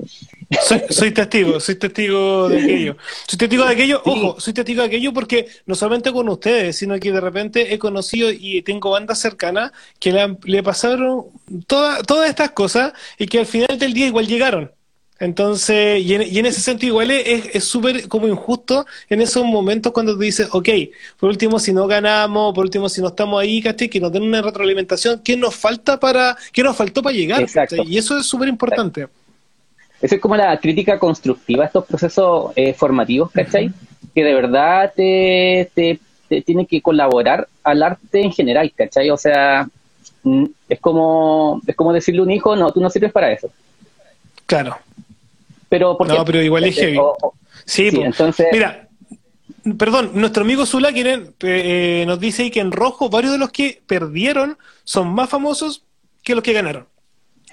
Soy, 0.91 1.13
testigo, 1.13 1.61
soy 1.61 1.77
testigo 1.77 2.49
de 2.49 2.63
aquello. 2.63 2.97
Soy 3.27 3.39
testigo 3.39 3.65
de 3.65 3.73
aquello, 3.73 4.03
ojo, 4.05 4.39
soy 4.39 4.53
testigo 4.53 4.83
de 4.83 4.89
aquello 4.89 5.13
porque 5.13 5.49
no 5.67 5.75
solamente 5.75 6.13
con 6.13 6.29
ustedes, 6.29 6.77
sino 6.77 6.99
que 6.99 7.13
de 7.13 7.21
repente 7.21 7.73
he 7.73 7.79
conocido 7.79 8.31
y 8.31 8.63
tengo 8.63 8.91
bandas 8.91 9.19
cercanas 9.19 9.73
que 9.99 10.13
le, 10.13 10.37
le 10.45 10.63
pasaron 10.63 11.27
toda, 11.67 12.03
todas 12.03 12.29
estas 12.29 12.51
cosas 12.51 12.93
y 13.19 13.27
que 13.27 13.39
al 13.39 13.47
final 13.47 13.79
del 13.79 13.95
día 13.95 14.07
igual 14.07 14.27
llegaron. 14.27 14.71
Entonces, 15.19 16.03
y 16.03 16.15
en, 16.15 16.47
ese 16.47 16.61
sentido 16.61 16.95
igual 16.95 17.13
es 17.13 17.63
súper 17.63 18.09
como 18.09 18.27
injusto 18.27 18.87
en 19.09 19.21
esos 19.21 19.45
momentos 19.45 19.93
cuando 19.93 20.15
tú 20.15 20.19
dices, 20.19 20.49
ok, 20.51 20.69
por 21.21 21.31
último 21.31 21.61
si 21.61 21.73
no 21.73 21.87
ganamos, 21.87 22.53
por 22.53 22.65
último 22.65 22.89
si 22.89 23.01
no 23.01 23.07
estamos 23.09 23.41
ahí, 23.41 23.63
¿cachai? 23.63 23.89
Que 23.89 24.01
nos 24.01 24.11
den 24.13 24.25
una 24.25 24.43
retroalimentación, 24.43 25.21
¿qué 25.23 25.37
nos 25.37 25.55
falta 25.55 26.01
para, 26.01 26.37
qué 26.53 26.65
nos 26.65 26.77
faltó 26.77 27.03
para 27.03 27.15
llegar? 27.15 27.47
Y 27.87 27.99
eso 27.99 28.19
es 28.19 28.27
súper 28.27 28.49
importante. 28.49 29.07
Eso 30.01 30.17
es 30.17 30.21
como 30.21 30.37
la 30.37 30.59
crítica 30.59 30.99
constructiva 30.99 31.63
a 31.63 31.67
estos 31.69 31.87
procesos 31.87 32.53
eh, 32.57 32.75
formativos, 32.75 33.31
¿cachai? 33.31 33.71
Que 34.13 34.25
de 34.25 34.35
verdad 34.35 34.93
te, 34.97 35.71
te, 35.73 36.01
te 36.29 36.43
tiene 36.43 36.67
que 36.67 36.83
colaborar 36.83 37.47
al 37.63 37.85
arte 37.85 38.21
en 38.21 38.33
general, 38.33 38.73
¿cachai? 38.75 39.09
O 39.11 39.17
sea, 39.17 39.69
mm, 40.25 40.47
es 40.69 40.81
como, 40.81 41.61
es 41.65 41.77
como 41.77 41.93
decirle 41.93 42.21
a 42.21 42.25
un 42.25 42.33
hijo, 42.33 42.57
no, 42.57 42.73
tú 42.73 42.81
no 42.81 42.91
sirves 42.91 43.13
para 43.13 43.31
eso. 43.31 43.49
Claro, 44.47 44.77
pero 45.73 45.97
No, 45.99 46.23
pero 46.23 46.43
igual 46.43 46.65
es 46.65 46.77
heavy. 46.77 46.99
sí, 47.65 47.89
entonces... 47.95 48.49
Mira, 48.53 48.91
perdón, 49.79 50.11
nuestro 50.13 50.43
amigo 50.43 50.67
Zula 50.67 50.91
eh, 50.95 52.05
nos 52.07 52.21
dice 52.21 52.51
que 52.51 52.61
en 52.61 52.73
rojo 52.73 53.09
varios 53.09 53.33
de 53.33 53.39
los 53.39 53.51
que 53.53 53.81
perdieron 53.87 54.59
son 54.85 55.09
más 55.15 55.31
famosos 55.31 55.87
que 56.23 56.35
los 56.35 56.45
que 56.45 56.53
ganaron. 56.53 56.89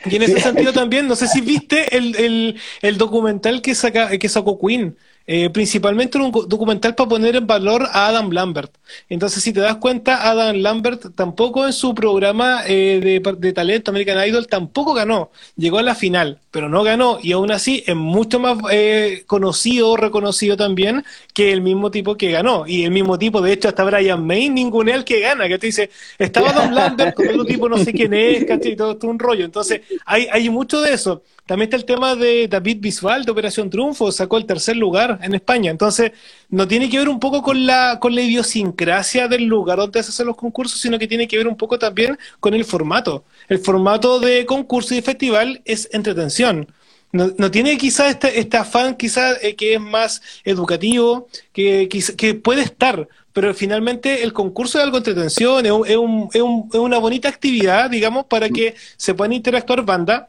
Y 0.04 0.18
en 0.18 0.24
ese 0.24 0.42
sentido 0.42 0.74
también, 0.74 1.08
no 1.08 1.16
sé 1.16 1.30
si 1.30 1.40
viste 1.40 1.96
el, 1.96 2.14
el, 2.18 2.60
el 2.82 2.98
documental 2.98 3.62
que, 3.62 3.74
saca, 3.74 4.10
que 4.18 4.28
sacó 4.28 4.60
Queen, 4.60 4.98
eh, 5.32 5.52
principalmente 5.52 6.18
un 6.18 6.32
documental 6.32 6.96
para 6.96 7.08
poner 7.08 7.36
en 7.36 7.46
valor 7.46 7.88
a 7.92 8.08
Adam 8.08 8.32
Lambert. 8.32 8.74
Entonces, 9.10 9.44
si 9.44 9.54
te 9.54 9.60
das 9.60 9.76
cuenta, 9.76 10.28
Adam 10.28 10.56
Lambert 10.56 11.14
tampoco 11.14 11.68
en 11.68 11.74
su 11.74 11.94
programa 11.94 12.64
eh, 12.66 13.00
de, 13.00 13.36
de, 13.38 13.54
talento 13.54 13.92
American 13.92 14.28
Idol 14.28 14.48
tampoco 14.48 14.96
ganó. 14.96 15.30
Llegó 15.56 15.78
a 15.78 15.84
la 15.84 15.94
final, 15.94 16.40
pero 16.50 16.68
no 16.68 16.82
ganó. 16.82 17.20
Y 17.22 17.34
aún 17.34 17.52
así 17.52 17.84
es 17.86 17.96
mucho 17.96 18.40
más 18.40 18.58
eh, 18.72 19.22
conocido, 19.28 19.96
reconocido 19.98 20.58
también 20.58 21.06
que 21.36 21.52
el 21.52 21.62
mismo 21.62 21.92
tipo 21.92 22.18
que 22.18 22.32
ganó. 22.32 22.66
Y 22.66 22.86
el 22.86 22.90
mismo 22.90 23.20
tipo, 23.20 23.40
de 23.40 23.54
hecho, 23.54 23.68
hasta 23.68 23.84
Brian 23.84 24.26
May, 24.26 24.50
ningún 24.50 24.90
es 24.90 24.96
el 24.96 25.04
que 25.04 25.20
gana. 25.20 25.48
Que 25.48 25.60
te 25.60 25.68
dice, 25.68 25.92
estaba 26.18 26.50
Adam 26.50 26.72
Lambert 26.74 27.14
con 27.14 27.28
otro 27.28 27.46
tipo, 27.46 27.70
no 27.70 27.78
sé 27.78 27.94
quién 27.94 28.16
es, 28.16 28.46
¿cachai? 28.46 28.76
Todo, 28.76 28.98
todo 28.98 29.12
un 29.12 29.20
rollo. 29.20 29.46
Entonces, 29.46 29.82
hay, 30.08 30.26
hay 30.32 30.50
mucho 30.50 30.82
de 30.82 30.92
eso. 30.92 31.22
También 31.50 31.66
está 31.66 31.78
el 31.78 31.86
tema 31.86 32.16
de 32.16 32.48
David 32.48 32.78
Bisbal 32.80 33.26
de 33.26 33.32
Operación 33.32 33.72
Triunfo, 33.72 34.12
sacó 34.12 34.38
el 34.38 34.46
tercer 34.46 34.78
lugar 34.78 35.19
en 35.22 35.36
España. 35.36 35.72
Entonces, 35.72 36.12
no 36.50 36.68
tiene 36.68 36.90
que 36.90 36.98
ver 36.98 37.10
un 37.10 37.20
poco 37.20 37.42
con 37.42 37.66
la, 37.66 38.00
con 38.00 38.16
la 38.16 38.22
idiosincrasia 38.22 39.28
del 39.28 39.46
lugar 39.46 39.78
donde 39.78 40.02
se 40.04 40.10
hacen 40.10 40.28
los 40.28 40.36
concursos, 40.36 40.80
sino 40.80 40.98
que 41.00 41.08
tiene 41.08 41.28
que 41.28 41.38
ver 41.38 41.48
un 41.48 41.58
poco 41.58 41.80
también 41.80 42.18
con 42.40 42.54
el 42.54 42.66
formato. 42.66 43.24
El 43.48 43.60
formato 43.60 44.20
de 44.20 44.46
concurso 44.46 44.96
y 44.96 45.02
festival 45.02 45.62
es 45.66 45.90
entretención. 45.92 46.68
No, 47.12 47.50
tiene 47.50 47.76
quizás 47.80 48.12
este, 48.12 48.40
este, 48.40 48.58
afán 48.58 48.96
quizás 48.96 49.40
eh, 49.42 49.56
que 49.56 49.74
es 49.74 49.82
más 49.82 50.22
educativo, 50.44 51.28
que, 51.52 51.90
que, 51.90 52.36
puede 52.36 52.62
estar, 52.62 53.08
pero 53.34 53.52
finalmente 53.56 54.22
el 54.22 54.32
concurso 54.32 54.78
es 54.78 54.84
algo 54.84 55.00
de 55.00 55.10
entretención, 55.10 55.66
es, 55.66 55.72
es, 55.88 55.98
un, 55.98 56.30
es, 56.32 56.42
un, 56.42 56.70
es 56.72 56.80
una 56.80 57.00
bonita 57.00 57.28
actividad, 57.28 57.90
digamos, 57.90 58.26
para 58.26 58.48
que 58.50 58.76
se 58.96 59.16
puedan 59.16 59.34
interactuar 59.34 59.84
bandas 59.84 60.26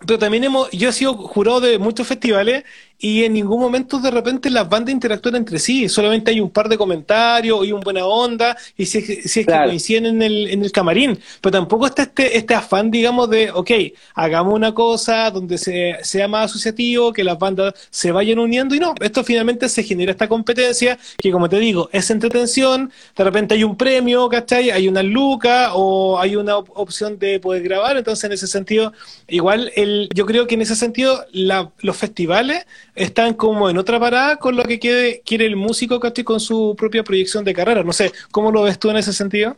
pero 0.00 0.18
también 0.18 0.44
hemos, 0.44 0.70
yo 0.72 0.90
he 0.90 0.92
sido 0.92 1.14
jurado 1.14 1.60
de 1.60 1.78
muchos 1.78 2.06
festivales 2.06 2.64
y 2.98 3.24
en 3.24 3.34
ningún 3.34 3.60
momento 3.60 3.98
de 3.98 4.10
repente 4.10 4.50
las 4.50 4.68
bandas 4.68 4.92
interactúan 4.92 5.36
entre 5.36 5.58
sí, 5.58 5.88
solamente 5.88 6.30
hay 6.30 6.40
un 6.40 6.50
par 6.50 6.68
de 6.68 6.78
comentarios 6.78 7.66
y 7.66 7.72
un 7.72 7.80
buena 7.80 8.06
onda, 8.06 8.56
y 8.76 8.86
si 8.86 8.98
es, 8.98 9.30
si 9.30 9.40
es 9.40 9.46
que 9.46 9.52
coinciden 9.52 10.06
en 10.06 10.22
el, 10.22 10.48
en 10.48 10.62
el 10.64 10.72
camarín, 10.72 11.18
pero 11.40 11.52
tampoco 11.52 11.86
está 11.86 12.02
este, 12.02 12.36
este 12.36 12.54
afán, 12.54 12.90
digamos, 12.90 13.28
de, 13.30 13.50
ok, 13.50 13.70
hagamos 14.14 14.54
una 14.54 14.72
cosa 14.72 15.30
donde 15.30 15.58
se, 15.58 15.96
sea 16.02 16.28
más 16.28 16.50
asociativo, 16.50 17.12
que 17.12 17.24
las 17.24 17.38
bandas 17.38 17.74
se 17.90 18.12
vayan 18.12 18.38
uniendo, 18.38 18.74
y 18.74 18.80
no, 18.80 18.94
esto 19.00 19.24
finalmente 19.24 19.68
se 19.68 19.82
genera 19.82 20.12
esta 20.12 20.28
competencia, 20.28 20.98
que 21.18 21.30
como 21.30 21.48
te 21.48 21.58
digo, 21.58 21.88
es 21.92 22.10
entretención, 22.10 22.90
de 23.16 23.24
repente 23.24 23.54
hay 23.54 23.64
un 23.64 23.76
premio, 23.76 24.28
¿cachai? 24.28 24.70
Hay 24.70 24.88
una 24.88 25.02
luca 25.02 25.74
o 25.74 26.18
hay 26.18 26.36
una 26.36 26.56
opción 26.56 27.18
de 27.18 27.40
poder 27.40 27.62
grabar, 27.62 27.96
entonces 27.96 28.24
en 28.24 28.32
ese 28.32 28.46
sentido, 28.46 28.92
igual 29.28 29.70
el, 29.76 30.08
yo 30.14 30.26
creo 30.26 30.46
que 30.46 30.54
en 30.54 30.62
ese 30.62 30.76
sentido 30.76 31.24
la, 31.32 31.70
los 31.80 31.96
festivales 31.96 32.66
están 32.96 33.34
como 33.34 33.70
en 33.70 33.78
otra 33.78 34.00
parada 34.00 34.36
con 34.36 34.56
lo 34.56 34.64
que 34.64 34.78
quiere, 34.78 35.20
quiere 35.24 35.46
el 35.46 35.54
músico, 35.54 36.00
¿cachai? 36.00 36.24
Con 36.24 36.40
su 36.40 36.74
propia 36.76 37.04
proyección 37.04 37.44
de 37.44 37.54
carrera, 37.54 37.84
no 37.84 37.92
sé, 37.92 38.10
¿cómo 38.30 38.50
lo 38.50 38.62
ves 38.62 38.78
tú 38.78 38.90
en 38.90 38.96
ese 38.96 39.12
sentido? 39.12 39.56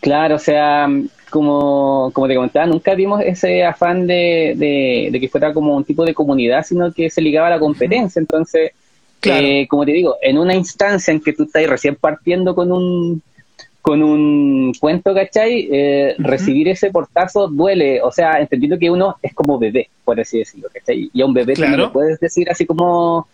Claro, 0.00 0.36
o 0.36 0.38
sea, 0.38 0.88
como, 1.30 2.10
como 2.12 2.28
te 2.28 2.34
comentaba, 2.34 2.66
nunca 2.66 2.94
vimos 2.94 3.22
ese 3.24 3.64
afán 3.64 4.06
de, 4.06 4.54
de, 5.10 5.20
que 5.20 5.28
fuera 5.28 5.52
como 5.52 5.76
un 5.76 5.84
tipo 5.84 6.04
de 6.04 6.14
comunidad, 6.14 6.64
sino 6.64 6.92
que 6.92 7.10
se 7.10 7.20
ligaba 7.20 7.48
a 7.48 7.50
la 7.50 7.58
competencia. 7.58 8.20
Entonces, 8.20 8.72
eh, 9.22 9.66
como 9.68 9.84
te 9.84 9.92
digo, 9.92 10.16
en 10.22 10.38
una 10.38 10.54
instancia 10.54 11.12
en 11.12 11.20
que 11.20 11.32
tú 11.32 11.44
estás 11.44 11.66
recién 11.66 11.96
partiendo 11.96 12.54
con 12.54 12.72
un, 12.72 13.22
con 13.82 14.02
un 14.02 14.72
cuento, 14.78 15.14
¿cachai? 15.14 15.68
Eh, 15.72 16.14
recibir 16.18 16.68
ese 16.68 16.90
portazo 16.90 17.48
duele, 17.48 18.02
o 18.02 18.12
sea, 18.12 18.38
entendiendo 18.38 18.78
que 18.78 18.90
uno 18.90 19.16
es 19.22 19.32
como 19.34 19.58
bebé, 19.58 19.88
por 20.04 20.20
así 20.20 20.38
decirlo, 20.38 20.68
¿cachai? 20.72 21.10
Y 21.12 21.22
a 21.22 21.26
un 21.26 21.32
bebé 21.32 21.54
no 21.56 21.76
le 21.76 21.88
puedes 21.88 22.20
decir 22.20 22.50
así 22.50 22.66
como 22.66 23.26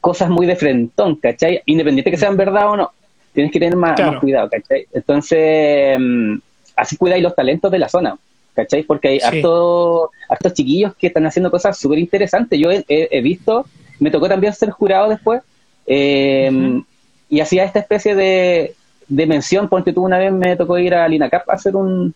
cosas 0.00 0.28
muy 0.28 0.46
de 0.46 0.56
frentón, 0.56 1.16
¿cachai? 1.16 1.62
Independiente 1.64 2.10
que 2.10 2.18
sean 2.18 2.36
verdad 2.36 2.70
o 2.70 2.76
no, 2.76 2.92
tienes 3.32 3.52
que 3.52 3.58
tener 3.58 3.76
más, 3.76 3.98
cuidado, 4.20 4.50
¿cachai? 4.50 4.86
Entonces, 4.92 5.96
mm, 5.98 6.36
así 6.76 6.96
cuidáis 6.96 7.22
los 7.22 7.34
talentos 7.34 7.72
de 7.72 7.78
la 7.78 7.88
zona, 7.88 8.18
¿cachai? 8.54 8.82
Porque 8.82 9.08
hay 9.08 9.20
hartos, 9.20 10.10
chiquillos 10.52 10.94
que 10.94 11.06
están 11.06 11.24
haciendo 11.26 11.50
cosas 11.50 11.78
súper 11.78 11.98
interesantes. 11.98 12.58
Yo 12.58 12.68
he, 12.70 13.20
visto, 13.22 13.64
me 13.98 14.10
tocó 14.10 14.28
también 14.28 14.52
ser 14.52 14.70
jurado 14.70 15.08
después, 15.08 15.42
eh, 15.86 16.82
y 17.28 17.40
hacía 17.40 17.64
esta 17.64 17.80
especie 17.80 18.14
de 18.14 18.74
de 19.08 19.26
mención, 19.26 19.68
porque 19.68 19.92
tú 19.92 20.04
una 20.04 20.18
vez 20.18 20.32
me 20.32 20.56
tocó 20.56 20.78
ir 20.78 20.94
a 20.94 21.08
Linacap 21.08 21.48
a 21.48 21.54
hacer 21.54 21.76
un 21.76 22.14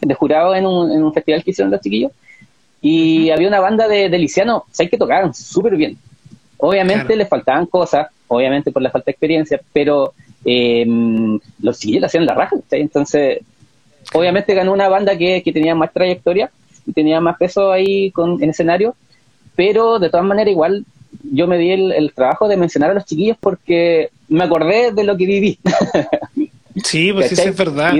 de 0.00 0.14
jurado 0.14 0.54
en 0.54 0.66
un, 0.66 0.90
en 0.90 1.02
un 1.02 1.12
festival 1.12 1.44
que 1.44 1.52
hicieron 1.52 1.70
los 1.70 1.80
chiquillos 1.80 2.10
y 2.80 3.30
había 3.30 3.46
una 3.46 3.60
banda 3.60 3.86
de, 3.86 4.08
de 4.08 4.18
Liciano, 4.18 4.64
hay 4.76 4.88
que 4.88 4.98
tocaban 4.98 5.32
súper 5.32 5.76
bien. 5.76 5.96
Obviamente 6.58 7.14
les 7.14 7.28
faltaban 7.28 7.66
cosas, 7.66 8.08
obviamente 8.26 8.72
por 8.72 8.82
la 8.82 8.90
falta 8.90 9.06
de 9.06 9.12
experiencia, 9.12 9.60
pero 9.72 10.12
eh, 10.44 10.84
los 11.60 11.78
chiquillos 11.78 12.04
hacían 12.04 12.26
la 12.26 12.34
raja, 12.34 12.56
entonces 12.72 13.40
obviamente 14.12 14.54
ganó 14.54 14.72
una 14.72 14.88
banda 14.88 15.16
que, 15.16 15.42
que 15.44 15.52
tenía 15.52 15.76
más 15.76 15.92
trayectoria 15.92 16.50
y 16.84 16.92
tenía 16.92 17.20
más 17.20 17.36
peso 17.36 17.70
ahí 17.70 18.10
con, 18.10 18.42
en 18.42 18.50
escenario, 18.50 18.96
pero 19.54 20.00
de 20.00 20.10
todas 20.10 20.26
maneras 20.26 20.50
igual 20.50 20.84
yo 21.22 21.46
me 21.46 21.58
di 21.58 21.70
el, 21.70 22.12
trabajo 22.14 22.48
de 22.48 22.56
mencionar 22.56 22.90
a 22.90 22.94
los 22.94 23.04
chiquillos 23.04 23.36
porque 23.38 24.10
me 24.28 24.44
acordé 24.44 24.92
de 24.92 25.04
lo 25.04 25.16
que 25.16 25.26
viví. 25.26 25.58
sí, 26.84 27.12
pues 27.12 27.30
sí, 27.30 27.40
es 27.40 27.56
verdad. 27.56 27.94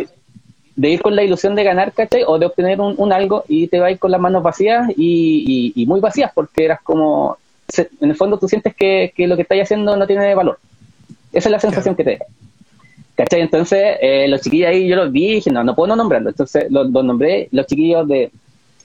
de 0.77 0.89
ir 0.89 1.03
con 1.03 1.15
la 1.15 1.23
ilusión 1.23 1.55
de 1.55 1.65
ganar, 1.65 1.93
¿cachai? 1.93 2.23
O 2.27 2.39
de 2.39 2.47
obtener 2.47 2.81
un, 2.81 3.13
algo 3.13 3.45
y 3.49 3.69
te 3.69 3.81
vas 3.81 3.99
con 3.99 4.11
las 4.11 4.21
manos 4.21 4.43
vacías 4.43 4.89
y, 4.97 5.85
muy 5.87 6.01
vacías 6.01 6.31
porque 6.35 6.65
eras 6.65 6.81
como, 6.83 7.37
en 7.77 8.11
el 8.11 8.17
fondo 8.17 8.39
tú 8.39 8.49
sientes 8.49 8.75
que, 8.75 9.13
lo 9.19 9.37
que 9.37 9.43
estás 9.43 9.59
haciendo 9.61 9.97
no 9.97 10.07
tiene 10.07 10.35
valor. 10.35 10.59
Esa 11.33 11.49
es 11.49 11.53
la 11.53 11.61
sensación 11.61 11.95
que 11.95 12.05
te 12.05 12.11
deja. 12.11 12.25
¿Cachai? 13.15 13.43
Entonces, 13.43 13.99
eh, 14.01 14.27
los 14.29 14.41
chiquillos 14.41 14.71
ahí 14.71 14.89
yo 14.89 14.97
los 14.97 15.13
vi 15.13 15.27
y 15.27 15.35
dije, 15.35 15.51
no, 15.51 15.63
no 15.63 15.75
puedo 15.75 15.89
no 15.89 15.97
nombrarlos. 15.97 16.33
Entonces, 16.33 16.67
los, 16.71 16.91
nombré, 16.91 17.49
los 17.53 17.67
chiquillos 17.67 18.09
de, 18.09 18.31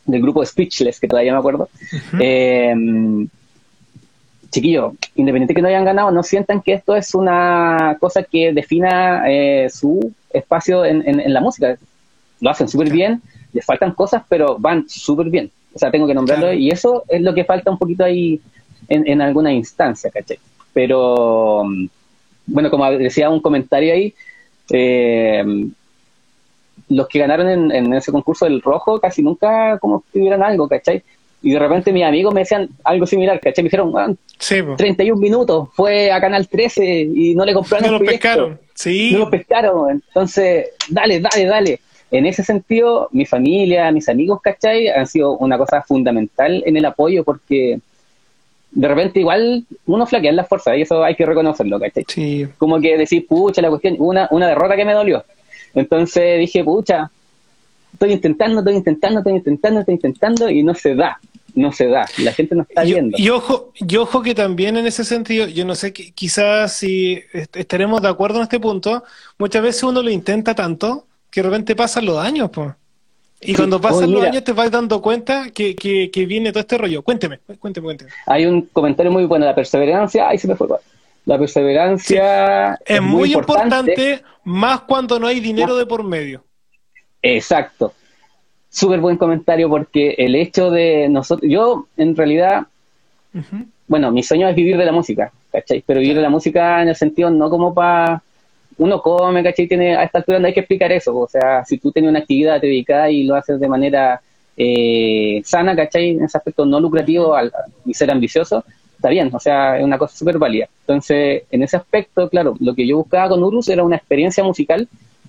del 0.05 0.21
grupo 0.21 0.45
Speechless, 0.45 0.99
que 0.99 1.07
todavía 1.07 1.31
me 1.31 1.39
acuerdo 1.39 1.69
chiquillos, 4.51 4.93
independiente 5.15 5.53
que 5.53 5.61
no 5.61 5.67
hayan 5.67 5.85
ganado, 5.85 6.11
no 6.11 6.23
sientan 6.23 6.61
que 6.61 6.73
esto 6.73 6.95
es 6.95 7.13
una 7.13 7.97
cosa 7.99 8.23
que 8.23 8.53
defina 8.53 9.23
eh, 9.27 9.69
su 9.69 10.13
espacio 10.31 10.85
en, 10.85 11.33
la 11.33 11.41
música. 11.41 11.77
Lo 12.39 12.49
hacen 12.49 12.67
súper 12.67 12.91
bien, 12.91 13.21
les 13.53 13.65
faltan 13.65 13.93
cosas, 13.93 14.23
pero 14.29 14.57
van 14.59 14.87
súper 14.87 15.29
bien. 15.29 15.51
O 15.73 15.79
sea, 15.79 15.91
tengo 15.91 16.07
que 16.07 16.13
nombrarlo 16.13 16.53
y 16.53 16.71
eso 16.71 17.03
es 17.07 17.21
lo 17.21 17.33
que 17.33 17.45
falta 17.45 17.71
un 17.71 17.77
poquito 17.77 18.03
ahí 18.03 18.41
en, 18.87 19.21
alguna 19.21 19.51
instancia, 19.51 20.09
¿cachai? 20.09 20.39
Pero, 20.73 21.63
bueno, 22.45 22.69
como 22.69 22.89
decía 22.91 23.29
un 23.29 23.41
comentario 23.41 23.93
ahí, 23.93 24.13
eh, 24.69 25.43
los 26.89 27.07
que 27.07 27.19
ganaron 27.19 27.49
en, 27.49 27.71
en, 27.71 27.93
ese 27.93 28.11
concurso 28.11 28.45
del 28.45 28.61
rojo 28.61 28.99
casi 28.99 29.21
nunca 29.21 29.77
como 29.79 30.03
tuvieran 30.11 30.43
algo, 30.43 30.67
¿cachai? 30.67 31.03
Y 31.41 31.51
de 31.51 31.59
repente 31.59 31.93
mis 31.93 32.03
amigos 32.03 32.33
me 32.33 32.41
decían 32.41 32.69
algo 32.83 33.05
similar, 33.05 33.39
¿cachai? 33.39 33.63
Me 33.63 33.67
dijeron, 33.67 33.93
ah, 33.95 34.11
31 34.77 35.19
minutos, 35.19 35.69
fue 35.73 36.11
a 36.11 36.19
Canal 36.19 36.47
13 36.47 37.09
y 37.13 37.35
no 37.35 37.45
le 37.45 37.53
compraron 37.53 37.91
No 37.91 37.99
lo 37.99 38.05
pescaron, 38.05 38.59
sí. 38.73 39.11
No 39.13 39.19
lo 39.19 39.29
pescaron, 39.29 39.91
entonces, 39.91 40.69
dale, 40.89 41.19
dale, 41.19 41.45
dale. 41.45 41.79
En 42.09 42.25
ese 42.25 42.43
sentido, 42.43 43.09
mi 43.11 43.25
familia, 43.25 43.91
mis 43.91 44.07
amigos, 44.09 44.41
¿cachai? 44.41 44.87
Han 44.87 45.07
sido 45.07 45.37
una 45.37 45.57
cosa 45.57 45.81
fundamental 45.81 46.63
en 46.65 46.77
el 46.77 46.85
apoyo 46.85 47.23
porque 47.23 47.79
de 48.71 48.87
repente 48.87 49.19
igual 49.19 49.65
uno 49.85 50.05
flaquea 50.05 50.29
en 50.29 50.35
las 50.35 50.47
fuerzas 50.47 50.77
y 50.77 50.81
eso 50.81 51.03
hay 51.03 51.15
que 51.15 51.25
reconocerlo, 51.25 51.79
¿cachai? 51.79 52.05
Sí. 52.07 52.47
Como 52.57 52.79
que 52.79 52.97
decir, 52.97 53.27
pucha, 53.27 53.61
la 53.61 53.69
cuestión, 53.69 53.95
una, 53.99 54.27
una 54.31 54.47
derrota 54.47 54.75
que 54.75 54.85
me 54.85 54.93
dolió. 54.93 55.23
Entonces 55.75 56.39
dije, 56.39 56.63
pucha, 56.63 57.11
estoy 57.93 58.11
intentando, 58.13 58.59
estoy 58.59 58.75
intentando, 58.75 59.19
estoy 59.19 59.33
intentando, 59.33 59.79
estoy 59.79 59.95
intentando 59.95 60.49
y 60.49 60.63
no 60.63 60.75
se 60.75 60.95
da, 60.95 61.19
no 61.55 61.71
se 61.71 61.87
da, 61.87 62.05
la 62.19 62.31
gente 62.31 62.55
no 62.55 62.63
está 62.63 62.83
viendo. 62.83 63.17
Y 63.19 63.29
ojo, 63.29 63.71
y 63.75 63.95
ojo 63.97 64.21
que 64.21 64.35
también 64.35 64.77
en 64.77 64.85
ese 64.85 65.03
sentido, 65.03 65.47
yo 65.47 65.65
no 65.65 65.75
sé, 65.75 65.93
quizás 65.93 66.73
si 66.73 67.19
estaremos 67.53 68.01
de 68.01 68.09
acuerdo 68.09 68.37
en 68.37 68.43
este 68.43 68.59
punto, 68.59 69.03
muchas 69.37 69.61
veces 69.61 69.83
uno 69.83 70.01
lo 70.01 70.09
intenta 70.09 70.53
tanto 70.53 71.05
que 71.29 71.41
de 71.41 71.49
repente 71.49 71.75
pasan 71.75 72.05
los 72.05 72.17
años, 72.17 72.49
pues. 72.51 72.71
Y 73.39 73.53
cuando 73.53 73.79
pasan 73.79 74.11
los 74.11 74.23
años 74.23 74.43
te 74.43 74.51
vas 74.51 74.71
dando 74.71 75.01
cuenta 75.01 75.51
que, 75.53 75.75
que, 75.75 76.25
viene 76.25 76.51
todo 76.51 76.61
este 76.61 76.77
rollo. 76.77 77.03
Cuénteme, 77.03 77.39
cuénteme, 77.59 77.85
cuénteme. 77.85 78.11
Hay 78.25 78.45
un 78.45 78.63
comentario 78.73 79.11
muy 79.11 79.25
bueno, 79.25 79.45
la 79.45 79.53
perseverancia, 79.53 80.27
ahí 80.27 80.39
se 80.39 80.47
me 80.47 80.55
fue. 80.55 80.67
La 81.25 81.37
perseverancia 81.37 82.79
es, 82.85 83.01
muy, 83.01 83.33
importante, 83.33 84.23
más 84.43 84.81
cuando 84.81 85.19
no 85.19 85.27
hay 85.27 85.39
dinero 85.39 85.75
de 85.75 85.85
por 85.85 86.03
medio. 86.03 86.43
Exacto. 87.35 87.93
Súper 88.69 88.99
buen 88.99 89.17
comentario 89.17 89.69
porque 89.69 90.15
el 90.17 90.35
hecho 90.35 90.69
de 90.69 91.09
nosotros, 91.09 91.49
yo 91.49 91.87
en 91.97 92.15
realidad, 92.15 92.67
bueno, 93.87 94.11
mi 94.11 94.23
sueño 94.23 94.47
es 94.47 94.55
vivir 94.55 94.77
de 94.77 94.85
la 94.85 94.91
música, 94.91 95.31
¿cachai? 95.51 95.83
Pero 95.85 95.99
vivir 95.99 96.15
de 96.15 96.21
la 96.21 96.29
música 96.29 96.81
en 96.81 96.89
el 96.89 96.95
sentido 96.95 97.29
no 97.29 97.49
como 97.49 97.73
para 97.73 98.21
uno 98.77 99.01
come, 99.01 99.43
¿cachai? 99.43 99.67
Tiene, 99.67 99.95
a 99.95 100.03
esta 100.03 100.19
altura 100.19 100.39
no 100.39 100.47
hay 100.47 100.53
que 100.53 100.59
explicar 100.59 100.91
eso, 100.91 101.17
o 101.17 101.27
sea, 101.27 101.65
si 101.65 101.77
tú 101.77 101.91
tienes 101.91 102.09
una 102.09 102.19
actividad, 102.19 102.59
te 102.59 102.67
dedicas 102.67 103.09
y 103.09 103.23
lo 103.23 103.35
haces 103.35 103.59
de 103.59 103.67
manera 103.67 104.21
eh, 104.55 105.41
sana, 105.43 105.75
¿cachai? 105.75 106.11
En 106.11 106.23
ese 106.23 106.37
aspecto 106.37 106.65
no 106.65 106.79
lucrativo 106.79 107.35
al, 107.35 107.51
y 107.85 107.93
ser 107.93 108.11
ambicioso, 108.11 108.63
está 108.95 109.09
bien, 109.09 109.29
o 109.33 109.39
sea, 109.39 109.77
es 109.77 109.83
una 109.83 109.97
cosa 109.97 110.15
súper 110.15 110.37
válida. 110.37 110.67
Entonces, 110.81 111.43
en 111.49 111.63
ese 111.63 111.77
aspecto, 111.77 112.29
claro, 112.29 112.55
lo 112.59 112.75
que 112.75 112.85
yo 112.85 112.97
buscaba 112.97 113.29
con 113.29 113.43
Urus 113.43 113.69
era 113.69 113.83
una 113.83 113.95
experiencia 113.95 114.43
musical 114.43 114.87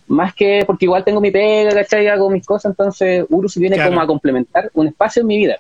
más 0.09 0.35
que 0.35 0.65
porque 0.67 0.87
igual 0.87 1.05
tengo 1.05 1.21
mi 1.21 1.31
pega, 1.31 1.71
¿cachai? 1.71 2.09
Hago 2.09 2.31
mis 2.31 2.45
cosas, 2.45 2.71
entonces 2.71 3.25
Urus 3.29 3.57
viene 3.57 3.83
como 3.83 4.01
a 4.01 4.07
complementar 4.07 4.71
un 4.75 4.89
espacio 4.89 5.21
en 5.21 5.27
mi 5.27 5.37
vida. 5.37 5.59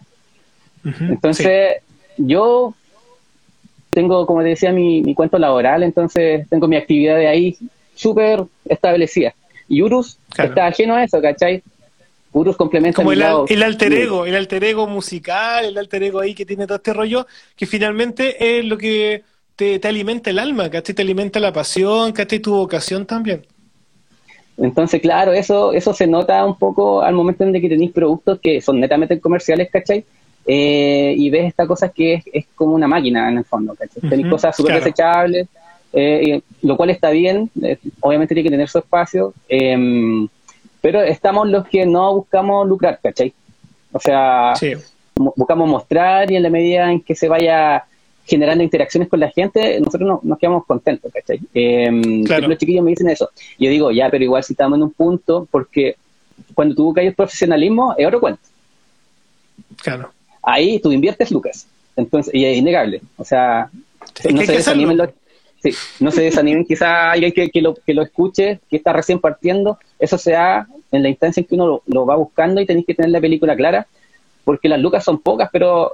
entonces, 0.84 1.76
yo 2.16 2.74
tengo, 3.92 4.26
como 4.26 4.42
te 4.42 4.48
decía, 4.48 4.72
mi, 4.72 5.02
mi, 5.02 5.14
cuento 5.14 5.38
laboral, 5.38 5.82
entonces 5.82 6.48
tengo 6.48 6.66
mi 6.66 6.76
actividad 6.76 7.16
de 7.16 7.28
ahí 7.28 7.56
súper 7.94 8.44
establecida. 8.64 9.34
Y 9.68 9.82
Urus 9.82 10.18
está 10.36 10.66
ajeno 10.66 10.94
a 10.94 11.04
eso, 11.04 11.20
¿cachai? 11.20 11.62
Urus 12.32 12.56
complementa 12.56 12.96
como 12.96 13.12
el, 13.12 13.22
el, 13.48 13.62
alter 13.62 13.92
ego, 13.92 14.26
el 14.26 14.34
alter 14.34 14.64
ego 14.64 14.86
musical, 14.86 15.64
el 15.64 15.78
alter 15.78 16.02
ego 16.04 16.20
ahí 16.20 16.34
que 16.34 16.46
tiene 16.46 16.66
todo 16.66 16.76
este 16.76 16.92
rollo, 16.92 17.26
que 17.56 17.66
finalmente 17.66 18.58
es 18.58 18.64
lo 18.64 18.78
que 18.78 19.22
te, 19.56 19.78
te 19.78 19.88
alimenta 19.88 20.30
el 20.30 20.38
alma, 20.38 20.70
¿cachai? 20.70 20.94
Te 20.94 21.02
alimenta 21.02 21.40
la 21.40 21.52
pasión, 21.52 22.12
¿cachai? 22.12 22.38
Tu 22.38 22.54
vocación 22.54 23.04
también. 23.06 23.44
Entonces, 24.58 25.00
claro, 25.00 25.32
eso, 25.32 25.72
eso 25.72 25.94
se 25.94 26.06
nota 26.06 26.44
un 26.44 26.58
poco 26.58 27.02
al 27.02 27.14
momento 27.14 27.44
en 27.44 27.52
que 27.52 27.68
tenéis 27.68 27.92
productos 27.92 28.40
que 28.40 28.60
son 28.60 28.80
netamente 28.80 29.20
comerciales, 29.20 29.70
¿cachai? 29.70 30.04
Eh, 30.46 31.14
y 31.16 31.30
ves 31.30 31.46
esta 31.46 31.66
cosa 31.66 31.90
que 31.90 32.22
es, 32.32 32.46
como 32.54 32.74
una 32.74 32.88
máquina 32.88 33.28
en 33.28 33.38
el 33.38 33.44
fondo, 33.44 33.74
¿cachai? 33.74 34.08
tenéis 34.08 34.28
cosas 34.28 34.56
súper 34.56 34.76
desechables, 34.76 35.46
eh, 35.92 36.40
lo 36.62 36.76
cual 36.76 36.90
está 36.90 37.10
bien, 37.10 37.50
eh, 37.62 37.78
obviamente 38.00 38.34
tiene 38.34 38.48
que 38.48 38.54
tener 38.54 38.68
su 38.68 38.78
espacio, 38.78 39.32
em, 39.48 40.26
pero 40.80 41.02
estamos 41.02 41.48
los 41.48 41.66
que 41.68 41.86
no 41.86 42.14
buscamos 42.14 42.66
lucrar, 42.66 42.98
¿cachai? 43.02 43.32
O 43.92 44.00
sea, 44.00 44.54
buscamos 45.14 45.68
mostrar 45.68 46.30
y 46.30 46.36
en 46.36 46.42
la 46.42 46.50
medida 46.50 46.90
en 46.90 47.00
que 47.00 47.14
se 47.14 47.28
vaya 47.28 47.84
generando 48.28 48.62
interacciones 48.62 49.08
con 49.08 49.20
la 49.20 49.30
gente, 49.30 49.80
nosotros 49.80 50.20
nos, 50.22 50.38
quedamos 50.38 50.66
contentos, 50.66 51.10
¿cachai? 51.12 51.40
Eh, 51.54 51.90
Los 51.90 52.58
chiquillos 52.58 52.84
me 52.84 52.90
dicen 52.90 53.08
eso. 53.08 53.30
Yo 53.58 53.70
digo, 53.70 53.90
ya, 53.90 54.10
pero 54.10 54.22
igual 54.22 54.44
si 54.44 54.52
estamos 54.52 54.76
en 54.76 54.82
un 54.82 54.90
punto, 54.90 55.48
porque 55.50 55.96
cuando 56.52 56.74
tú 56.74 56.84
buscas 56.84 57.04
el 57.04 57.14
profesionalismo, 57.14 57.94
es 57.96 58.06
otro 58.06 58.20
cuento. 58.20 58.42
Claro. 59.82 60.12
Ahí 60.42 60.78
tú 60.78 60.92
inviertes 60.92 61.30
lucas. 61.30 61.66
Entonces, 61.96 62.34
y 62.34 62.44
es 62.44 62.58
innegable. 62.58 63.00
O 63.16 63.24
sea, 63.24 63.70
no, 64.30 64.42
se 64.42 64.52
desanimen 64.52 64.98
sí, 65.62 65.72
no 65.98 66.10
se 66.10 66.22
desanimen 66.22 66.64
quizá 66.68 67.12
alguien 67.12 67.32
que, 67.32 67.48
que, 67.48 67.62
lo, 67.62 67.74
que 67.74 67.94
lo 67.94 68.02
escuche, 68.02 68.60
que 68.68 68.76
está 68.76 68.92
recién 68.92 69.20
partiendo, 69.20 69.78
eso 69.98 70.18
se 70.18 70.32
da 70.32 70.68
en 70.92 71.02
la 71.02 71.08
instancia 71.08 71.40
en 71.40 71.46
que 71.46 71.54
uno 71.54 71.66
lo, 71.66 71.82
lo 71.86 72.04
va 72.04 72.16
buscando 72.16 72.60
y 72.60 72.66
tenéis 72.66 72.86
que 72.86 72.94
tener 72.94 73.10
la 73.10 73.20
película 73.20 73.56
clara, 73.56 73.86
porque 74.44 74.68
las 74.68 74.80
lucas 74.80 75.02
son 75.02 75.18
pocas, 75.18 75.48
pero 75.50 75.92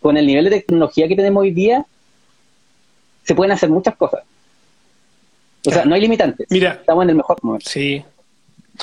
con 0.00 0.16
el 0.16 0.26
nivel 0.26 0.44
de 0.44 0.60
tecnología 0.60 1.08
que 1.08 1.16
tenemos 1.16 1.42
hoy 1.42 1.50
día, 1.50 1.84
se 3.24 3.34
pueden 3.34 3.52
hacer 3.52 3.68
muchas 3.68 3.96
cosas. 3.96 4.22
O 5.66 5.70
sea, 5.70 5.84
no 5.84 5.94
hay 5.94 6.00
limitantes. 6.00 6.46
Mira, 6.50 6.72
estamos 6.72 7.04
en 7.04 7.10
el 7.10 7.16
mejor 7.16 7.38
momento. 7.42 7.68
Sí. 7.68 8.02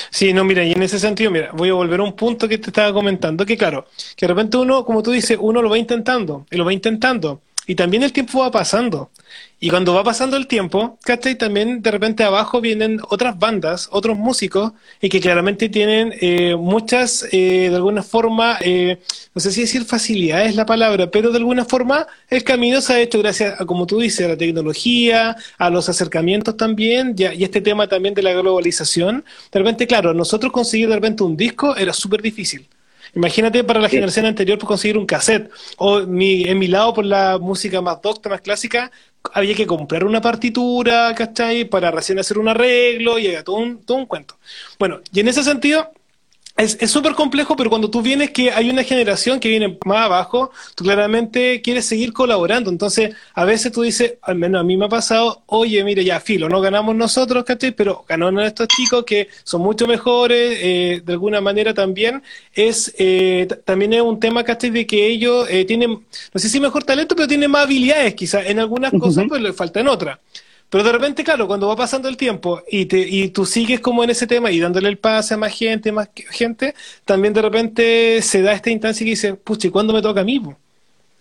Sí, 0.10 0.34
no, 0.34 0.44
mira, 0.44 0.64
y 0.64 0.74
en 0.74 0.84
ese 0.84 1.00
sentido, 1.00 1.32
mira, 1.32 1.52
voy 1.54 1.70
a 1.70 1.74
volver 1.74 2.02
a 2.02 2.04
un 2.04 2.14
punto 2.14 2.48
que 2.48 2.58
te 2.58 2.70
estaba 2.70 2.92
comentando, 2.92 3.46
que 3.46 3.58
claro, 3.58 3.88
que 4.16 4.26
de 4.26 4.34
repente 4.34 4.58
uno, 4.58 4.84
como 4.84 5.02
tú 5.02 5.12
dices, 5.12 5.38
uno 5.40 5.62
lo 5.62 5.70
va 5.70 5.78
intentando, 5.78 6.46
y 6.52 6.58
lo 6.58 6.66
va 6.66 6.74
intentando, 6.74 7.42
y 7.68 7.76
también 7.76 8.04
el 8.04 8.12
tiempo 8.14 8.40
va 8.40 8.52
pasando. 8.52 9.12
Y 9.60 9.70
cuando 9.70 9.94
va 9.94 10.04
pasando 10.04 10.38
el 10.38 10.48
tiempo, 10.48 11.00
¿cachai? 11.04 11.36
También 11.38 11.82
de 11.82 11.90
repente 11.90 12.24
abajo 12.24 12.62
vienen 12.62 13.00
otras 13.10 13.40
bandas, 13.40 13.88
otros 13.92 14.18
músicos, 14.18 14.74
y 15.02 15.10
que 15.10 15.20
claramente 15.20 15.70
tienen 15.70 16.14
eh, 16.22 16.56
muchas, 16.56 17.26
eh, 17.32 17.70
de 17.70 17.76
alguna 17.76 18.04
forma, 18.04 18.58
eh, 18.62 19.00
no 19.34 19.42
sé 19.42 19.52
si 19.52 19.62
decir 19.62 19.86
facilidad 19.86 20.46
es 20.46 20.56
la 20.56 20.66
palabra, 20.66 21.10
pero 21.10 21.32
de 21.32 21.38
alguna 21.38 21.66
forma 21.66 22.06
el 22.30 22.44
camino 22.44 22.82
se 22.82 22.94
ha 22.94 23.00
hecho 23.00 23.20
gracias 23.20 23.60
a, 23.60 23.66
como 23.66 23.88
tú 23.88 24.00
dices, 24.00 24.26
a 24.26 24.30
la 24.30 24.38
tecnología, 24.38 25.36
a 25.58 25.70
los 25.70 25.90
acercamientos 25.90 26.58
también, 26.58 27.16
y, 27.18 27.24
y 27.24 27.44
este 27.44 27.62
tema 27.62 27.88
también 27.88 28.14
de 28.14 28.24
la 28.24 28.34
globalización. 28.34 29.24
De 29.52 29.60
repente, 29.60 29.88
claro, 29.88 30.14
nosotros 30.14 30.52
conseguir 30.52 30.90
de 30.90 30.96
repente 30.96 31.24
un 31.24 31.38
disco 31.38 31.76
era 31.76 31.94
súper 31.94 32.22
difícil. 32.22 32.68
Imagínate 33.16 33.64
para 33.64 33.80
la 33.80 33.90
generación 33.90 34.26
anterior 34.26 34.60
por 34.60 34.68
conseguir 34.68 34.98
un 34.98 35.06
cassette. 35.06 35.50
O 35.78 36.02
mi, 36.02 36.44
en 36.44 36.60
mi 36.60 36.68
lado, 36.68 36.94
por 36.94 37.06
la 37.06 37.38
música 37.40 37.82
más 37.82 38.02
docta, 38.02 38.30
más 38.30 38.42
clásica, 38.42 38.92
había 39.34 39.56
que 39.56 39.66
comprar 39.66 40.04
una 40.04 40.22
partitura, 40.22 41.16
¿cachai? 41.16 41.66
Para 41.66 41.92
recién 41.92 42.20
hacer 42.20 42.38
un 42.38 42.50
arreglo 42.50 43.18
y 43.18 43.34
todo 43.44 43.56
un, 43.56 43.84
todo 43.84 43.98
un 43.98 44.06
cuento. 44.06 44.38
Bueno, 44.78 45.00
y 45.14 45.22
en 45.22 45.30
ese 45.30 45.44
sentido, 45.44 45.92
es 46.58 46.90
súper 46.90 47.16
complejo, 47.16 47.58
pero 47.58 47.70
cuando 47.70 47.90
tú 47.90 48.02
vienes 48.02 48.32
que 48.32 48.50
hay 48.50 48.70
una 48.70 48.84
generación 48.84 49.42
que 49.42 49.50
viene 49.50 49.78
más 49.86 50.06
abajo, 50.06 50.52
tú 50.76 50.86
claramente 50.86 51.62
quieres 51.62 51.86
seguir 51.86 52.14
colaborando. 52.14 52.70
Entonces, 52.70 53.14
a 53.34 53.44
veces 53.44 53.74
tú 53.74 53.82
dices, 53.82 54.14
al 54.22 54.36
menos 54.36 54.62
a 54.62 54.64
mí 54.64 54.78
me 54.78 54.86
ha 54.86 54.90
pasado, 54.90 55.44
oye, 55.48 55.84
mire, 55.84 56.06
ya, 56.06 56.22
filo, 56.22 56.48
no 56.48 56.62
ganamos 56.62 56.96
nosotros, 56.96 57.44
¿cachai? 57.44 57.72
Pero 57.72 58.06
ganaron 58.08 58.40
estos 58.40 58.70
chicos 58.70 59.04
que 59.04 59.28
son 59.44 59.62
mucho 59.62 59.86
mejores, 59.86 60.58
eh, 60.62 61.02
de 61.04 61.14
alguna 61.14 61.42
manera 61.42 61.74
también. 61.74 62.24
Es 62.54 62.94
eh, 62.98 63.48
también 63.66 63.92
es 63.92 64.02
un 64.02 64.20
tema, 64.22 64.46
¿cachai? 64.46 64.70
De 64.70 64.88
que 64.88 65.08
ellos 65.08 65.48
eh, 65.50 65.66
tienen, 65.66 65.92
no 65.92 66.40
sé 66.40 66.48
si 66.48 66.62
mejor 66.62 66.86
talento, 66.86 67.16
pero 67.18 67.28
tienen 67.28 67.52
más 67.52 67.66
habilidades, 67.66 68.16
quizás 68.16 68.46
en 68.46 68.60
algunas 68.60 68.94
cosas, 68.94 69.26
pues 69.28 69.42
le 69.42 69.52
faltan 69.52 69.90
otras. 69.90 70.20
Pero 70.70 70.84
de 70.84 70.92
repente, 70.92 71.24
claro, 71.24 71.48
cuando 71.48 71.68
va 71.68 71.76
pasando 71.76 72.10
el 72.10 72.18
tiempo 72.18 72.62
y, 72.70 72.86
te, 72.86 72.98
y 72.98 73.30
tú 73.30 73.46
sigues 73.46 73.80
como 73.80 74.04
en 74.04 74.10
ese 74.10 74.28
tema 74.28 74.52
y 74.52 74.60
dándole 74.60 74.90
el 74.90 74.98
pase 74.98 75.36
a 75.36 75.38
más 75.38 75.54
gente, 75.54 75.92
más 75.92 76.10
gente, 76.32 76.74
también 77.06 77.34
de 77.34 77.42
repente 77.42 78.22
se 78.22 78.42
da 78.42 78.54
esta 78.54 78.72
instancia 78.72 79.06
y 79.06 79.12
dice, 79.12 79.36
pucha, 79.36 79.68
¿y 79.68 79.72
cuándo 79.72 79.94
me 79.94 80.02
toca 80.02 80.22
a 80.22 80.24
mí? 80.24 80.42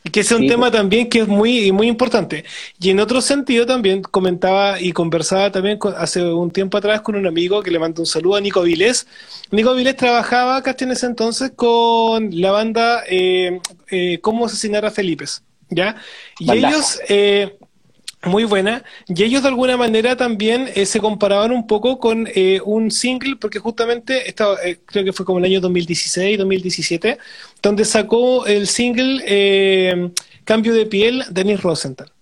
Y 0.06 0.10
que 0.10 0.20
ese 0.20 0.34
es 0.34 0.40
un 0.40 0.46
tema 0.46 0.70
también 0.70 1.08
que 1.08 1.20
es 1.20 1.28
muy, 1.28 1.72
muy 1.72 1.88
importante. 1.88 2.44
Y 2.78 2.90
en 2.90 3.00
otro 3.00 3.22
sentido 3.22 3.64
también 3.64 4.02
comentaba 4.02 4.78
y 4.78 4.92
conversaba 4.92 5.50
también 5.50 5.78
hace 5.96 6.22
un 6.22 6.50
tiempo 6.50 6.76
atrás 6.76 7.00
con 7.00 7.14
un 7.14 7.26
amigo 7.26 7.62
que 7.62 7.70
le 7.70 7.78
mando 7.78 8.02
un 8.02 8.06
saludo 8.06 8.36
a 8.36 8.40
Nico 8.42 8.60
Vilés. 8.62 9.06
Nico 9.50 9.74
Vilés 9.74 9.96
trabajaba, 9.96 10.62
casi 10.62 10.84
en 10.84 10.90
ese 10.90 11.06
entonces, 11.06 11.52
con 11.56 12.28
la 12.38 12.50
banda 12.50 13.02
eh, 13.08 13.60
eh, 13.90 14.18
Cómo 14.20 14.44
asesinar 14.44 14.84
a 14.84 14.90
Felipe. 14.90 15.24
¿Ya? 15.70 15.96
Y 16.38 16.52
ellos, 16.52 17.00
eh, 17.08 17.56
muy 18.26 18.44
buena. 18.44 18.82
Y 19.08 19.22
ellos 19.22 19.42
de 19.42 19.48
alguna 19.48 19.76
manera 19.76 20.16
también 20.16 20.68
eh, 20.74 20.86
se 20.86 21.00
comparaban 21.00 21.52
un 21.52 21.66
poco 21.66 21.98
con 21.98 22.28
eh, 22.34 22.60
un 22.64 22.90
single, 22.90 23.36
porque 23.36 23.58
justamente 23.58 24.28
estaba, 24.28 24.56
eh, 24.64 24.80
creo 24.84 25.04
que 25.04 25.12
fue 25.12 25.26
como 25.26 25.38
el 25.38 25.44
año 25.44 25.60
2016, 25.60 26.38
2017, 26.38 27.18
donde 27.62 27.84
sacó 27.84 28.46
el 28.46 28.66
single 28.66 30.12
Cambio 30.44 30.74
de 30.74 30.86
piel, 30.86 31.24
Denis 31.30 31.62
Rosenthal. 31.62 32.12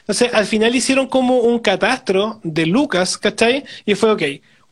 Entonces, 0.00 0.32
al 0.32 0.46
final 0.46 0.74
hicieron 0.74 1.06
como 1.06 1.40
un 1.40 1.58
catastro 1.58 2.40
de 2.42 2.66
Lucas, 2.66 3.18
¿cachai? 3.18 3.64
Y 3.84 3.94
fue, 3.94 4.10
ok, 4.10 4.22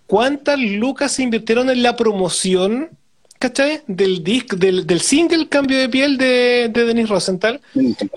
¿cuántas 0.06 0.58
lucas 0.58 1.12
se 1.12 1.22
invirtieron 1.22 1.70
en 1.70 1.82
la 1.82 1.94
promoción 1.94 2.90
¿cachai? 3.40 3.80
Del 3.86 4.22
disc, 4.22 4.52
del, 4.54 4.86
del 4.86 5.00
single 5.00 5.48
Cambio 5.48 5.78
de 5.78 5.88
Piel 5.88 6.18
de, 6.18 6.70
de 6.70 6.84
Denis 6.84 7.08
Rosenthal. 7.08 7.60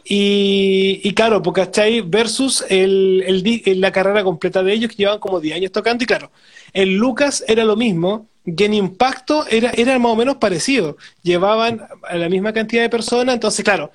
Y, 0.04 1.00
y 1.02 1.14
claro, 1.14 1.42
pues, 1.42 1.56
¿cachai? 1.56 2.02
Versus 2.02 2.64
el, 2.70 3.24
el, 3.26 3.82
la 3.82 3.92
carrera 3.92 4.24
completa 4.24 4.62
de 4.62 4.74
ellos 4.74 4.92
que 4.92 4.98
llevan 4.98 5.20
como 5.20 5.40
10 5.40 5.56
años 5.56 5.72
tocando. 5.72 6.04
Y 6.04 6.08
claro, 6.08 6.30
el 6.74 6.96
Lucas 6.96 7.44
era 7.48 7.64
lo 7.64 7.78
mismo, 7.78 8.28
y 8.46 8.62
en 8.66 8.74
impacto 8.74 9.48
era, 9.48 9.72
era 9.72 9.98
más 9.98 10.12
o 10.12 10.16
menos 10.18 10.36
parecido. 10.36 10.98
Llevaban 11.22 11.82
a 12.04 12.16
la 12.18 12.28
misma 12.28 12.52
cantidad 12.52 12.82
de 12.82 12.90
personas, 12.90 13.34
entonces, 13.34 13.64
claro, 13.64 13.92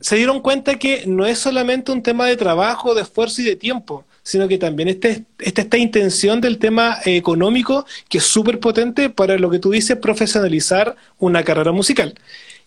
se 0.00 0.14
dieron 0.14 0.40
cuenta 0.40 0.78
que 0.78 1.04
no 1.06 1.26
es 1.26 1.40
solamente 1.40 1.90
un 1.90 2.04
tema 2.04 2.26
de 2.26 2.36
trabajo, 2.36 2.94
de 2.94 3.02
esfuerzo 3.02 3.42
y 3.42 3.46
de 3.46 3.56
tiempo, 3.56 4.04
sino 4.28 4.46
que 4.46 4.58
también 4.58 4.90
este, 4.90 5.24
esta, 5.38 5.62
esta 5.62 5.78
intención 5.78 6.42
del 6.42 6.58
tema 6.58 6.98
económico 7.06 7.86
que 8.10 8.18
es 8.18 8.24
súper 8.24 8.60
potente 8.60 9.08
para 9.08 9.38
lo 9.38 9.48
que 9.48 9.58
tú 9.58 9.70
dices, 9.70 9.96
profesionalizar 9.96 10.96
una 11.18 11.42
carrera 11.44 11.72
musical. 11.72 12.12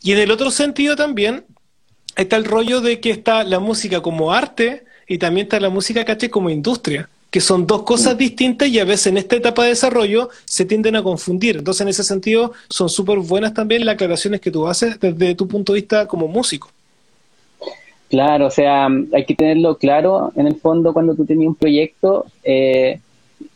Y 0.01 0.13
en 0.13 0.17
el 0.17 0.31
otro 0.31 0.49
sentido 0.49 0.95
también 0.95 1.45
está 2.15 2.35
el 2.37 2.45
rollo 2.45 2.81
de 2.81 2.99
que 2.99 3.11
está 3.11 3.43
la 3.43 3.59
música 3.59 4.01
como 4.01 4.33
arte 4.33 4.85
y 5.07 5.19
también 5.19 5.45
está 5.45 5.59
la 5.59 5.69
música, 5.69 6.03
caché, 6.03 6.31
como 6.31 6.49
industria 6.49 7.07
que 7.29 7.41
son 7.41 7.67
dos 7.67 7.83
cosas 7.83 8.17
distintas 8.17 8.67
y 8.67 8.79
a 8.79 8.83
veces 8.83 9.07
en 9.07 9.17
esta 9.17 9.35
etapa 9.35 9.63
de 9.63 9.69
desarrollo 9.69 10.29
se 10.43 10.65
tienden 10.65 10.95
a 10.95 11.03
confundir. 11.03 11.57
Entonces, 11.57 11.81
en 11.81 11.87
ese 11.87 12.03
sentido, 12.03 12.53
son 12.69 12.89
súper 12.89 13.19
buenas 13.19 13.53
también 13.53 13.85
las 13.85 13.93
aclaraciones 13.93 14.41
que 14.41 14.51
tú 14.51 14.67
haces 14.67 14.99
desde 14.99 15.35
tu 15.35 15.47
punto 15.47 15.71
de 15.71 15.79
vista 15.79 16.07
como 16.07 16.27
músico. 16.27 16.71
Claro, 18.11 18.47
o 18.47 18.51
sea, 18.51 18.89
hay 19.13 19.23
que 19.23 19.35
tenerlo 19.35 19.77
claro 19.77 20.33
en 20.35 20.45
el 20.45 20.57
fondo 20.57 20.91
cuando 20.91 21.15
tú 21.15 21.25
tienes 21.25 21.47
un 21.47 21.55
proyecto 21.55 22.25
eh, 22.43 22.99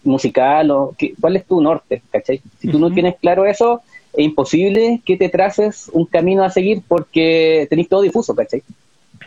musical 0.01 0.71
o 0.71 0.95
cuál 1.19 1.35
es 1.35 1.45
tu 1.45 1.59
norte, 1.59 2.01
¿cachai? 2.09 2.41
Si 2.61 2.69
tú 2.69 2.79
no 2.79 2.89
tienes 2.89 3.17
claro 3.19 3.45
eso, 3.45 3.81
es 4.13 4.23
imposible 4.23 5.01
que 5.03 5.17
te 5.17 5.27
traces 5.27 5.89
un 5.91 6.05
camino 6.05 6.41
a 6.41 6.49
seguir 6.49 6.81
porque 6.87 7.67
tenés 7.69 7.89
todo 7.89 8.01
difuso, 8.01 8.33
¿cachai? 8.33 8.63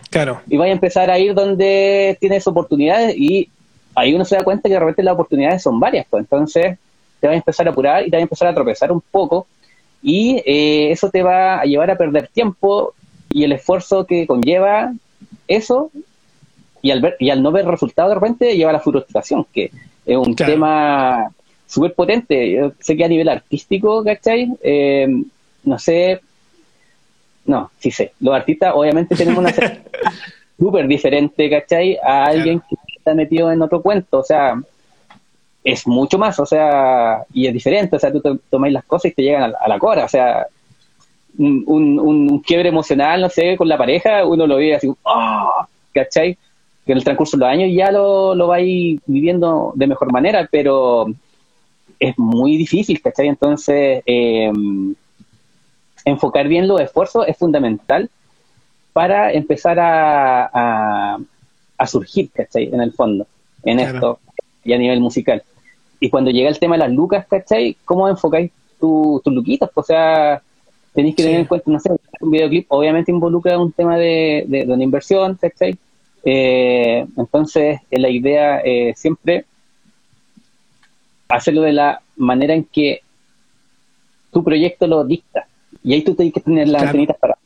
Claro. 0.09 0.41
Y 0.49 0.57
vas 0.57 0.69
a 0.69 0.73
empezar 0.73 1.11
a 1.11 1.19
ir 1.19 1.35
donde 1.35 2.17
tienes 2.21 2.47
oportunidades 2.47 3.15
y 3.15 3.51
ahí 3.95 4.15
uno 4.15 4.25
se 4.25 4.35
da 4.35 4.45
cuenta 4.45 4.67
que 4.67 4.73
de 4.77 4.81
repente 4.81 5.03
las 5.03 5.13
oportunidades 5.13 5.63
son 5.63 5.79
varias, 5.79 6.07
pues 6.09 6.23
entonces 6.23 6.79
te 7.21 7.27
vas 7.27 7.35
a 7.35 7.37
empezar 7.37 7.69
a 7.69 7.71
apurar 7.73 8.01
y 8.01 8.11
te 8.11 8.17
vas 8.17 8.21
a 8.21 8.23
empezar 8.23 8.49
a 8.49 8.55
tropezar 8.55 8.91
un 8.91 9.03
poco 9.03 9.47
y 10.03 10.43
eh, 10.47 10.91
eso 10.91 11.11
te 11.11 11.23
va 11.23 11.61
a 11.61 11.65
llevar 11.65 11.91
a 11.91 11.99
perder 11.99 12.29
tiempo 12.29 12.95
y 13.29 13.45
el 13.45 13.53
esfuerzo 13.53 14.07
que 14.07 14.27
conlleva 14.27 14.95
eso 15.47 15.91
y 16.83 16.91
al, 16.91 17.01
ver, 17.01 17.17
y 17.19 17.31
al 17.31 17.43
no 17.43 17.51
ver 17.51 17.67
resultado 17.67 18.09
de 18.09 18.15
repente 18.15 18.57
lleva 18.57 18.71
a 18.71 18.75
la 18.75 18.81
frustración, 18.81 19.47
que 19.53 19.71
es 20.07 20.17
un 20.17 20.35
tema 20.35 21.31
súper 21.67 21.95
potente. 21.95 22.53
Yo 22.53 22.73
sé 22.79 22.97
que 22.97 23.05
a 23.05 23.09
nivel 23.09 23.29
artístico, 23.29 24.03
¿cachai? 24.05 24.49
Eh, 24.63 25.07
no 25.65 25.79
sé, 25.79 26.21
no, 27.45 27.71
sí 27.79 27.91
sé. 27.91 28.13
Los 28.21 28.35
artistas 28.35 28.73
obviamente 28.75 29.17
tenemos 29.17 29.41
una 29.41 29.53
súper 30.59 30.87
diferente, 30.87 31.51
¿cachai? 31.51 31.97
A 31.97 32.27
alguien 32.27 32.61
que 32.61 32.77
está 32.97 33.15
metido 33.15 33.51
en 33.51 33.63
otro 33.63 33.83
cuento, 33.83 34.19
o 34.19 34.25
sea, 34.25 34.61
es 35.65 35.87
mucho 35.87 36.19
más, 36.19 36.39
o 36.39 36.47
sea, 36.47 37.25
y 37.33 37.47
es 37.47 37.53
diferente, 37.53 37.97
o 37.97 37.99
sea, 37.99 38.13
tú 38.13 38.21
te, 38.21 38.31
tomáis 38.49 38.73
las 38.73 38.85
cosas 38.85 39.11
y 39.11 39.15
te 39.15 39.23
llegan 39.23 39.53
a, 39.59 39.69
la 39.69 39.79
cora, 39.79 40.05
o 40.05 40.09
sea, 40.09 40.47
un, 41.39 41.99
un, 42.01 42.41
quiebre 42.41 42.69
emocional, 42.69 43.21
no 43.21 43.29
sé, 43.29 43.57
con 43.57 43.69
la 43.69 43.79
pareja, 43.79 44.27
uno 44.27 44.47
lo 44.47 44.57
ve 44.57 44.75
así, 44.75 44.89
¡oh! 45.03 45.67
¿cachai? 45.95 46.37
Que 46.85 46.93
en 46.93 46.99
el 46.99 47.05
transcurso 47.05 47.37
de 47.37 47.45
los 47.45 47.53
años 47.53 47.71
ya 47.73 47.91
lo, 47.93 48.35
lo 48.35 48.49
vais 48.49 49.01
viviendo 49.07 49.73
de 49.75 49.87
mejor 49.87 50.13
manera, 50.13 50.49
pero 50.51 51.07
es 52.01 52.19
muy 52.19 52.57
difícil, 52.57 53.01
¿cachai? 53.01 53.29
Entonces, 53.29 54.03
eh, 54.05 54.51
enfocar 56.05 56.49
bien 56.49 56.67
los 56.67 56.81
esfuerzos 56.81 57.27
es 57.29 57.37
fundamental 57.37 58.11
para 58.93 59.33
empezar 59.33 59.79
a, 59.79 61.19
a, 61.77 61.87
surgir, 61.87 62.31
¿cachai? 62.33 62.65
En 62.73 62.81
el 62.81 62.93
fondo, 62.93 63.27
en 63.63 63.79
esto, 63.79 64.19
y 64.65 64.73
a 64.73 64.79
nivel 64.79 65.01
musical. 65.01 65.43
Y 66.01 66.11
cuando 66.11 66.31
llega 66.31 66.49
el 66.49 66.59
tema 66.59 66.75
de 66.77 66.81
las 66.81 66.93
lucas, 66.93 67.27
¿cachai? 67.29 67.77
¿Cómo 67.85 68.09
enfocáis 68.09 68.51
tus 68.81 69.23
luquitas? 69.27 69.71
O 69.75 69.83
sea, 69.83 70.43
tenéis 70.95 71.15
que 71.15 71.23
tener 71.23 71.41
en 71.41 71.47
cuenta, 71.47 71.71
no 71.71 71.81
sé, 71.81 71.91
un 72.21 72.31
videoclip 72.31 72.67
obviamente 72.69 73.11
involucra 73.11 73.59
un 73.59 73.73
tema 73.73 73.97
de, 73.97 74.45
de, 74.47 74.65
una 74.65 74.83
inversión, 74.83 75.37
¿cachai? 75.41 75.77
Eh, 76.25 77.07
entonces, 77.17 77.81
eh, 77.91 77.99
la 77.99 78.11
idea 78.11 78.59
es 78.59 78.99
siempre 78.99 79.45
hacerlo 81.29 81.63
de 81.63 81.73
la 81.73 82.01
manera 82.17 82.55
en 82.55 82.65
que 82.65 83.03
tu 84.33 84.43
proyecto 84.43 84.87
lo 84.87 85.05
dicta. 85.05 85.47
Y 85.85 85.95
ahí 85.95 86.03
tú 86.03 86.15
tienes 86.15 86.35
que 86.35 86.41
tener 86.41 86.69
las 86.69 86.83
antenitas 86.83 87.17
para. 87.19 87.39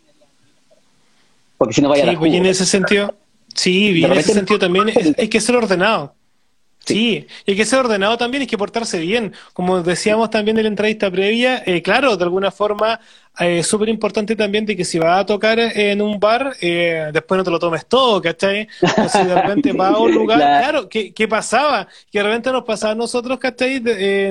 Porque 1.59 1.75
si 1.75 1.83
no 1.83 1.89
vaya 1.89 2.05
a 2.05 2.07
la 2.07 2.19
pues, 2.19 2.33
y 2.33 2.37
en 2.37 2.47
ese 2.47 2.65
sentido, 2.65 3.15
sí, 3.55 4.03
en 4.03 4.13
ese 4.13 4.33
sentido 4.33 4.59
también 4.59 4.91
hay 5.19 5.29
que 5.29 5.41
ser 5.41 5.57
ordenado. 5.57 6.15
Sí, 6.85 7.27
y 7.47 7.51
hay 7.53 7.57
que 7.57 7.65
ser 7.65 7.81
ordenado 7.81 8.17
también, 8.17 8.41
hay 8.43 8.47
que 8.47 8.59
portarse 8.59 8.99
bien. 8.99 9.33
Como 9.53 9.83
decíamos 9.83 10.31
también 10.31 10.57
en 10.59 10.65
la 10.65 10.69
entrevista 10.69 11.11
previa, 11.11 11.63
eh, 11.65 11.81
claro, 11.81 12.17
de 12.17 12.25
alguna 12.25 12.51
forma 12.51 12.99
es 13.39 13.47
eh, 13.47 13.63
súper 13.63 13.89
importante 13.89 14.37
también 14.37 14.67
de 14.67 14.77
que 14.77 14.85
si 14.85 14.99
vas 14.99 15.21
a 15.21 15.27
tocar 15.27 15.59
en 15.59 16.03
un 16.03 16.19
bar, 16.19 16.55
eh, 16.61 17.11
después 17.13 17.39
no 17.39 17.45
te 17.45 17.51
lo 17.51 17.59
tomes 17.59 17.87
todo, 17.87 18.21
¿cachai? 18.21 18.69
O 18.83 19.09
si 19.09 19.25
de 19.25 19.35
repente 19.35 19.73
vas 19.73 19.95
a 19.95 19.99
un 19.99 20.13
lugar, 20.15 20.39
claro, 20.39 20.89
¿qué, 20.89 21.13
¿qué, 21.13 21.29
pasaba? 21.29 21.87
Que 22.11 22.19
de 22.19 22.25
repente 22.25 22.51
nos 22.51 22.65
pasaba 22.65 22.93
a 22.93 22.97
nosotros, 22.97 23.39
¿cachai? 23.39 23.81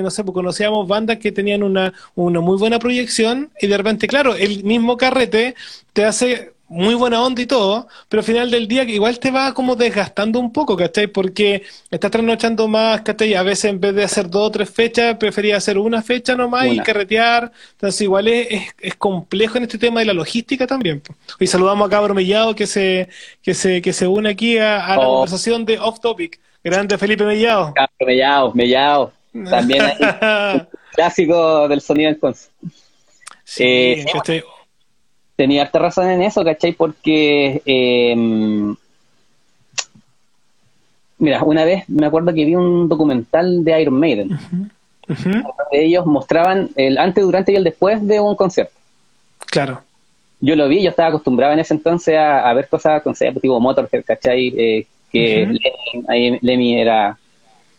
no 0.02 0.10
sé, 0.10 0.22
pues 0.22 0.34
conocíamos 0.34 0.86
bandas 0.86 1.18
que 1.18 1.32
tenían 1.32 1.62
una, 1.62 1.92
una 2.14 2.40
muy 2.40 2.58
buena 2.58 2.78
proyección 2.78 3.50
y 3.60 3.66
de 3.66 3.76
repente, 3.76 4.06
claro, 4.06 4.34
el 4.36 4.62
mismo 4.62 4.96
carrete 4.96 5.54
te 5.92 6.04
hace 6.04 6.52
muy 6.72 6.94
buena 6.94 7.22
onda 7.22 7.42
y 7.42 7.46
todo, 7.46 7.86
pero 8.08 8.20
al 8.20 8.24
final 8.24 8.50
del 8.50 8.66
día 8.66 8.82
igual 8.84 9.18
te 9.18 9.30
va 9.30 9.52
como 9.52 9.76
desgastando 9.76 10.40
un 10.40 10.52
poco, 10.52 10.74
¿cachai? 10.74 11.06
Porque 11.06 11.64
estás 11.90 12.10
trasnochando 12.10 12.66
más, 12.66 13.02
¿cachai? 13.02 13.34
A 13.34 13.42
veces 13.42 13.66
en 13.66 13.78
vez 13.78 13.94
de 13.94 14.04
hacer 14.04 14.30
dos 14.30 14.48
o 14.48 14.50
tres 14.50 14.70
fechas, 14.70 15.18
prefería 15.18 15.58
hacer 15.58 15.76
una 15.76 16.00
fecha 16.00 16.34
nomás 16.34 16.68
y 16.68 16.78
carretear. 16.78 17.52
Entonces 17.72 18.00
igual 18.00 18.26
es, 18.26 18.72
es, 18.80 18.94
complejo 18.96 19.58
en 19.58 19.64
este 19.64 19.76
tema 19.76 20.00
de 20.00 20.06
la 20.06 20.14
logística 20.14 20.66
también. 20.66 21.02
Y 21.38 21.46
saludamos 21.46 21.86
a 21.86 21.90
Cabro 21.90 22.14
Mellado 22.14 22.54
que 22.54 22.66
se, 22.66 23.10
que 23.42 23.52
se, 23.52 23.82
que 23.82 23.92
se 23.92 24.06
une 24.06 24.30
aquí 24.30 24.56
a, 24.56 24.96
la 24.96 25.00
oh. 25.00 25.16
conversación 25.16 25.66
de 25.66 25.78
Off 25.78 26.00
Topic. 26.00 26.40
Grande 26.64 26.96
Felipe 26.96 27.24
Mellado. 27.24 27.74
Cabro 27.74 28.06
Mellado, 28.06 28.52
Mellado. 28.54 29.12
También 29.50 29.84
clásico 30.94 31.68
del 31.68 31.82
sonido 31.82 32.10
en 32.10 32.34
Sí, 33.44 33.64
eh, 33.64 34.06
tenía 35.36 35.62
harta 35.62 35.78
razón 35.78 36.10
en 36.10 36.22
eso, 36.22 36.44
¿cachai? 36.44 36.72
Porque, 36.72 37.62
eh, 37.64 38.14
mira, 41.18 41.42
una 41.42 41.64
vez 41.64 41.88
me 41.88 42.06
acuerdo 42.06 42.34
que 42.34 42.44
vi 42.44 42.54
un 42.54 42.88
documental 42.88 43.64
de 43.64 43.82
Iron 43.82 43.98
Maiden. 43.98 44.38
ellos 45.72 46.06
mostraban 46.06 46.70
el 46.76 46.98
antes, 46.98 47.24
durante 47.24 47.52
y 47.52 47.56
el 47.56 47.64
después 47.64 48.06
de 48.06 48.20
un 48.20 48.36
concierto. 48.36 48.74
Claro. 49.46 49.82
Yo 50.40 50.56
lo 50.56 50.68
vi, 50.68 50.82
yo 50.82 50.90
estaba 50.90 51.08
acostumbrado 51.08 51.52
en 51.52 51.60
ese 51.60 51.74
entonces 51.74 52.16
a, 52.18 52.52
ver 52.52 52.68
cosas, 52.68 53.02
conceptos 53.02 53.40
tipo 53.40 53.60
Motorhead, 53.60 54.04
¿cachai? 54.04 54.48
Eh, 54.56 54.86
que 55.10 55.46
Lemmy, 56.40 56.80
era 56.80 57.16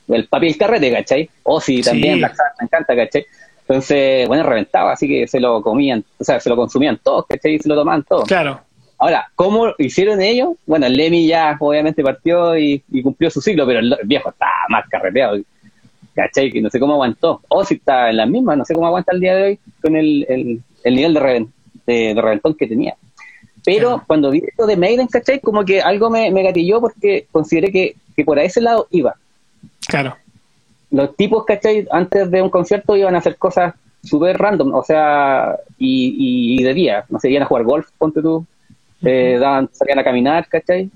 el 0.07 0.27
papi 0.27 0.47
del 0.47 0.57
carrete, 0.57 0.91
¿cachai? 0.91 1.29
Ozzy 1.43 1.81
también, 1.81 2.21
me 2.21 2.27
encanta, 2.61 2.95
¿cachai? 2.95 3.25
Entonces, 3.67 4.27
bueno, 4.27 4.43
reventaba, 4.43 4.91
así 4.91 5.07
que 5.07 5.27
se 5.27 5.39
lo 5.39 5.61
comían, 5.61 6.03
o 6.17 6.23
sea, 6.23 6.39
se 6.39 6.49
lo 6.49 6.55
consumían 6.55 6.99
todos, 7.01 7.25
¿cachai? 7.27 7.55
Y 7.55 7.59
se 7.59 7.69
lo 7.69 7.75
tomaban 7.75 8.03
todos. 8.03 8.25
Claro. 8.25 8.59
Ahora, 8.97 9.29
¿cómo 9.35 9.73
hicieron 9.77 10.21
ellos? 10.21 10.49
Bueno, 10.65 10.85
el 10.85 10.93
Lemmy 10.93 11.27
ya 11.27 11.55
obviamente 11.59 12.03
partió 12.03 12.57
y, 12.57 12.83
cumplió 13.01 13.29
su 13.29 13.41
ciclo, 13.41 13.65
pero 13.65 13.79
el, 13.79 13.97
viejo 14.03 14.29
estaba 14.29 14.51
más 14.69 14.87
carreteado, 14.89 15.37
¿cachai? 16.13 16.51
Que 16.51 16.61
no 16.61 16.69
sé 16.69 16.79
cómo 16.79 16.93
aguantó. 16.93 17.41
O 17.47 17.63
si 17.63 17.75
está 17.75 18.09
en 18.09 18.17
las 18.17 18.29
mismas, 18.29 18.57
no 18.57 18.65
sé 18.65 18.73
cómo 18.73 18.87
aguanta 18.87 19.13
el 19.13 19.21
día 19.21 19.35
de 19.35 19.43
hoy 19.43 19.59
con 19.81 19.95
el, 19.95 20.61
el, 20.83 20.95
nivel 20.95 21.13
de, 21.13 21.47
de, 21.85 22.21
reventón 22.21 22.55
que 22.55 22.67
tenía. 22.67 22.95
Pero 23.63 24.03
cuando 24.05 24.29
vi 24.29 24.43
esto 24.45 24.67
de 24.67 24.75
Maiden, 24.75 25.07
¿cachai? 25.07 25.39
Como 25.39 25.63
que 25.63 25.81
algo 25.81 26.09
me, 26.09 26.29
me 26.31 26.43
gatilló 26.43 26.81
porque 26.81 27.27
consideré 27.31 27.71
que, 27.71 27.95
que 28.15 28.25
por 28.25 28.37
ese 28.39 28.59
lado 28.59 28.87
iba. 28.91 29.15
Claro 29.87 30.17
los 30.93 31.15
tipos, 31.15 31.43
¿cachai? 31.43 31.87
Antes 31.89 32.29
de 32.29 32.41
un 32.41 32.51
concierto 32.51 32.95
iban 32.95 33.15
a 33.15 33.17
hacer 33.17 33.35
cosas 33.37 33.73
súper 34.03 34.37
random, 34.37 34.75
o 34.75 34.83
sea, 34.83 35.57
y, 35.79 36.61
de 36.61 36.73
día, 36.73 37.05
no 37.09 37.19
sé, 37.19 37.31
iban 37.31 37.43
a 37.43 37.47
jugar 37.47 37.63
golf, 37.63 37.89
ponte 37.97 38.21
tú, 38.21 38.45
eh, 39.01 39.37
daban, 39.39 39.69
salían 39.73 39.99
a 39.99 40.03
caminar, 40.03 40.47
¿cachai? 40.47 40.91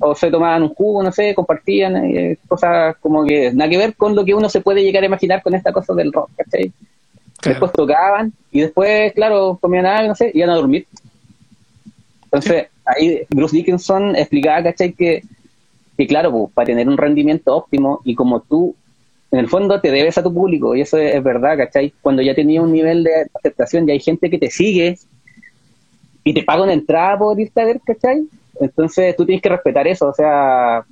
O 0.00 0.14
se 0.14 0.30
tomaban 0.30 0.62
un 0.62 0.70
jugo, 0.70 1.02
no 1.02 1.12
sé, 1.12 1.34
compartían, 1.34 1.96
eh, 1.96 2.38
cosas 2.48 2.96
como 2.96 3.26
que 3.26 3.52
nada 3.52 3.68
que 3.68 3.76
ver 3.76 3.94
con 3.94 4.16
lo 4.16 4.24
que 4.24 4.34
uno 4.34 4.48
se 4.48 4.62
puede 4.62 4.82
llegar 4.82 5.02
a 5.02 5.06
imaginar 5.06 5.42
con 5.42 5.54
esta 5.54 5.70
cosa 5.70 5.92
del 5.92 6.10
rock, 6.10 6.30
¿cachai? 6.36 6.72
Después 7.44 7.72
tocaban 7.72 8.32
y 8.50 8.60
después, 8.60 9.12
claro, 9.12 9.58
comían 9.60 9.84
algo, 9.84 10.08
no 10.08 10.14
sé, 10.14 10.30
iban 10.32 10.48
a 10.48 10.54
dormir. 10.54 10.86
Entonces, 12.24 12.68
ahí 12.86 13.26
Bruce 13.28 13.54
Dickinson 13.54 14.16
explicaba, 14.16 14.62
¿cachai? 14.62 14.92
Que 14.92 15.24
y 15.96 16.06
claro, 16.06 16.30
pues, 16.30 16.52
para 16.54 16.66
tener 16.66 16.88
un 16.88 16.96
rendimiento 16.96 17.54
óptimo 17.56 18.00
y 18.04 18.14
como 18.14 18.40
tú, 18.40 18.74
en 19.30 19.38
el 19.38 19.48
fondo, 19.48 19.80
te 19.80 19.90
debes 19.90 20.18
a 20.18 20.22
tu 20.22 20.32
público, 20.32 20.74
y 20.74 20.82
eso 20.82 20.98
es, 20.98 21.22
verdad, 21.22 21.56
¿cachai? 21.56 21.92
Cuando 22.02 22.22
ya 22.22 22.34
tenías 22.34 22.62
un 22.62 22.72
nivel 22.72 23.04
de 23.04 23.26
aceptación, 23.34 23.86
ya 23.86 23.92
hay 23.92 24.00
gente 24.00 24.28
que 24.28 24.38
te 24.38 24.50
sigue 24.50 24.98
y 26.24 26.34
te 26.34 26.42
paga 26.42 26.62
una 26.62 26.74
entrada 26.74 27.18
por 27.18 27.38
irte 27.40 27.60
a 27.60 27.64
ver, 27.64 27.80
¿cachai? 27.84 28.26
Entonces 28.60 29.16
tú 29.16 29.24
tienes 29.24 29.42
que 29.42 29.48
respetar 29.48 29.86
eso, 29.86 30.08
o 30.08 30.14
sea, 30.14 30.84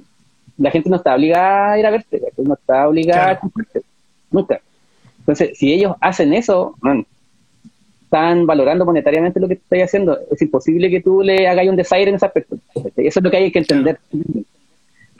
la 0.57 0.70
gente 0.70 0.90
no 0.90 0.96
está 0.96 1.14
obligada 1.14 1.72
a 1.72 1.78
ir 1.78 1.86
a 1.86 1.90
verte, 1.90 2.20
no 2.38 2.55
está 2.55 2.88
obligada 2.88 3.30
a 3.32 3.40
comprarte, 3.40 3.82
nunca. 4.30 4.61
Entonces, 5.20 5.57
si 5.59 5.72
ellos 5.72 5.96
hacen 6.01 6.32
eso, 6.32 6.74
están 8.05 8.46
valorando 8.46 8.84
monetariamente 8.84 9.38
lo 9.38 9.48
que 9.48 9.55
estás 9.55 9.82
haciendo. 9.82 10.18
Es 10.30 10.42
imposible 10.42 10.90
que 10.90 11.01
tú 11.01 11.22
le 11.22 11.46
hagas 11.46 11.68
un 11.68 11.76
desaire 11.76 12.09
en 12.09 12.16
ese 12.16 12.26
aspecto. 12.26 12.57
Eso 12.96 13.20
es 13.20 13.22
lo 13.22 13.30
que 13.30 13.36
hay 13.36 13.53
que 13.53 13.61
entender 13.61 14.01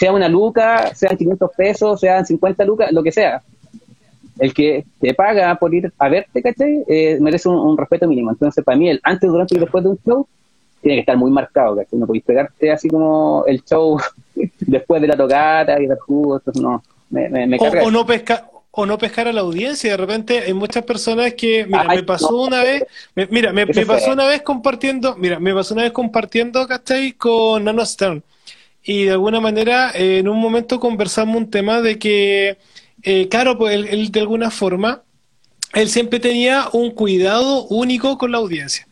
sea 0.01 0.13
una 0.13 0.31
luca, 0.31 0.95
sean 0.95 1.15
500 1.15 1.51
pesos, 1.55 2.01
sean 2.01 2.25
50 2.25 2.65
lucas, 2.65 2.91
lo 2.91 3.03
que 3.03 3.13
sea. 3.13 3.43
El 4.39 4.55
que 4.55 4.87
te 4.99 5.13
paga 5.13 5.55
por 5.57 5.75
ir 5.75 5.93
a 5.99 6.09
verte, 6.09 6.41
¿cachai? 6.41 6.83
Eh, 6.89 7.19
merece 7.21 7.51
un, 7.51 7.77
respeto 7.77 8.09
mínimo. 8.09 8.31
Entonces, 8.31 8.65
para 8.65 8.79
mí, 8.79 8.89
el 8.89 8.99
antes, 9.03 9.29
durante 9.31 9.55
y 9.55 9.59
después 9.59 9.85
de 9.85 9.91
un 9.91 9.99
show 10.03 10.27
tiene 10.81 10.97
que 10.97 11.01
estar 11.01 11.19
muy 11.19 11.31
marcado, 11.31 11.77
¿cachai? 11.77 11.99
No 11.99 12.07
podéis 12.07 12.25
pegarte 12.25 12.73
así 12.73 12.89
como 12.89 13.45
el 13.47 13.63
show 13.63 13.99
después 14.61 15.03
de 15.03 15.09
la 15.09 15.19
tocata 15.19 15.79
y 15.79 15.87
dar 15.87 15.99
jugo, 15.99 16.39
entonces 16.39 16.63
no, 16.63 16.83
me, 17.11 17.29
me, 17.29 17.59
o, 17.59 17.91
no 17.91 18.07
pesca, 18.07 18.49
o 18.71 18.87
no 18.87 18.97
pescar 18.97 19.29
a 19.29 19.35
la 19.35 19.43
audiencia. 19.43 19.91
De 19.91 19.99
repente 19.99 20.39
hay 20.39 20.55
muchas 20.55 20.83
personas 20.83 21.35
que, 21.35 21.67
mira, 21.67 21.85
me 21.85 22.03
pasó 22.05 22.41
una 22.41 22.63
vez, 22.63 22.87
mira, 23.29 23.53
me, 23.53 23.67
pasó 23.67 24.15
una 24.15 24.27
vez 24.27 24.41
compartiendo, 24.41 25.15
mira, 25.17 25.39
me 25.39 25.53
pasó 25.53 25.75
una 25.75 25.83
vez 25.83 25.93
compartiendo, 25.93 26.67
¿cachai? 26.67 27.13
Con 27.13 27.65
Nano 27.65 27.85
Stern 27.85 28.23
y 28.91 29.05
de 29.05 29.13
alguna 29.13 29.41
manera 29.41 29.93
eh, 29.95 30.19
en 30.19 30.27
un 30.27 30.41
momento 30.41 30.81
conversamos 30.81 31.37
un 31.37 31.49
tema 31.49 31.81
de 31.81 31.97
que, 31.97 32.59
eh, 33.05 33.29
claro, 33.29 33.57
pues 33.57 33.87
él, 33.89 34.11
de 34.11 34.19
alguna 34.19 34.51
forma, 34.51 35.05
él 35.75 35.89
siempre 35.89 36.19
tenía 36.19 36.69
un 36.73 36.91
cuidado 36.91 37.67
único 37.69 38.19
con 38.19 38.33
la 38.33 38.39
audiencia. 38.39 38.89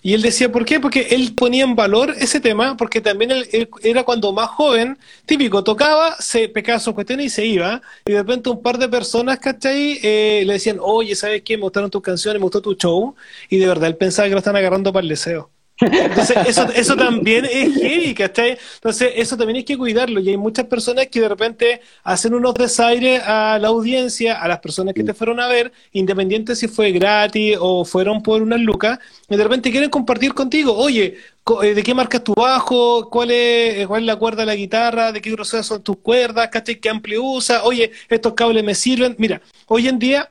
Y 0.00 0.14
él 0.14 0.22
decía, 0.22 0.50
¿por 0.50 0.64
qué? 0.64 0.80
Porque 0.80 1.08
él 1.10 1.34
ponía 1.34 1.64
en 1.64 1.76
valor 1.76 2.14
ese 2.18 2.40
tema, 2.40 2.78
porque 2.78 3.02
también 3.02 3.30
él, 3.30 3.68
era 3.82 4.04
cuando 4.04 4.32
más 4.32 4.48
joven, 4.48 4.96
típico, 5.26 5.62
tocaba, 5.62 6.16
se 6.18 6.48
pecaba 6.48 6.80
su 6.80 6.94
cuestión 6.94 7.20
y 7.20 7.28
se 7.28 7.44
iba, 7.44 7.82
y 8.06 8.12
de 8.12 8.18
repente 8.20 8.48
un 8.48 8.62
par 8.62 8.78
de 8.78 8.88
personas, 8.88 9.38
¿cachai? 9.38 9.98
Eh, 10.02 10.44
le 10.46 10.54
decían, 10.54 10.78
oye, 10.80 11.14
¿sabes 11.14 11.42
qué? 11.42 11.58
Me 11.58 11.64
gustaron 11.64 11.90
tus 11.90 12.00
canciones, 12.00 12.40
me 12.40 12.44
gustó 12.44 12.62
tu 12.62 12.74
show, 12.74 13.14
y 13.50 13.58
de 13.58 13.66
verdad 13.66 13.90
él 13.90 13.96
pensaba 13.98 14.28
que 14.28 14.32
lo 14.32 14.38
están 14.38 14.56
agarrando 14.56 14.94
para 14.94 15.02
el 15.02 15.10
deseo. 15.10 15.50
Entonces, 15.90 16.36
eso, 16.46 16.68
eso 16.74 16.96
también 16.96 17.44
es 17.44 17.74
heavy, 17.74 18.14
¿cachai? 18.14 18.58
Entonces, 18.74 19.12
eso 19.16 19.36
también 19.36 19.58
hay 19.58 19.64
que 19.64 19.76
cuidarlo. 19.76 20.20
Y 20.20 20.30
hay 20.30 20.36
muchas 20.36 20.66
personas 20.66 21.06
que 21.08 21.20
de 21.20 21.28
repente 21.28 21.80
hacen 22.02 22.34
unos 22.34 22.54
desaires 22.54 23.22
a 23.24 23.58
la 23.60 23.68
audiencia, 23.68 24.40
a 24.40 24.48
las 24.48 24.60
personas 24.60 24.94
que 24.94 25.04
te 25.04 25.14
fueron 25.14 25.40
a 25.40 25.48
ver, 25.48 25.72
independiente 25.92 26.54
si 26.56 26.68
fue 26.68 26.92
gratis 26.92 27.56
o 27.60 27.84
fueron 27.84 28.22
por 28.22 28.42
unas 28.42 28.60
lucas, 28.60 28.98
y 29.28 29.36
de 29.36 29.42
repente 29.42 29.70
quieren 29.70 29.90
compartir 29.90 30.34
contigo, 30.34 30.76
oye, 30.76 31.18
eh, 31.62 31.74
¿de 31.74 31.82
qué 31.82 31.94
marca 31.94 32.18
es 32.18 32.24
tu 32.24 32.34
bajo? 32.34 33.08
¿Cuál 33.10 33.30
es, 33.30 33.78
eh, 33.78 33.84
¿Cuál 33.86 34.02
es 34.02 34.06
la 34.06 34.16
cuerda 34.16 34.42
de 34.42 34.46
la 34.46 34.54
guitarra? 34.54 35.12
¿De 35.12 35.20
qué 35.20 35.30
grosor 35.30 35.64
son 35.64 35.82
tus 35.82 35.98
cuerdas? 35.98 36.48
¿Cachai? 36.48 36.78
¿Qué 36.78 36.88
amplio 36.88 37.22
usa? 37.24 37.64
Oye, 37.64 37.90
estos 38.08 38.34
cables 38.34 38.62
me 38.62 38.74
sirven. 38.74 39.16
Mira, 39.18 39.42
hoy 39.66 39.88
en 39.88 39.98
día 39.98 40.30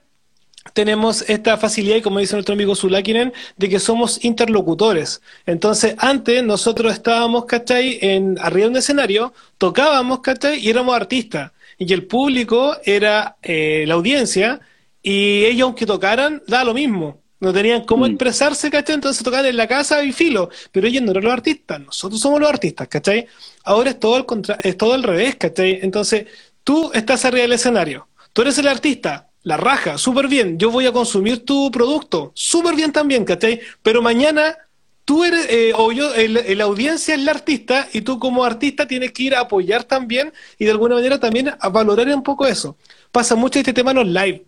tenemos 0.73 1.29
esta 1.29 1.57
facilidad, 1.57 1.97
y 1.97 2.01
como 2.01 2.19
dice 2.19 2.35
nuestro 2.35 2.53
amigo 2.53 2.75
Zulakinen, 2.75 3.33
de 3.57 3.69
que 3.69 3.79
somos 3.79 4.23
interlocutores. 4.23 5.21
Entonces, 5.45 5.95
antes 5.97 6.43
nosotros 6.43 6.93
estábamos, 6.93 7.45
¿cachai?, 7.45 7.99
en, 8.01 8.37
arriba 8.39 8.65
de 8.65 8.71
un 8.71 8.77
escenario, 8.77 9.33
tocábamos, 9.57 10.21
¿cachai?, 10.21 10.59
y 10.59 10.69
éramos 10.69 10.95
artistas. 10.95 11.51
Y 11.77 11.91
el 11.93 12.05
público 12.05 12.77
era 12.85 13.37
eh, 13.41 13.85
la 13.87 13.95
audiencia, 13.95 14.61
y 15.01 15.45
ellos, 15.45 15.65
aunque 15.65 15.85
tocaran, 15.85 16.43
da 16.47 16.63
lo 16.63 16.73
mismo. 16.73 17.21
No 17.39 17.51
tenían 17.51 17.85
cómo 17.85 18.05
mm. 18.05 18.11
expresarse, 18.11 18.69
¿cachai? 18.69 18.95
Entonces 18.95 19.23
tocaban 19.23 19.47
en 19.47 19.57
la 19.57 19.67
casa 19.67 20.03
y 20.03 20.11
filo. 20.11 20.49
Pero 20.71 20.87
ellos 20.87 21.01
no 21.01 21.09
eran 21.09 21.23
los 21.23 21.33
artistas, 21.33 21.81
nosotros 21.81 22.21
somos 22.21 22.39
los 22.39 22.49
artistas, 22.49 22.87
¿cachai? 22.87 23.25
Ahora 23.63 23.89
es 23.89 23.99
todo, 23.99 24.15
al 24.15 24.27
contra 24.27 24.57
es 24.61 24.77
todo 24.77 24.93
al 24.93 25.01
revés, 25.01 25.37
¿cachai? 25.37 25.79
Entonces, 25.81 26.27
tú 26.63 26.91
estás 26.93 27.25
arriba 27.25 27.41
del 27.41 27.53
escenario, 27.53 28.07
tú 28.31 28.43
eres 28.43 28.59
el 28.59 28.67
artista, 28.67 29.30
la 29.43 29.57
raja, 29.57 29.97
súper 29.97 30.27
bien, 30.27 30.57
yo 30.57 30.69
voy 30.71 30.85
a 30.85 30.91
consumir 30.91 31.45
tu 31.45 31.71
producto, 31.71 32.31
súper 32.35 32.75
bien 32.75 32.91
también, 32.91 33.25
¿cachai? 33.25 33.59
Pero 33.81 34.01
mañana 34.01 34.57
tú 35.05 35.23
eres, 35.23 35.47
eh, 35.49 35.73
o 35.75 35.91
yo, 35.91 36.09
la 36.15 36.63
audiencia 36.63 37.15
es 37.15 37.21
la 37.21 37.31
artista 37.31 37.87
y 37.91 38.01
tú 38.01 38.19
como 38.19 38.43
artista 38.43 38.87
tienes 38.87 39.11
que 39.11 39.23
ir 39.23 39.35
a 39.35 39.41
apoyar 39.41 39.83
también 39.83 40.31
y 40.59 40.65
de 40.65 40.71
alguna 40.71 40.95
manera 40.95 41.19
también 41.19 41.51
a 41.59 41.69
valorar 41.69 42.07
un 42.09 42.23
poco 42.23 42.45
eso. 42.45 42.77
Pasa 43.11 43.35
mucho 43.35 43.59
este 43.59 43.73
tema 43.73 43.91
en 43.91 43.97
los 43.97 44.07
live 44.07 44.45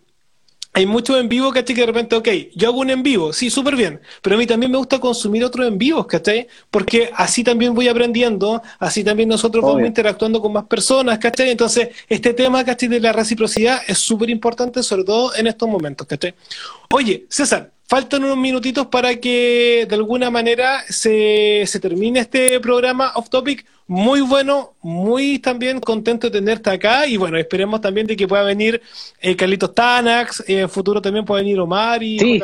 hay 0.76 0.86
muchos 0.86 1.18
en 1.20 1.28
vivo, 1.28 1.52
¿cachai? 1.52 1.74
Que 1.74 1.82
de 1.82 1.86
repente, 1.86 2.16
ok, 2.16 2.28
yo 2.56 2.68
hago 2.68 2.80
un 2.80 2.90
en 2.90 3.04
vivo, 3.04 3.32
sí, 3.32 3.48
súper 3.48 3.76
bien, 3.76 4.00
pero 4.20 4.34
a 4.34 4.38
mí 4.38 4.44
también 4.44 4.72
me 4.72 4.78
gusta 4.78 4.98
consumir 4.98 5.44
otros 5.44 5.68
en 5.68 5.78
vivos, 5.78 6.06
¿cachai? 6.06 6.48
Porque 6.68 7.10
así 7.14 7.44
también 7.44 7.74
voy 7.74 7.86
aprendiendo, 7.86 8.60
así 8.80 9.04
también 9.04 9.28
nosotros 9.28 9.64
vamos 9.64 9.86
interactuando 9.86 10.40
con 10.40 10.52
más 10.52 10.64
personas, 10.64 11.20
¿cachai? 11.20 11.50
Entonces, 11.50 11.90
este 12.08 12.34
tema, 12.34 12.64
¿cachai? 12.64 12.88
De 12.88 12.98
la 12.98 13.12
reciprocidad 13.12 13.82
es 13.86 13.98
súper 13.98 14.30
importante, 14.30 14.82
sobre 14.82 15.04
todo 15.04 15.34
en 15.36 15.46
estos 15.46 15.68
momentos, 15.68 16.08
¿cachai? 16.08 16.34
Oye, 16.90 17.24
César, 17.28 17.70
faltan 17.86 18.24
unos 18.24 18.36
minutitos 18.36 18.88
para 18.88 19.14
que 19.20 19.86
de 19.88 19.94
alguna 19.94 20.28
manera 20.28 20.82
se, 20.88 21.62
se 21.66 21.78
termine 21.78 22.18
este 22.18 22.58
programa 22.58 23.12
off 23.14 23.28
topic 23.28 23.64
muy 23.86 24.22
bueno, 24.22 24.74
muy 24.80 25.38
también 25.38 25.78
contento 25.78 26.28
de 26.28 26.38
tenerte 26.38 26.70
acá 26.70 27.06
y 27.06 27.18
bueno, 27.18 27.36
esperemos 27.36 27.80
también 27.80 28.06
de 28.06 28.16
que 28.16 28.26
pueda 28.26 28.42
venir 28.42 28.80
eh, 29.20 29.36
Carlitos 29.36 29.74
Tanax, 29.74 30.40
eh, 30.48 30.60
en 30.60 30.70
futuro 30.70 31.02
también 31.02 31.24
pueda 31.24 31.42
venir 31.42 31.60
Omar 31.60 32.02
y, 32.02 32.42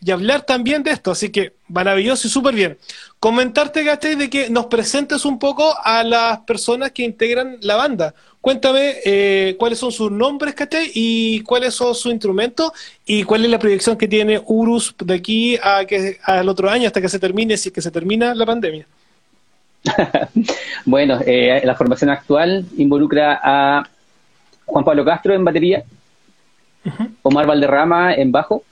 y 0.00 0.10
hablar 0.10 0.42
también 0.42 0.82
de 0.82 0.90
esto, 0.90 1.12
así 1.12 1.30
que 1.30 1.52
maravilloso 1.68 2.26
y 2.26 2.30
súper 2.30 2.54
bien. 2.54 2.78
Comentarte, 3.20 3.84
¿cachai? 3.84 4.16
De 4.16 4.28
que 4.28 4.50
nos 4.50 4.66
presentes 4.66 5.24
un 5.24 5.38
poco 5.38 5.74
a 5.84 6.02
las 6.02 6.40
personas 6.40 6.90
que 6.90 7.02
integran 7.02 7.58
la 7.60 7.76
banda. 7.76 8.14
Cuéntame 8.40 8.96
eh, 9.04 9.56
cuáles 9.58 9.78
son 9.78 9.92
sus 9.92 10.10
nombres, 10.10 10.54
¿cachai? 10.54 10.90
Y 10.94 11.40
cuáles 11.42 11.74
son 11.74 11.94
sus 11.94 12.10
instrumentos 12.10 12.72
y 13.04 13.22
cuál 13.24 13.44
es 13.44 13.50
la 13.50 13.58
proyección 13.58 13.96
que 13.96 14.08
tiene 14.08 14.42
Urus 14.46 14.94
de 14.98 15.14
aquí 15.14 15.58
a 15.62 15.84
que, 15.84 16.18
al 16.24 16.48
otro 16.48 16.70
año 16.70 16.86
hasta 16.86 17.00
que 17.00 17.08
se 17.08 17.18
termine, 17.18 17.56
si 17.56 17.68
es 17.68 17.74
que 17.74 17.82
se 17.82 17.90
termina 17.90 18.34
la 18.34 18.46
pandemia. 18.46 18.86
bueno, 20.84 21.18
eh, 21.26 21.62
la 21.64 21.74
formación 21.74 22.10
actual 22.10 22.66
involucra 22.76 23.40
a 23.42 23.88
Juan 24.66 24.84
Pablo 24.84 25.04
Castro 25.04 25.34
en 25.34 25.44
batería, 25.44 25.84
Omar 27.22 27.46
Valderrama 27.46 28.14
en 28.14 28.32
bajo, 28.32 28.64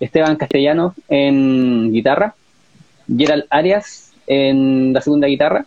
Esteban 0.00 0.36
Castellano 0.36 0.94
en 1.08 1.92
guitarra, 1.92 2.34
Gerald 3.14 3.44
Arias 3.50 4.12
en 4.26 4.92
la 4.92 5.00
segunda 5.00 5.28
guitarra, 5.28 5.66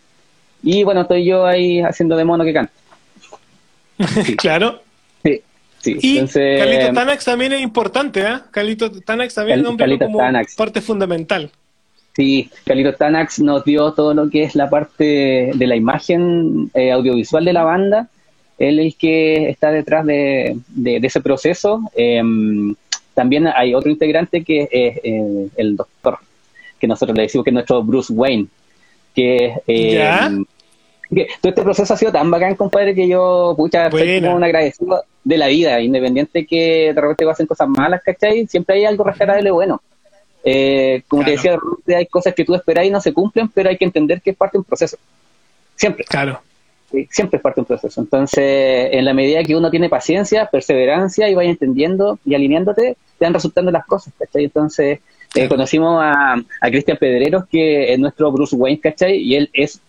y 0.63 0.83
bueno, 0.83 1.01
estoy 1.01 1.25
yo 1.25 1.45
ahí 1.45 1.81
haciendo 1.81 2.17
de 2.17 2.25
mono 2.25 2.43
que 2.43 2.53
canta. 2.53 2.73
claro. 4.37 4.81
Sí, 5.23 5.41
sí. 5.79 5.97
Y 6.01 6.27
Carlito 6.27 6.93
Tanax 6.93 7.25
también 7.25 7.53
es 7.53 7.61
importante, 7.61 8.21
¿eh? 8.21 8.39
Carlito 8.51 8.91
Tanax 8.91 9.33
también 9.35 9.59
es 9.61 9.65
un 9.67 9.77
como 9.77 10.19
parte 10.57 10.81
fundamental. 10.81 11.51
Sí, 12.17 12.49
Calito 12.65 12.93
Tanax 12.93 13.41
nos 13.41 13.63
dio 13.63 13.93
todo 13.93 14.15
lo 14.15 14.27
que 14.27 14.41
es 14.41 14.55
la 14.55 14.71
parte 14.71 15.51
de 15.53 15.67
la 15.67 15.75
imagen 15.75 16.71
eh, 16.73 16.91
audiovisual 16.91 17.45
de 17.45 17.53
la 17.53 17.63
banda. 17.63 18.07
Él 18.57 18.79
es 18.79 18.85
el 18.87 18.95
que 18.95 19.49
está 19.49 19.69
detrás 19.69 20.03
de, 20.03 20.57
ese 20.83 21.21
proceso. 21.21 21.79
Em, 21.95 22.73
también 23.13 23.45
hay 23.45 23.75
otro 23.75 23.91
integrante 23.91 24.43
que 24.43 24.63
es 24.63 24.97
eh, 25.03 25.47
el 25.57 25.75
doctor, 25.75 26.17
que 26.79 26.87
nosotros 26.87 27.15
le 27.15 27.21
decimos 27.21 27.43
que 27.43 27.51
es 27.51 27.53
nuestro 27.53 27.83
Bruce 27.83 28.11
Wayne. 28.11 28.47
Que, 29.13 29.53
em, 29.67 30.43
que 31.13 31.27
todo 31.39 31.49
este 31.51 31.61
proceso 31.61 31.93
ha 31.93 31.97
sido 31.97 32.11
tan 32.11 32.31
bacán, 32.31 32.55
compadre, 32.55 32.95
que 32.95 33.07
yo, 33.07 33.53
pucha, 33.55 33.89
estoy 33.89 34.21
como 34.21 34.37
un 34.37 34.43
agradecido 34.43 35.03
de 35.23 35.37
la 35.37 35.49
vida, 35.49 35.79
independiente 35.81 36.47
que 36.47 36.93
de 36.95 36.99
repente 36.99 37.27
pasen 37.27 37.45
cosas 37.45 37.69
malas, 37.69 38.01
¿cachai? 38.03 38.47
Siempre 38.47 38.77
hay 38.77 38.85
algo 38.85 39.03
rescatable 39.03 39.51
bueno. 39.51 39.79
Eh, 40.49 41.03
como 41.09 41.25
te 41.25 41.31
decía, 41.31 41.59
hay 41.93 42.05
cosas 42.05 42.33
que 42.33 42.45
tú 42.45 42.55
esperas 42.55 42.85
y 42.85 42.89
no 42.89 43.01
se 43.01 43.11
cumplen, 43.11 43.49
pero 43.49 43.69
hay 43.69 43.75
que 43.75 43.83
entender 43.83 44.21
que 44.21 44.29
es 44.29 44.37
parte 44.37 44.55
de 44.55 44.59
un 44.59 44.63
proceso. 44.63 44.97
Siempre. 45.75 46.05
Claro. 46.05 46.39
siempre 47.09 47.35
es 47.35 47.43
parte 47.43 47.59
de 47.59 47.63
un 47.63 47.65
proceso. 47.65 47.99
Entonces, 47.99 48.89
en 48.93 49.03
la 49.03 49.13
medida 49.13 49.43
que 49.43 49.57
uno 49.57 49.69
tiene 49.69 49.89
paciencia, 49.89 50.45
perseverancia 50.45 51.27
y 51.29 51.35
vaya 51.35 51.49
entendiendo 51.49 52.17
y 52.23 52.33
alineándote, 52.33 52.95
te 53.19 53.25
van 53.25 53.33
resultando 53.33 53.71
las 53.71 53.85
cosas, 53.85 54.13
¿cachai? 54.17 54.45
Entonces, 54.45 54.99
eh, 55.35 55.49
conocimos 55.49 56.01
a, 56.01 56.35
a 56.35 56.69
Cristian 56.69 56.95
Pedreros, 56.95 57.45
que 57.47 57.91
es 57.91 57.99
nuestro 57.99 58.31
Bruce 58.31 58.55
Wayne, 58.55 58.79
¿cachai? 58.79 59.17
Y 59.17 59.35
él 59.35 59.49
es, 59.51 59.81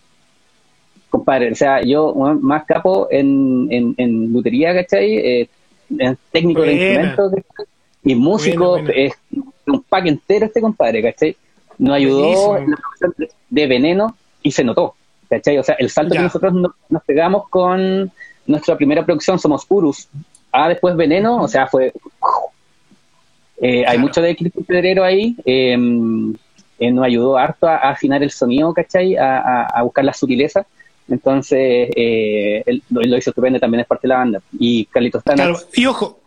compadre, 1.09 1.53
o 1.53 1.55
sea, 1.55 1.81
yo 1.83 2.13
más 2.41 2.65
capo 2.65 3.07
en, 3.09 3.69
en, 3.71 3.95
en 3.95 4.33
lutería, 4.33 4.73
¿cachai? 4.73 5.17
Eh, 5.19 5.49
en 5.97 6.17
técnico 6.33 6.63
de 6.63 6.73
instrumentos, 6.73 7.33
y 8.03 8.15
músico, 8.15 8.77
es 8.77 9.13
un 9.71 9.81
pack 9.83 10.07
entero 10.07 10.45
este 10.45 10.61
compadre, 10.61 11.01
¿cachai? 11.01 11.35
Nos 11.77 11.95
ayudó 11.95 12.57
en 12.57 12.71
la 12.71 12.77
producción 12.77 13.29
de 13.49 13.67
veneno 13.67 14.15
y 14.43 14.51
se 14.51 14.63
notó, 14.63 14.95
¿cachai? 15.29 15.57
O 15.57 15.63
sea, 15.63 15.75
el 15.75 15.89
salto 15.89 16.13
que 16.13 16.21
nosotros 16.21 16.53
nos 16.89 17.03
pegamos 17.03 17.47
con 17.49 18.11
nuestra 18.45 18.75
primera 18.75 19.05
producción, 19.05 19.39
somos 19.39 19.65
Urus, 19.69 20.09
ah, 20.51 20.69
después 20.69 20.95
veneno, 20.95 21.41
o 21.41 21.47
sea, 21.47 21.67
fue... 21.67 21.93
Eh, 23.61 23.83
hay 23.85 23.97
mucho 23.97 24.21
de 24.21 24.29
equipo 24.29 24.63
Pedrero 24.63 25.03
ahí, 25.03 25.35
em, 25.43 26.33
eh, 26.79 26.91
nos 26.91 27.05
ayudó 27.05 27.37
harto 27.37 27.67
a, 27.67 27.75
afinar 27.77 28.23
el 28.23 28.31
sonido, 28.31 28.73
¿cachai? 28.73 29.17
A, 29.17 29.65
a, 29.65 29.81
buscar 29.83 30.05
la 30.05 30.13
sutileza. 30.13 30.65
Entonces, 31.09 31.89
eh, 31.95 32.63
él, 32.65 32.81
lo 32.89 33.17
hizo 33.17 33.31
estupendo, 33.31 33.59
también 33.59 33.81
es 33.81 33.87
parte 33.87 34.07
de 34.07 34.09
la 34.09 34.17
banda. 34.17 34.41
Y 34.57 34.85
Carlitos 34.85 35.23
Tana. 35.23 35.43
Claro, 35.43 35.59
y 35.73 35.85
ojo, 35.85 36.18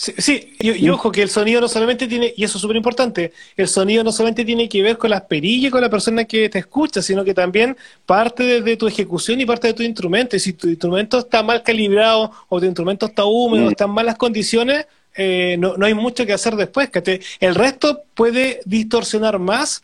Sí, 0.00 0.54
y, 0.58 0.88
ojo 0.88 1.12
que 1.12 1.20
el 1.20 1.28
sonido 1.28 1.60
no 1.60 1.68
solamente 1.68 2.06
tiene, 2.08 2.32
y 2.34 2.42
eso 2.42 2.56
es 2.56 2.62
súper 2.62 2.76
importante, 2.76 3.34
el 3.54 3.68
sonido 3.68 4.02
no 4.02 4.12
solamente 4.12 4.46
tiene 4.46 4.66
que 4.66 4.82
ver 4.82 4.96
con 4.96 5.10
las 5.10 5.20
perillas 5.20 5.68
y 5.68 5.70
con 5.70 5.82
la 5.82 5.90
persona 5.90 6.24
que 6.24 6.48
te 6.48 6.58
escucha, 6.58 7.02
sino 7.02 7.22
que 7.22 7.34
también 7.34 7.76
parte 8.06 8.62
de, 8.62 8.76
tu 8.78 8.88
ejecución 8.88 9.42
y 9.42 9.44
parte 9.44 9.66
de 9.66 9.74
tu 9.74 9.82
instrumento. 9.82 10.36
Y 10.36 10.40
si 10.40 10.54
tu 10.54 10.68
instrumento 10.68 11.18
está 11.18 11.42
mal 11.42 11.62
calibrado 11.62 12.32
o 12.48 12.58
tu 12.58 12.64
instrumento 12.64 13.04
está 13.04 13.26
húmedo, 13.26 13.66
mm. 13.66 13.70
está 13.72 13.84
en 13.84 13.90
malas 13.90 14.16
condiciones, 14.16 14.86
eh, 15.14 15.56
no, 15.58 15.76
no 15.76 15.84
hay 15.84 15.92
mucho 15.92 16.24
que 16.24 16.32
hacer 16.32 16.56
después. 16.56 16.88
¿cachai? 16.88 17.20
El 17.38 17.54
resto 17.54 18.04
puede 18.14 18.62
distorsionar 18.64 19.38
más 19.38 19.82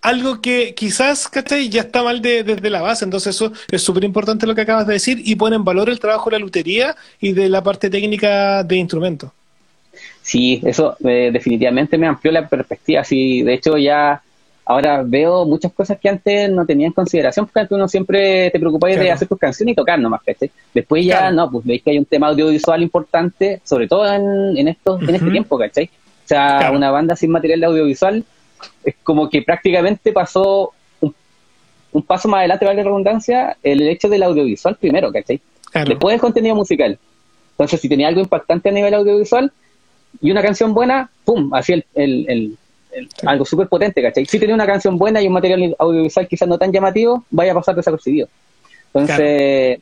algo 0.00 0.40
que 0.40 0.74
quizás 0.74 1.28
¿cachai? 1.28 1.68
ya 1.68 1.82
está 1.82 2.02
mal 2.02 2.22
desde 2.22 2.70
la 2.70 2.80
base. 2.80 3.04
Entonces 3.04 3.36
eso 3.36 3.52
es 3.70 3.82
súper 3.82 4.04
importante 4.04 4.46
lo 4.46 4.54
que 4.54 4.62
acabas 4.62 4.86
de 4.86 4.94
decir 4.94 5.20
y 5.22 5.36
pone 5.36 5.56
en 5.56 5.64
valor 5.64 5.90
el 5.90 6.00
trabajo 6.00 6.30
de 6.30 6.38
la 6.38 6.40
lutería 6.40 6.96
y 7.20 7.34
de 7.34 7.50
la 7.50 7.62
parte 7.62 7.90
técnica 7.90 8.64
de 8.64 8.76
instrumentos. 8.76 9.30
Sí, 10.28 10.60
eso 10.62 10.94
eh, 11.06 11.30
definitivamente 11.32 11.96
me 11.96 12.06
amplió 12.06 12.30
la 12.30 12.46
perspectiva. 12.46 13.02
Sí, 13.02 13.40
de 13.40 13.54
hecho 13.54 13.78
ya 13.78 14.20
ahora 14.66 15.02
veo 15.02 15.46
muchas 15.46 15.72
cosas 15.72 15.98
que 15.98 16.06
antes 16.06 16.50
no 16.50 16.66
tenía 16.66 16.86
en 16.86 16.92
consideración, 16.92 17.46
porque 17.46 17.60
antes 17.60 17.74
uno 17.74 17.88
siempre 17.88 18.50
te 18.50 18.60
preocupaba 18.60 18.92
de 18.92 19.10
hacer 19.10 19.26
tus 19.26 19.38
canciones 19.38 19.72
y 19.72 19.76
tocar 19.76 19.98
nomás, 19.98 20.20
¿cachai? 20.22 20.50
Después 20.74 21.06
ya 21.06 21.30
no, 21.30 21.50
pues 21.50 21.64
veis 21.64 21.82
que 21.82 21.92
hay 21.92 21.98
un 21.98 22.04
tema 22.04 22.28
audiovisual 22.28 22.82
importante, 22.82 23.62
sobre 23.64 23.88
todo 23.88 24.04
en, 24.06 24.68
estos, 24.68 25.00
en 25.00 25.14
este 25.14 25.30
tiempo, 25.30 25.56
¿cachai? 25.56 25.86
O 25.86 26.28
sea, 26.28 26.72
una 26.74 26.90
banda 26.90 27.16
sin 27.16 27.30
material 27.30 27.60
de 27.60 27.66
audiovisual 27.66 28.22
es 28.84 28.96
como 29.02 29.30
que 29.30 29.40
prácticamente 29.40 30.12
pasó 30.12 30.74
un, 31.00 32.02
paso 32.02 32.28
más 32.28 32.40
adelante, 32.40 32.66
vale 32.66 32.76
la 32.76 32.84
redundancia, 32.84 33.56
el 33.62 33.88
hecho 33.88 34.10
del 34.10 34.24
audiovisual 34.24 34.76
primero, 34.76 35.10
¿cachai? 35.10 35.40
Después 35.86 36.12
el 36.12 36.20
contenido 36.20 36.54
musical. 36.54 36.98
Entonces, 37.52 37.80
si 37.80 37.88
tenía 37.88 38.08
algo 38.08 38.20
impactante 38.20 38.68
a 38.68 38.72
nivel 38.72 38.92
audiovisual, 38.92 39.50
y 40.20 40.30
una 40.30 40.42
canción 40.42 40.74
buena, 40.74 41.10
¡pum! 41.24 41.52
Así 41.54 41.72
el, 41.72 41.84
el, 41.94 42.58
algo 43.24 43.44
súper 43.44 43.68
potente, 43.68 44.02
¿cachai? 44.02 44.26
Si 44.26 44.38
tenía 44.38 44.54
una 44.54 44.66
canción 44.66 44.98
buena 44.98 45.22
y 45.22 45.26
un 45.26 45.32
material 45.32 45.76
audiovisual 45.78 46.26
quizás 46.26 46.48
no 46.48 46.58
tan 46.58 46.72
llamativo, 46.72 47.24
vaya 47.30 47.52
a 47.52 47.54
pasar 47.54 47.76
desapercibido. 47.76 48.28
Entonces, 48.92 49.80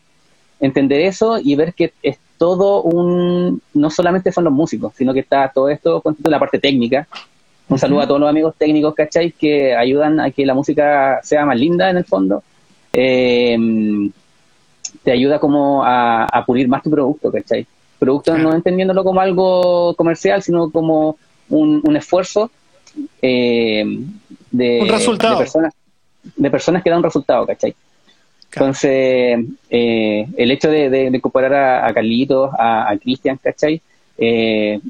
entender 0.61 1.01
eso 1.03 1.39
y 1.39 1.55
ver 1.55 1.75
que 1.75 1.93
es 2.03 2.19
todo 2.39 2.83
un. 2.83 3.63
No 3.75 3.91
solamente 3.91 4.33
son 4.33 4.45
los 4.45 4.53
músicos, 4.53 4.93
sino 4.97 5.15
que 5.15 5.21
está 5.21 5.51
todo 5.55 5.69
esto 5.69 6.01
con 6.01 6.17
la 6.25 6.39
parte 6.39 6.59
técnica. 6.59 7.07
Un 7.69 7.79
saludo 7.79 8.01
a 8.01 8.07
todos 8.07 8.21
los 8.21 8.31
amigos 8.31 8.55
técnicos, 8.57 8.95
¿cachai? 8.95 9.33
Que 9.33 9.75
ayudan 9.75 10.21
a 10.21 10.31
que 10.31 10.47
la 10.47 10.55
música 10.55 11.21
sea 11.23 11.45
más 11.45 11.59
linda 11.59 11.91
en 11.91 11.97
el 11.97 12.05
fondo. 12.05 12.43
Eh, 12.93 13.59
te 15.03 15.13
ayuda 15.13 15.39
como 15.39 15.85
a, 15.85 16.25
a 16.25 16.45
pulir 16.45 16.69
más 16.69 16.83
tu 16.83 16.91
producto, 16.91 17.31
¿cachai? 17.31 17.67
Producto 17.99 18.37
no 18.37 18.55
entendiéndolo 18.55 19.05
como 19.05 19.21
algo 19.21 19.95
comercial, 19.95 20.43
sino 20.43 20.71
como 20.71 21.17
un, 21.49 21.97
esfuerzo 21.97 22.51
eh, 23.23 23.85
de, 24.51 24.85
personas, 24.87 25.73
de 26.37 26.51
personas 26.51 26.83
que 26.83 26.91
dan 26.91 26.99
un 26.99 27.05
resultado, 27.05 27.47
¿cachai? 27.47 27.75
Entonces, 28.53 29.39
eh, 29.69 30.27
el 30.37 30.51
hecho 30.51 30.71
de, 30.71 31.11
incorporar 31.13 31.85
a, 31.85 31.93
Carlitos, 31.93 32.51
a, 32.59 32.95
Cristian, 33.01 33.39
¿cachai? 33.43 33.81
Eh, 34.17 34.81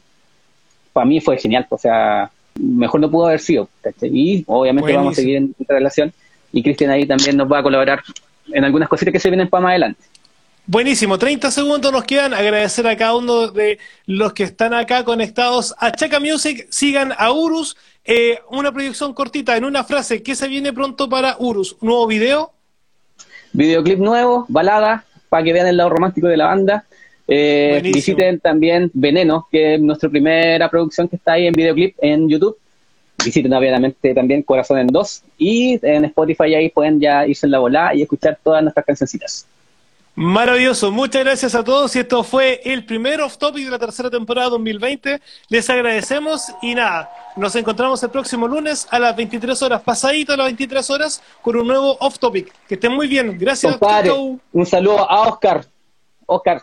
para 0.92 1.06
mí 1.06 1.20
fue 1.20 1.36
genial, 1.36 1.66
o 1.68 1.78
sea, 1.78 2.30
mejor 2.54 3.00
no 3.00 3.10
pudo 3.10 3.26
haber 3.26 3.40
sido, 3.40 3.68
¿cachai? 3.82 4.10
Y 4.12 4.44
obviamente 4.46 4.92
vamos 4.92 5.12
a 5.12 5.16
seguir 5.16 5.36
en 5.36 5.54
esta 5.58 5.74
relación 5.74 6.12
y 6.52 6.62
Cristian 6.62 6.90
ahí 6.90 7.06
también 7.06 7.36
nos 7.36 7.50
va 7.50 7.58
a 7.58 7.62
colaborar 7.62 8.02
en 8.52 8.64
algunas 8.64 8.88
cositas 8.88 9.12
que 9.12 9.20
se 9.20 9.28
vienen 9.28 9.48
para 9.48 9.62
más 9.62 9.70
adelante. 9.70 10.04
Buenísimo, 10.68 11.16
30 11.16 11.52
segundos 11.52 11.92
nos 11.92 12.02
quedan. 12.02 12.34
Agradecer 12.34 12.88
a 12.88 12.96
cada 12.96 13.14
uno 13.14 13.52
de 13.52 13.78
los 14.06 14.32
que 14.32 14.42
están 14.42 14.74
acá 14.74 15.04
conectados 15.04 15.72
a 15.78 15.92
Chaca 15.92 16.18
Music. 16.18 16.66
Sigan 16.70 17.12
a 17.16 17.30
Urus. 17.30 17.76
Eh, 18.04 18.40
una 18.50 18.72
proyección 18.72 19.14
cortita, 19.14 19.56
en 19.56 19.64
una 19.64 19.84
frase, 19.84 20.24
¿qué 20.24 20.34
se 20.34 20.48
viene 20.48 20.72
pronto 20.72 21.08
para 21.08 21.36
Urus? 21.38 21.76
¿Un 21.80 21.88
nuevo 21.88 22.06
video? 22.08 22.52
Videoclip 23.52 24.00
nuevo, 24.00 24.44
balada, 24.48 25.04
para 25.28 25.44
que 25.44 25.52
vean 25.52 25.68
el 25.68 25.76
lado 25.76 25.90
romántico 25.90 26.26
de 26.26 26.36
la 26.36 26.46
banda. 26.46 26.84
Eh, 27.28 27.80
visiten 27.84 28.40
también 28.40 28.90
Veneno, 28.92 29.46
que 29.52 29.74
es 29.74 29.80
nuestra 29.80 30.10
primera 30.10 30.68
producción 30.68 31.06
que 31.06 31.14
está 31.14 31.34
ahí 31.34 31.46
en 31.46 31.54
videoclip 31.54 31.94
en 32.00 32.28
YouTube. 32.28 32.58
Visiten 33.24 33.52
obviamente 33.52 34.14
también 34.14 34.42
Corazón 34.42 34.78
en 34.78 34.88
Dos 34.88 35.22
y 35.38 35.78
en 35.82 36.06
Spotify 36.06 36.54
ahí 36.56 36.70
pueden 36.70 37.00
ya 37.00 37.24
irse 37.24 37.46
en 37.46 37.52
la 37.52 37.60
bola 37.60 37.94
y 37.94 38.02
escuchar 38.02 38.36
todas 38.42 38.62
nuestras 38.62 38.84
cancioncitas. 38.84 39.46
Maravilloso, 40.18 40.90
muchas 40.90 41.24
gracias 41.24 41.54
a 41.54 41.62
todos 41.62 41.94
y 41.94 41.98
esto 41.98 42.24
fue 42.24 42.62
el 42.64 42.86
primer 42.86 43.20
off 43.20 43.36
topic 43.36 43.66
de 43.66 43.70
la 43.70 43.78
tercera 43.78 44.08
temporada 44.08 44.48
2020. 44.48 45.20
Les 45.50 45.68
agradecemos 45.68 46.54
y 46.62 46.74
nada, 46.74 47.12
nos 47.36 47.54
encontramos 47.54 48.02
el 48.02 48.08
próximo 48.08 48.48
lunes 48.48 48.88
a 48.90 48.98
las 48.98 49.14
23 49.14 49.60
horas, 49.60 49.82
pasadito 49.82 50.32
a 50.32 50.38
las 50.38 50.46
23 50.46 50.88
horas, 50.88 51.22
con 51.42 51.56
un 51.56 51.66
nuevo 51.66 51.98
off 52.00 52.18
topic. 52.18 52.50
Que 52.66 52.76
estén 52.76 52.94
muy 52.94 53.08
bien, 53.08 53.36
gracias. 53.38 53.76
un 54.52 54.64
saludo 54.64 55.00
a 55.00 55.28
Oscar. 55.28 55.66
Oscar, 56.24 56.62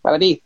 para 0.00 0.16
ti. 0.16 0.40